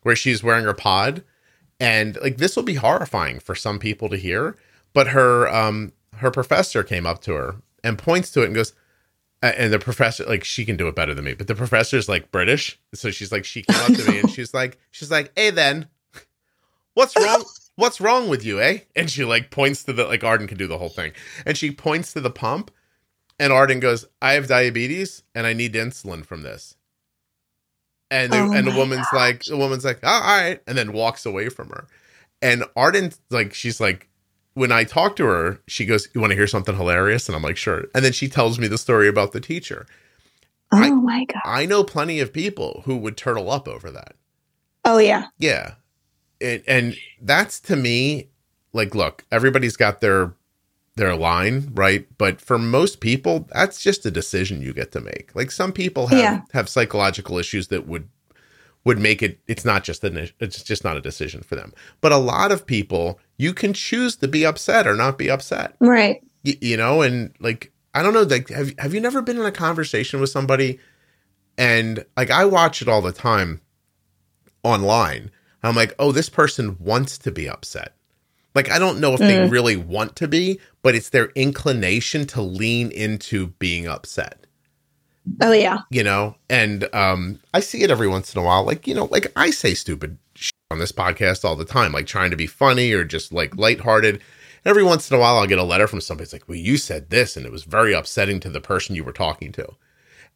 [0.02, 1.24] where she's wearing her pod
[1.80, 4.56] and like this will be horrifying for some people to hear,
[4.92, 8.72] but her um her professor came up to her and points to it and goes,
[9.42, 12.30] and the professor like she can do it better than me but the professor's like
[12.30, 15.51] british so she's like she came up to me and she's like she's like hey
[15.51, 15.86] then
[16.94, 17.44] what's wrong
[17.76, 18.78] what's wrong with you eh?
[18.96, 21.12] And she like points to the like arden can do the whole thing.
[21.44, 22.70] And she points to the pump
[23.38, 26.76] and arden goes i have diabetes and i need insulin from this
[28.10, 30.93] and the, Oh and the woman's like the woman's like oh, all right and then
[30.93, 31.86] walks away from her
[32.43, 34.09] and arden like she's like
[34.55, 37.28] when I talk to her, she goes, You want to hear something hilarious?
[37.28, 37.86] And I'm like, Sure.
[37.94, 39.85] And then she tells me the story about the teacher.
[40.72, 41.43] Oh I- my god.
[41.44, 44.14] I know plenty of people who would turtle up over that.
[44.85, 45.26] Oh yeah.
[45.39, 45.74] Yeah.
[46.40, 48.28] And, and that's to me,
[48.72, 50.35] like, look, everybody's got their
[50.97, 52.07] their line, right?
[52.19, 55.33] But for most people, that's just a decision you get to make.
[55.35, 56.41] Like some people have Yeah.
[56.53, 58.09] have psychological issues that would
[58.85, 61.73] would make it it's not just an it's just not a decision for them.
[62.01, 65.75] But a lot of people, you can choose to be upset or not be upset
[65.81, 66.23] Right.
[66.45, 69.45] y- you know and like i don't know like have, have you never been in
[69.47, 70.79] a conversation with somebody
[71.59, 73.61] and like i watch it all the time
[74.62, 75.31] online
[75.62, 77.95] i'm like oh this person wants to be upset
[78.55, 79.51] like i don't know if they Mm.
[79.51, 84.47] really want to be but it's their inclination to lean into being upset.
[85.40, 85.78] Oh yeah.
[85.90, 86.36] you know?
[86.51, 88.64] And um i see it every once in a while.
[88.64, 92.06] Like you know like i say stupid shit on this podcast all the time like
[92.06, 94.20] trying to be funny or just like lighthearted.
[94.66, 96.76] Every once in a while i'll get a letter from somebody it's like well you
[96.78, 99.68] said this and it was very upsetting to the person you were talking to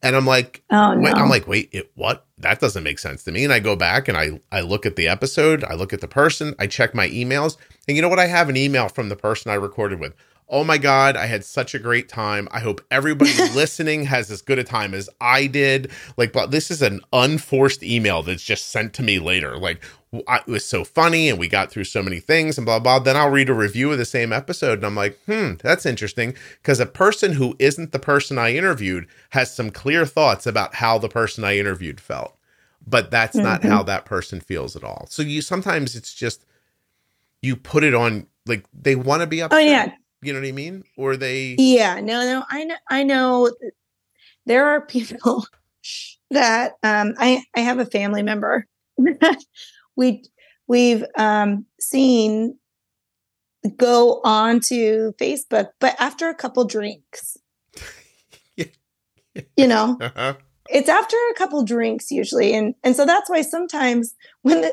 [0.02, 1.10] and i'm like Oh no.
[1.10, 2.24] i'm like wait it what?
[2.40, 3.42] That doesn't make sense to me.
[3.44, 5.64] And i go back and i i look at the episode.
[5.64, 6.54] I look at the person.
[6.58, 7.56] I check my emails.
[7.88, 8.18] And you know what?
[8.20, 10.14] I have an email from the person i recorded with
[10.50, 12.48] Oh my God, I had such a great time.
[12.50, 15.90] I hope everybody listening has as good a time as I did.
[16.16, 19.58] Like, but this is an unforced email that's just sent to me later.
[19.58, 22.98] Like, it was so funny and we got through so many things and blah, blah.
[22.98, 26.34] Then I'll read a review of the same episode and I'm like, hmm, that's interesting.
[26.62, 30.96] Because a person who isn't the person I interviewed has some clear thoughts about how
[30.96, 32.34] the person I interviewed felt.
[32.86, 33.68] But that's not Mhm.
[33.68, 35.06] how that person feels at all.
[35.10, 36.46] So you sometimes it's just,
[37.42, 39.92] you put it on, like, they want to be up oh yeah.
[40.22, 40.84] You know what I mean?
[40.96, 43.50] Or they Yeah, no, no, I know, I know.
[44.46, 45.46] There are people
[46.30, 48.66] that um, I I have a family member
[48.98, 49.44] that
[49.96, 50.24] we
[50.66, 52.58] we've um, seen
[53.76, 57.36] go on to Facebook, but after a couple drinks,
[58.56, 60.34] you know, uh-huh.
[60.68, 64.72] it's after a couple drinks usually, and and so that's why sometimes when the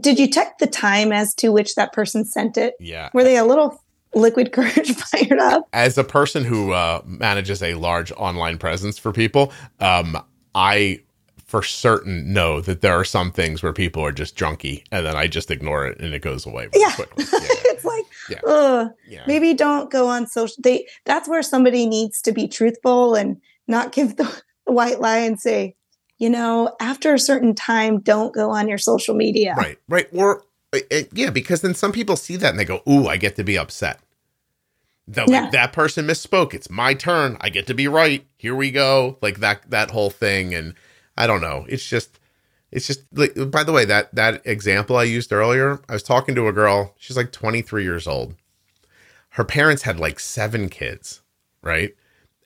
[0.00, 2.74] did you check the time as to which that person sent it?
[2.78, 3.10] Yeah.
[3.12, 3.81] Were they a little
[4.14, 5.68] liquid courage fired up?
[5.72, 10.16] As a person who uh, manages a large online presence for people, um,
[10.54, 11.00] I
[11.46, 15.16] for certain know that there are some things where people are just drunky and then
[15.16, 16.92] I just ignore it and it goes away Yeah.
[16.92, 17.24] quickly.
[17.32, 17.38] Yeah.
[17.64, 18.40] it's like, Yeah.
[18.46, 18.90] ugh.
[19.06, 19.22] yeah.
[19.26, 23.36] maybe don't go on social they that's where somebody needs to be truthful and
[23.68, 24.24] not give the,
[24.66, 25.76] the white lie and say
[26.16, 29.76] you know after a certain time don't go on your social media Right.
[29.90, 30.08] Right.
[30.12, 30.44] Or
[30.74, 33.44] uh, yeah, because then some people see that and they go, "Ooh, I get to
[33.44, 34.00] be upset."
[35.08, 35.50] That Yeah.
[35.50, 36.54] that person misspoke.
[36.54, 37.36] It's my turn.
[37.40, 38.24] I get to be right.
[38.38, 39.18] Here we go.
[39.20, 40.74] Like that that whole thing and
[41.16, 41.66] I don't know.
[41.68, 42.18] It's just
[42.70, 46.34] it's just like by the way, that that example I used earlier, I was talking
[46.36, 48.34] to a girl, she's like 23 years old.
[49.30, 51.22] Her parents had like 7 kids,
[51.62, 51.94] right?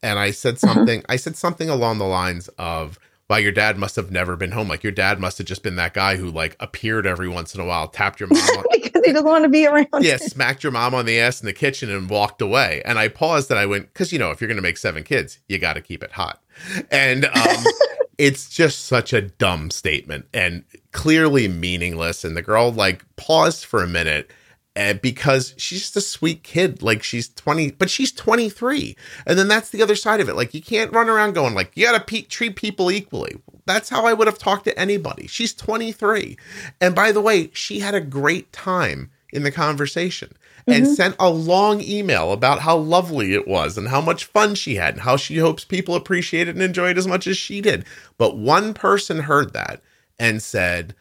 [0.03, 2.99] And I said something I said something along the lines of
[3.29, 4.69] wow, your dad must have never been home.
[4.69, 7.61] Like your dad must have just been that guy who like appeared every once in
[7.61, 10.63] a while, tapped your mom on, because he doesn't want to be around yeah, smacked
[10.63, 12.83] your mom on the ass in the kitchen and walked away.
[12.85, 15.03] And I paused and I went, because you know, if you're going to make seven
[15.03, 16.43] kids, you got to keep it hot.
[16.91, 17.65] And um,
[18.19, 22.25] it's just such a dumb statement and clearly meaningless.
[22.25, 24.31] And the girl like paused for a minute
[24.77, 26.83] uh, because she's just a sweet kid.
[26.83, 28.97] Like she's 20, but she's 23.
[29.27, 30.35] And then that's the other side of it.
[30.37, 33.37] Like you can't run around going like, you got to pe- treat people equally.
[33.65, 35.27] That's how I would have talked to anybody.
[35.27, 36.37] She's 23.
[36.81, 40.33] And by the way, she had a great time in the conversation
[40.69, 40.95] and Mhm.
[40.95, 44.95] sent a long email about how lovely it was and how much fun she had
[44.95, 47.85] and how she hopes people appreciate it and enjoy it as much as she did.
[48.19, 49.81] But one person heard that
[50.19, 50.95] and said,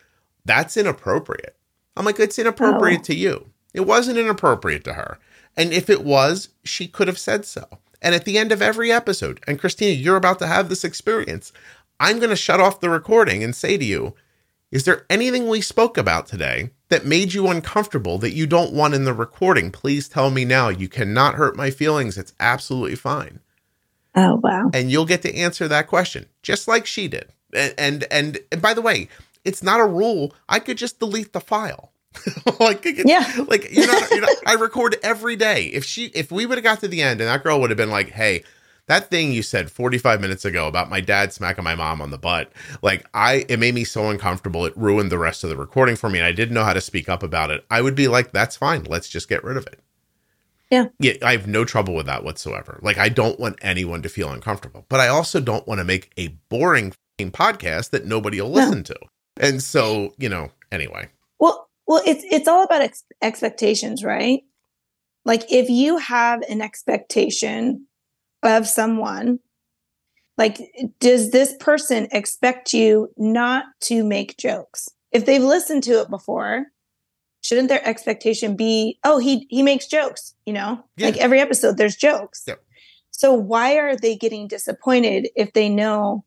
[0.43, 1.55] That's inappropriate.
[1.97, 3.05] I'm like, It's inappropriate Oh.
[3.05, 3.47] to you.
[3.75, 5.19] It wasn't inappropriate to her.
[5.57, 7.65] And if it was, she could have said so.
[8.01, 11.51] And at the end of every episode, and Christina, you're about to have this experience,
[11.99, 14.15] I'm going to shut off the recording and say to you,
[14.71, 18.93] is there anything we spoke about today that made you uncomfortable that you don't want
[18.93, 19.71] in the recording?
[19.71, 20.69] Please tell me now.
[20.69, 22.17] You cannot hurt my feelings.
[22.17, 23.39] It's absolutely fine.
[24.15, 24.69] Oh wow.
[24.73, 27.31] And you'll get to answer that question just like she did.
[27.53, 29.09] And and and, and by the way,
[29.43, 30.33] it's not a rule.
[30.49, 31.91] I could just delete the file.
[32.59, 33.45] like Yeah.
[33.47, 35.65] like you know, you know I record every day.
[35.65, 37.77] If she if we would have got to the end and that girl would have
[37.77, 38.43] been like, "Hey,
[38.87, 42.17] that thing you said 45 minutes ago about my dad smacking my mom on the
[42.17, 42.51] butt,
[42.81, 44.65] like I it made me so uncomfortable.
[44.65, 46.81] It ruined the rest of the recording for me and I didn't know how to
[46.81, 48.83] speak up about it." I would be like, "That's fine.
[48.83, 49.79] Let's just get rid of it."
[50.71, 50.85] Yeah.
[50.99, 52.79] Yeah, I have no trouble with that whatsoever.
[52.81, 56.11] Like I don't want anyone to feel uncomfortable, but I also don't want to make
[56.17, 58.55] a boring f***ing podcast that nobody will No.
[58.55, 58.95] listen to.
[59.37, 61.09] And so, you know, anyway.
[61.87, 64.41] Well, it's it's all about ex- expectations, right?
[65.23, 67.87] Like if you have an expectation
[68.43, 69.39] of someone,
[70.37, 70.59] like
[70.99, 74.89] does this person expect you not to make jokes?
[75.11, 76.65] If they've listened to it before,
[77.41, 80.83] shouldn't their expectation be, oh, he he makes jokes, you know?
[80.97, 81.07] Yeah.
[81.07, 82.43] Like every episode there's jokes.
[82.47, 82.61] Yep.
[83.11, 86.25] So why are they getting disappointed if they know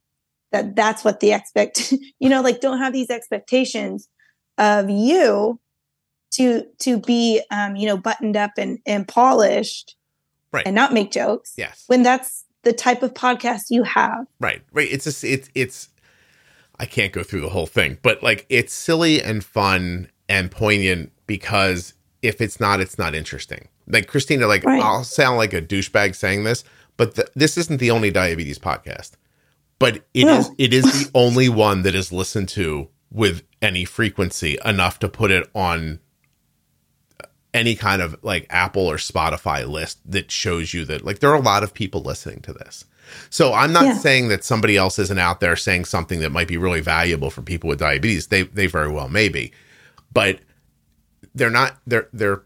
[0.52, 4.08] that that's what the expect, you know, like don't have these expectations
[4.58, 5.58] of you
[6.32, 9.94] to to be um you know buttoned up and and polished
[10.52, 10.66] Right.
[10.66, 11.84] and not make jokes Yes.
[11.88, 14.88] when that's the type of podcast you have Right, right.
[14.90, 15.88] It's a, it's it's.
[16.80, 21.12] I can't go through the whole thing, but like it's silly and fun and poignant
[21.26, 23.68] because if it's not, it's not interesting.
[23.88, 24.82] Like Christina, like Right.
[24.82, 26.62] I'll sound like a douchebag saying this,
[26.96, 29.12] but th- this isn't the only diabetes podcast.
[29.78, 30.54] But it is No.
[30.58, 35.30] it is the only one that is listened to with any frequency enough to put
[35.30, 35.98] it on
[37.54, 41.36] any kind of like Apple or Spotify list that shows you that like there are
[41.36, 42.84] a lot of people listening to this.
[43.30, 43.94] So I'm not Yeah.
[43.98, 47.40] saying that somebody else isn't out there saying something that might be really valuable for
[47.42, 48.26] people with diabetes.
[48.26, 49.50] They they very well may be.
[50.12, 50.40] But
[51.34, 52.42] they're not their their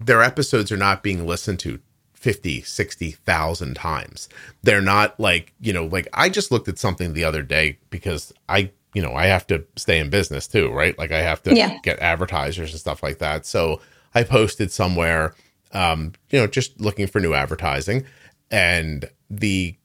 [0.00, 1.80] their episodes are not being listened to
[2.14, 4.28] 50, 60,000 times.
[4.62, 8.32] They're not like, you know, like I just looked at something the other day because
[8.48, 10.96] I, you know, I have to stay in business too, right?
[10.98, 11.78] Like I have to Yeah.
[11.82, 13.44] get advertisers and stuff like that.
[13.46, 13.80] So
[14.14, 15.34] I posted somewhere,
[15.72, 18.04] um, you know, just looking for new advertising.
[18.50, 19.76] And the,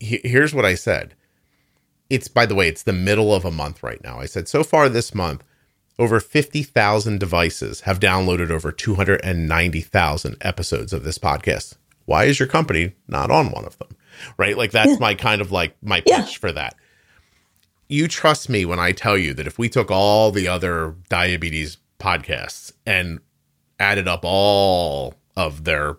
[0.00, 1.14] he- here's what I said.
[2.08, 4.18] It's, by the way, it's the middle of a month right now.
[4.20, 5.42] I said, so far this month,
[5.98, 11.74] over 50,000 devices have downloaded over 290,000 episodes of this podcast.
[12.04, 13.88] Why is your company not on one of them?
[14.38, 14.56] Right?
[14.56, 14.98] Like that's Yeah.
[15.00, 16.24] my kind of like my pitch Yeah.
[16.24, 16.76] for that.
[17.88, 21.76] You trust me when I tell you that if we took all the other diabetes
[22.00, 23.20] podcasts and
[23.78, 25.98] added up all of their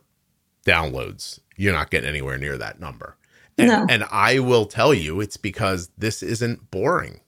[0.66, 3.16] downloads, you're not getting anywhere near that number.
[3.58, 3.86] And, No.
[3.90, 7.22] and I will tell you it's because this isn't boring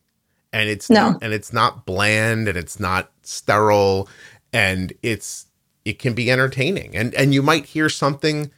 [0.52, 1.11] and it's No.
[1.11, 4.10] not, and it's not bland and it's not sterile
[4.52, 5.45] and it's
[5.86, 8.52] it can be entertaining and and you might hear something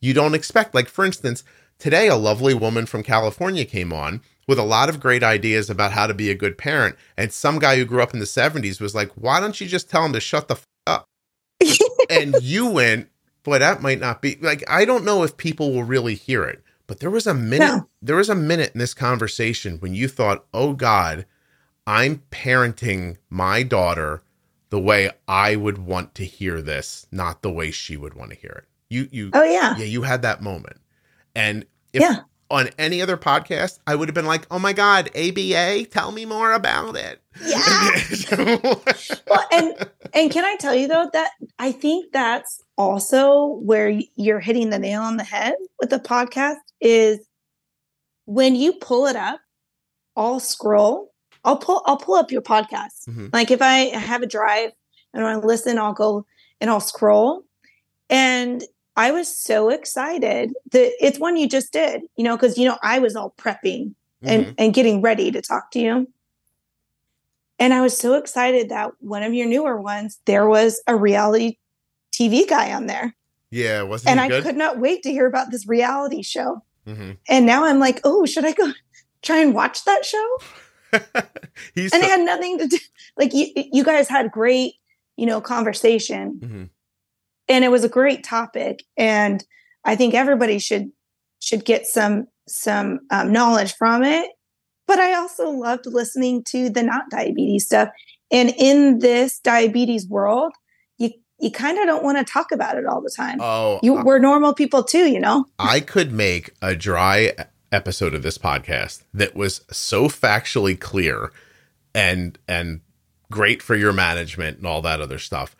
[0.00, 1.42] you don't expect like for instance
[1.78, 5.92] today a lovely woman from California came on with a lot of great ideas about
[5.92, 6.96] how to be a good parent.
[7.16, 9.88] And some guy who grew up in the 70s was like why don't you just
[9.88, 11.04] tell him to shut the f- up?
[12.10, 13.10] And you went
[13.44, 16.62] boy that might not be like i don't know if people will really hear it
[16.86, 17.88] but there was a minute No.
[18.02, 21.24] there was a minute in this conversation when you thought oh god
[21.86, 24.22] i'm parenting my daughter
[24.70, 28.36] the way i would want to hear this not the way she would want to
[28.36, 28.64] hear it.
[28.90, 29.76] You you oh yeah.
[29.78, 30.78] Yeah you had that moment.
[31.34, 31.64] And
[31.94, 32.20] if Yeah.
[32.50, 36.24] On any other podcast i would have been like oh my god aba tell me
[36.24, 37.20] more about it.
[37.44, 37.94] Yeah.
[39.28, 39.74] Well and
[40.14, 44.78] and can i tell you though that i think that's also where you're hitting the
[44.78, 47.20] nail on the head with the podcast is
[48.24, 49.40] when you pull it up
[50.16, 51.12] i'll scroll
[51.44, 53.08] i'll pull i'll pull up your podcast.
[53.08, 53.32] Mhm.
[53.32, 54.70] like if i have a drive
[55.14, 56.24] and i listen i'll go
[56.60, 57.44] and i'll scroll.
[58.10, 58.64] And
[58.98, 62.76] i was so excited that it's one you just did you know because you know
[62.82, 64.54] i was all prepping and Mhm.
[64.58, 66.06] and getting ready to talk to you
[67.60, 71.56] And I was so excited that one of your newer ones, there was a reality
[72.12, 73.16] TV guy on there.
[73.50, 74.44] Yeah, wasn't and I good?
[74.44, 76.62] could not wait to hear about this reality show.
[76.86, 78.72] hmm And now I'm like, oh, should I go
[79.22, 80.28] try and watch that show?
[81.74, 82.78] He's And so- it had nothing to do.
[83.16, 84.74] Like you, you guys had great,
[85.16, 86.68] you know, conversation, Mhm.
[87.48, 88.84] And it was a great topic.
[88.96, 89.44] And
[89.84, 90.90] I think everybody should
[91.40, 94.30] should get some some um, knowledge from it.
[94.86, 97.90] But I also loved listening to the not diabetes stuff.
[98.30, 100.52] And in this diabetes world,
[100.98, 103.38] you you kind of don't want to talk about it all the time.
[103.40, 105.46] Oh, you we're normal people too, you know.
[105.58, 107.32] I could make a dry
[107.70, 111.32] episode of this podcast that was so factually clear
[111.94, 112.80] and and
[113.30, 115.54] great for your management and all that other stuff,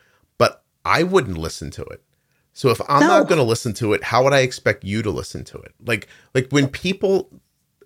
[0.89, 2.03] I wouldn't listen to it.
[2.55, 3.09] So if I'm No.
[3.19, 5.75] not going to listen to it, how would I expect you to listen to it?
[5.85, 7.29] Like like when people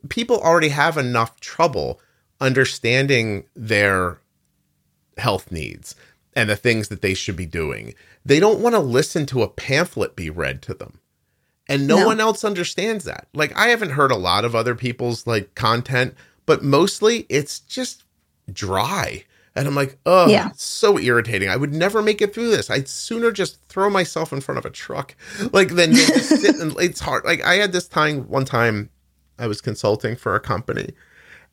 [0.08, 2.00] people already have enough trouble
[2.40, 4.18] understanding their
[5.18, 5.94] health needs
[6.34, 7.94] and the things that they should be doing.
[8.24, 10.98] They don't want to listen to a pamphlet be read to them.
[11.68, 12.06] And no, No.
[12.06, 13.28] one else understands that.
[13.34, 16.14] Like I haven't heard a lot of other people's like content,
[16.46, 18.04] but mostly it's just
[18.52, 19.24] dry.
[19.54, 20.50] And I'm like, oh, Yeah.
[20.56, 21.48] so irritating.
[21.48, 22.70] I would never make it through this.
[22.70, 25.14] I'd sooner just throw myself in front of a truck.
[25.52, 27.24] Like then you just sit and it's hard.
[27.24, 28.88] Like I had this time one time
[29.38, 30.90] I was consulting for a company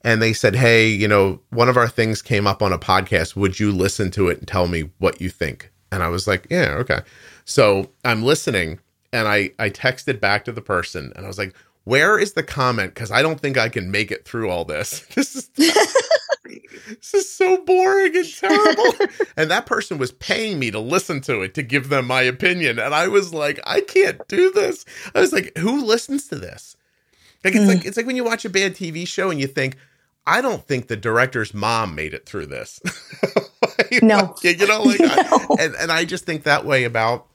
[0.03, 3.35] and they said, Hey, you know, one of our things came up on a podcast.
[3.35, 5.71] Would you listen to it and tell me what you think?
[5.91, 6.99] And I was like, Yeah, okay.
[7.45, 8.79] So I'm listening
[9.11, 11.53] and I, I texted back to the person and I was like,
[11.89, 12.93] Where is the comment?
[12.93, 15.05] Because I don't think I can make it through all this.
[15.15, 18.93] This is this is so boring and terrible.
[19.37, 22.79] and that person was paying me to listen to it to give them my opinion.
[22.79, 24.85] And I was like, I can't do this.
[25.15, 26.75] I was like, who listens to this?
[27.43, 27.67] Like it's Mm.
[27.75, 29.75] like it's like when you watch a bad TV show and you think,
[30.27, 32.79] I don't think the director's mom made it through this.
[33.79, 34.35] Like, No.
[34.43, 37.25] you know, like I- and and I just think that way about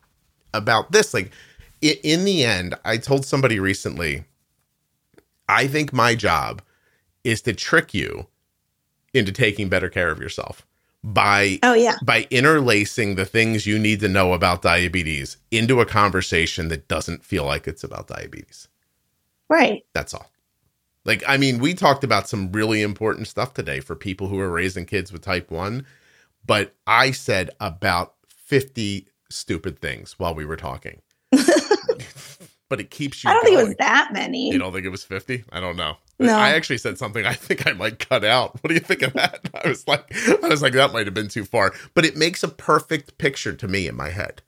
[0.53, 1.13] about this.
[1.13, 1.31] Like
[1.81, 4.23] in the end, I told somebody recently,
[5.47, 6.61] I think my job
[7.23, 8.27] is to trick you
[9.13, 10.65] into taking better care of yourself
[11.03, 11.95] by Oh yeah.
[12.03, 17.23] by interlacing the things you need to know about diabetes into a conversation that doesn't
[17.23, 18.67] feel like it's about diabetes.
[19.49, 19.85] Right.
[19.93, 20.31] That's all.
[21.05, 24.49] Like, I mean, we talked about some really important stuff today for people who are
[24.49, 25.85] raising kids with type 1,
[26.45, 31.01] but I said about 50 stupid things while we were talking.
[32.69, 34.51] but it keeps you I don't think it was that many.
[34.51, 35.43] You don't think it was 50?
[35.51, 35.97] I don't know.
[36.19, 36.37] No.
[36.37, 38.61] I actually said something I think I might cut out.
[38.63, 39.49] What do you think of that?
[39.63, 40.05] I was like
[40.43, 43.53] I was like that might have been too far, but it makes a perfect picture
[43.53, 44.41] to me in my head.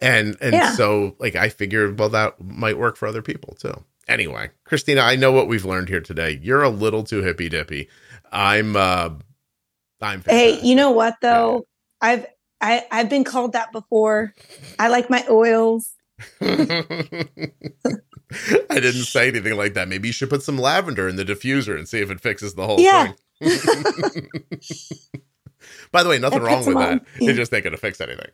[0.00, 0.70] And and Yeah.
[0.72, 3.84] so like I figured well that might work for other people too.
[4.08, 6.38] Anyway, Christina, I know what we've learned here today.
[6.42, 7.88] You're a little too hippy dippy.
[8.32, 9.10] I'm uh
[10.00, 11.66] I'm Hey, you know what though?
[12.00, 12.26] I've
[12.60, 14.34] I, I've been called that before.
[14.78, 15.92] I like my oils.
[16.40, 17.26] I
[18.80, 19.88] didn't say anything like that.
[19.88, 22.66] Maybe you should put some lavender in the diffuser and see if it fixes the
[22.66, 23.12] whole Yeah.
[23.40, 24.28] thing.
[25.92, 27.04] By the way, nothing wrong with that.
[27.20, 27.30] Yeah.
[27.30, 28.26] It just ain't gonna fix anything.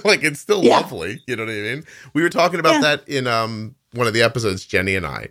[0.04, 0.78] like it's still Yeah.
[0.80, 1.20] lovely.
[1.26, 1.84] You know what I mean?
[2.14, 2.80] We were talking about Yeah.
[2.82, 5.28] that in um one of the episodes, Jenny and I.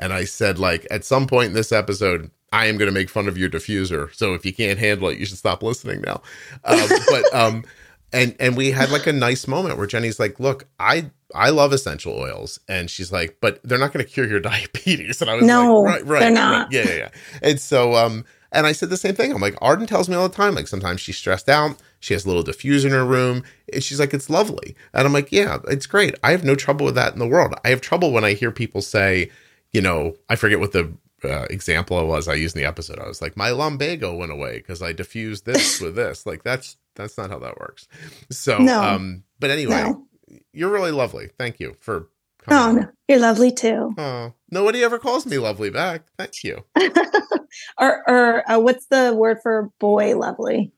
[0.00, 3.26] And I said, like, at some point in this episode, I am gonna make fun
[3.28, 4.14] of your diffuser.
[4.14, 6.22] So if you can't handle it, you should stop listening now.
[6.64, 7.64] Um, but um
[8.12, 11.72] and and we had like a nice moment where Jenny's like, "Look, I I love
[11.72, 15.34] essential oils," and she's like, "But they're not going to cure your diabetes." And I
[15.34, 16.34] was No, like, "Right, right, they're right.
[16.34, 16.72] not.
[16.72, 17.08] yeah, yeah, yeah."
[17.42, 19.30] And so, um, and I said the same thing.
[19.32, 21.76] I'm like, Arden tells me all the time, like sometimes she's stressed out.
[22.00, 25.12] She has a little diffuser in her room, and she's like, "It's lovely," and I'm
[25.12, 26.14] like, "Yeah, it's great.
[26.22, 27.54] I have no trouble with that in the world.
[27.64, 29.30] I have trouble when I hear people say,
[29.72, 30.92] you know, I forget what the."
[31.24, 33.00] Uh, example was I used in the episode.
[33.00, 36.24] I was like, my lumbago went away because I diffused this with this.
[36.26, 37.88] Like that's that's not how that works.
[38.30, 38.82] So, No.
[38.82, 40.06] um, but anyway, No.
[40.52, 41.30] you're really lovely.
[41.38, 42.08] Thank you for
[42.46, 42.82] Oh coming.
[42.82, 42.88] no.
[43.08, 43.94] You're lovely too.
[43.96, 46.02] Oh, nobody ever calls me lovely back.
[46.18, 46.64] Thank you.
[47.78, 50.72] or or uh, what's the word for boy lovely?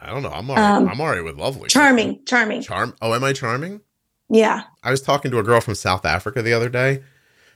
[0.00, 0.30] I don't know.
[0.30, 0.70] I'm all right.
[0.76, 1.68] Um, I'm all right with lovely.
[1.68, 2.24] Charming.
[2.26, 2.60] Charming.
[2.62, 2.96] Charm.
[3.00, 3.80] Oh, am I charming?
[4.28, 4.62] Yeah.
[4.82, 7.02] I was talking to a girl from South Africa the other day,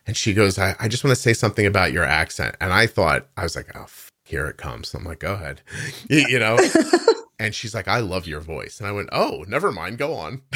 [0.07, 2.55] and she goes, I, I just want to say something about your accent.
[2.61, 4.95] And I thought, I was like, oh, f- here it comes.
[4.95, 5.63] I'm like, go ahead.
[6.09, 6.57] you, you know?
[7.39, 8.79] and she's like, I love your voice.
[8.81, 9.99] And I went, oh, never mind.
[9.99, 10.43] Go on.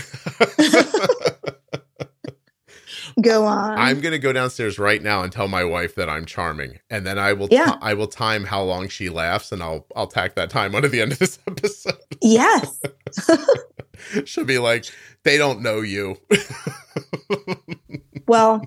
[3.21, 3.77] Go on.
[3.77, 6.79] I'm going to go downstairs right now and tell my wife that I'm charming.
[6.89, 7.77] And then I will, Yeah.
[7.83, 11.01] I will time how long she laughs and I'll, I'll tack that time onto the
[11.03, 11.97] end of this episode.
[12.23, 12.81] yes.
[14.25, 14.87] She'll be like,
[15.25, 16.17] they don't know you.
[18.27, 18.63] Well,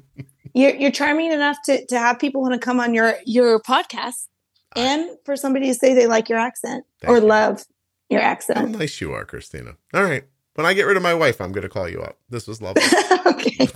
[0.53, 4.27] you're you're charming enough to to have people want to come on your your podcast.
[4.76, 7.26] and for somebody to say they like your accent Thank or you.
[7.27, 7.64] love
[8.09, 8.71] your How accent.
[8.77, 9.75] nice you are, Christina.
[9.93, 10.23] All right.
[10.55, 12.19] When I get rid of my wife, I'm going to call you up.
[12.30, 12.84] This was lovely.
[13.25, 13.67] okay.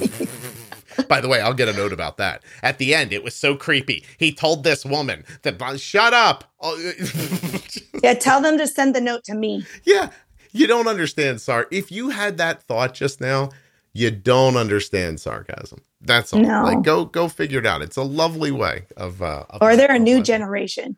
[1.09, 2.43] By the way, I'll get a note about that.
[2.61, 4.03] At the end, it was so creepy.
[4.17, 6.43] He told this woman that, shut up.
[6.59, 6.75] Oh,
[8.03, 9.65] Yeah, tell them to send the note to me.
[9.85, 10.09] yeah,
[10.51, 11.67] you don't understand sar.
[11.71, 13.49] If you had that thought just now,
[13.93, 15.81] you don't understand sarcasm.
[16.01, 16.41] That's all.
[16.41, 16.63] No.
[16.63, 17.81] Like go go figure it out.
[17.81, 19.21] It's a lovely way of.
[19.21, 20.95] Uh, of Or they're a new generation.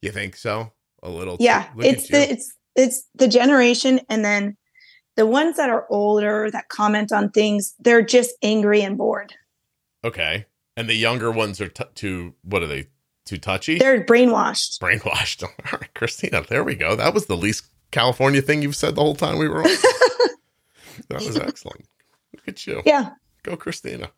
[0.00, 0.72] You think so?
[1.02, 1.36] A little.
[1.40, 4.56] Yeah, it's the it's it's the generation, and then
[5.16, 9.34] the ones that are older that comment on things, they're just angry and bored.
[10.04, 10.46] okay.
[10.76, 12.34] And the younger ones are t- too.
[12.42, 12.86] What are they?
[13.26, 13.78] Too touchy.
[13.78, 14.78] They're brainwashed.
[14.78, 15.42] brainwashed.
[15.72, 16.42] All right, Christina.
[16.48, 16.96] There we go.
[16.96, 19.64] That was the least California thing you've said the whole time we were on.
[21.08, 21.86] that was excellent.
[22.34, 22.82] Look at you.
[22.86, 23.10] Yeah,
[23.42, 24.10] Go, Christina.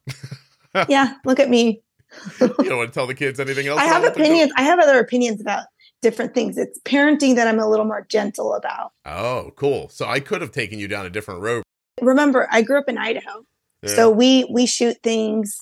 [0.89, 1.15] yeah.
[1.25, 1.83] Look at me.
[2.41, 3.81] You don't want to tell the kids anything else.
[3.81, 4.33] I have about what they're doing?
[4.43, 4.53] opinions.
[4.57, 5.65] I have other opinions about
[6.03, 6.59] different things.
[6.59, 8.93] It's parenting that I'm a little more gentle about.
[9.07, 9.89] Oh, cool.
[9.89, 11.63] So I could have taken you down a different road.
[12.01, 13.47] Remember, I grew up in Idaho,
[13.83, 13.95] Yeah.
[13.95, 15.61] so we we shoot things.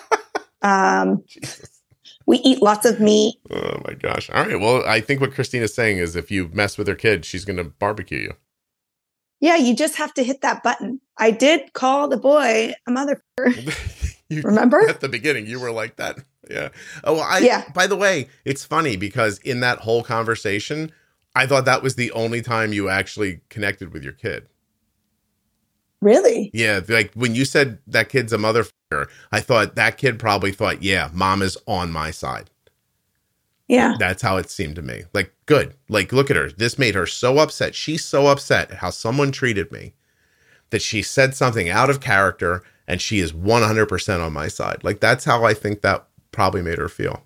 [0.62, 1.80] um, Jesus.
[2.26, 3.36] we eat lots of meat.
[3.50, 4.28] Oh my gosh.
[4.30, 4.58] All right.
[4.60, 7.56] Well, I think what Christina's saying is if you mess with her kid, she's going
[7.58, 8.34] to barbecue you.
[9.40, 11.00] Yeah, you just have to hit that button.
[11.16, 13.22] I did call the boy a mother.
[14.28, 14.80] you, Remember?
[14.88, 16.18] at the beginning, you were like that.
[16.50, 16.68] Yeah.
[17.04, 17.64] Oh, I, Yeah.
[17.74, 20.92] by the way, it's funny because in that whole conversation,
[21.34, 24.46] I thought that was the only time you actually connected with your kid.
[26.00, 26.50] Really?
[26.54, 26.80] Yeah.
[26.88, 31.10] Like when you said that kid's a motherfucker, I thought that kid probably thought, yeah,
[31.12, 32.50] mom is on my side.
[33.66, 33.96] Yeah.
[33.98, 35.02] That's how it seemed to me.
[35.12, 35.74] Like, good.
[35.90, 36.50] Like, look at her.
[36.50, 37.74] This made her so upset.
[37.74, 39.92] She's so upset at how someone treated me
[40.70, 44.82] that she said something out of character and she is 100% on my side.
[44.84, 47.24] Like, that's how I think that probably made her feel.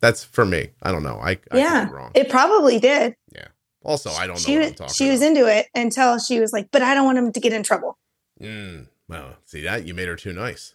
[0.00, 0.70] That's for me.
[0.82, 1.18] I don't know.
[1.18, 1.84] I, I could yeah.
[1.86, 2.10] be wrong.
[2.14, 3.14] It probably did.
[3.34, 3.46] Yeah.
[3.84, 6.38] Also, I don't know She what was I'm talking she was into it until she
[6.40, 7.98] was like, "But I don't want him to get in trouble."
[8.40, 9.86] Mm, well, see that?
[9.86, 10.74] You made her too nice.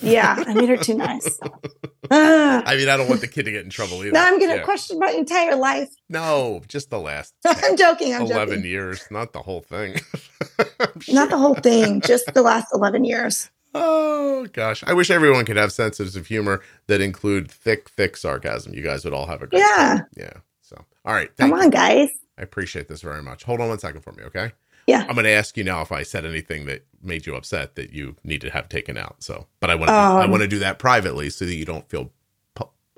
[0.00, 1.38] Yeah, I made her too nice.
[2.10, 4.10] I mean, I don't want the kid to get in trouble either.
[4.12, 4.64] now I'm going to Yeah.
[4.64, 5.88] question my entire life.
[6.08, 8.12] No, just the last I'm joking.
[8.14, 8.64] I'm 11 joking.
[8.70, 10.00] years, not the whole thing.
[11.08, 13.50] Not the whole thing, just the last 11 years.
[13.74, 18.74] Oh gosh, I wish everyone could have senses of humor that include thick, thick sarcasm.
[18.74, 19.76] You guys would all have a great Yeah.
[19.98, 20.06] time.
[20.16, 20.32] yeah.
[20.60, 21.70] So, all right, Come on, you.
[21.70, 22.08] guys.
[22.38, 23.44] I appreciate this very much.
[23.44, 24.52] Hold on one second for me, okay?
[24.86, 25.02] Yeah.
[25.08, 27.92] I'm going to ask you now if I said anything that made you upset that
[27.92, 29.16] you need to have taken out.
[29.22, 30.30] So, but I want to, I Um.
[30.30, 32.10] want to do that privately so that you don't feel,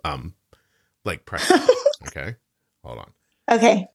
[0.04, 0.34] um,
[1.04, 1.54] like pressure.
[2.08, 2.34] okay,
[2.84, 3.10] hold on.
[3.50, 3.86] Okay.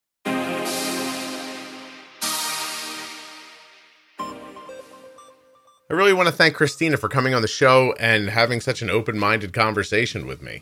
[5.92, 8.92] I really want to thank Christina for coming on the show and having such an
[8.92, 10.62] open minded conversation with me.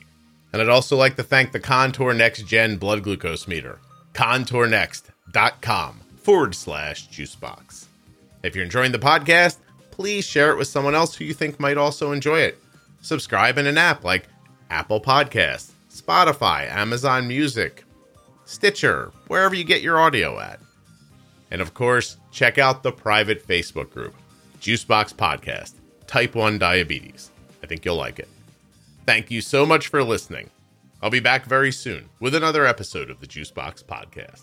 [0.53, 3.79] And I'd also like to thank the Contour Next Gen blood glucose meter,
[4.13, 7.87] contournext.com forward slash juicebox.
[8.41, 9.57] If you're enjoying the podcast,
[9.91, 12.57] please share it with someone else who you think might also enjoy it.
[13.01, 14.27] Subscribe in an app like
[14.69, 17.83] Apple Podcasts, Spotify, Amazon Music,
[18.45, 20.61] Stitcher, wherever you get your audio at.
[21.51, 24.15] And of course, check out the private Facebook group,
[24.61, 25.73] Juicebox Podcast,
[26.07, 27.31] Type 1 Diabetes.
[27.63, 28.27] I think you'll like it.
[29.05, 30.49] Thank you so much for listening.
[31.01, 34.41] I'll be back very soon with another episode of the Juicebox Podcast.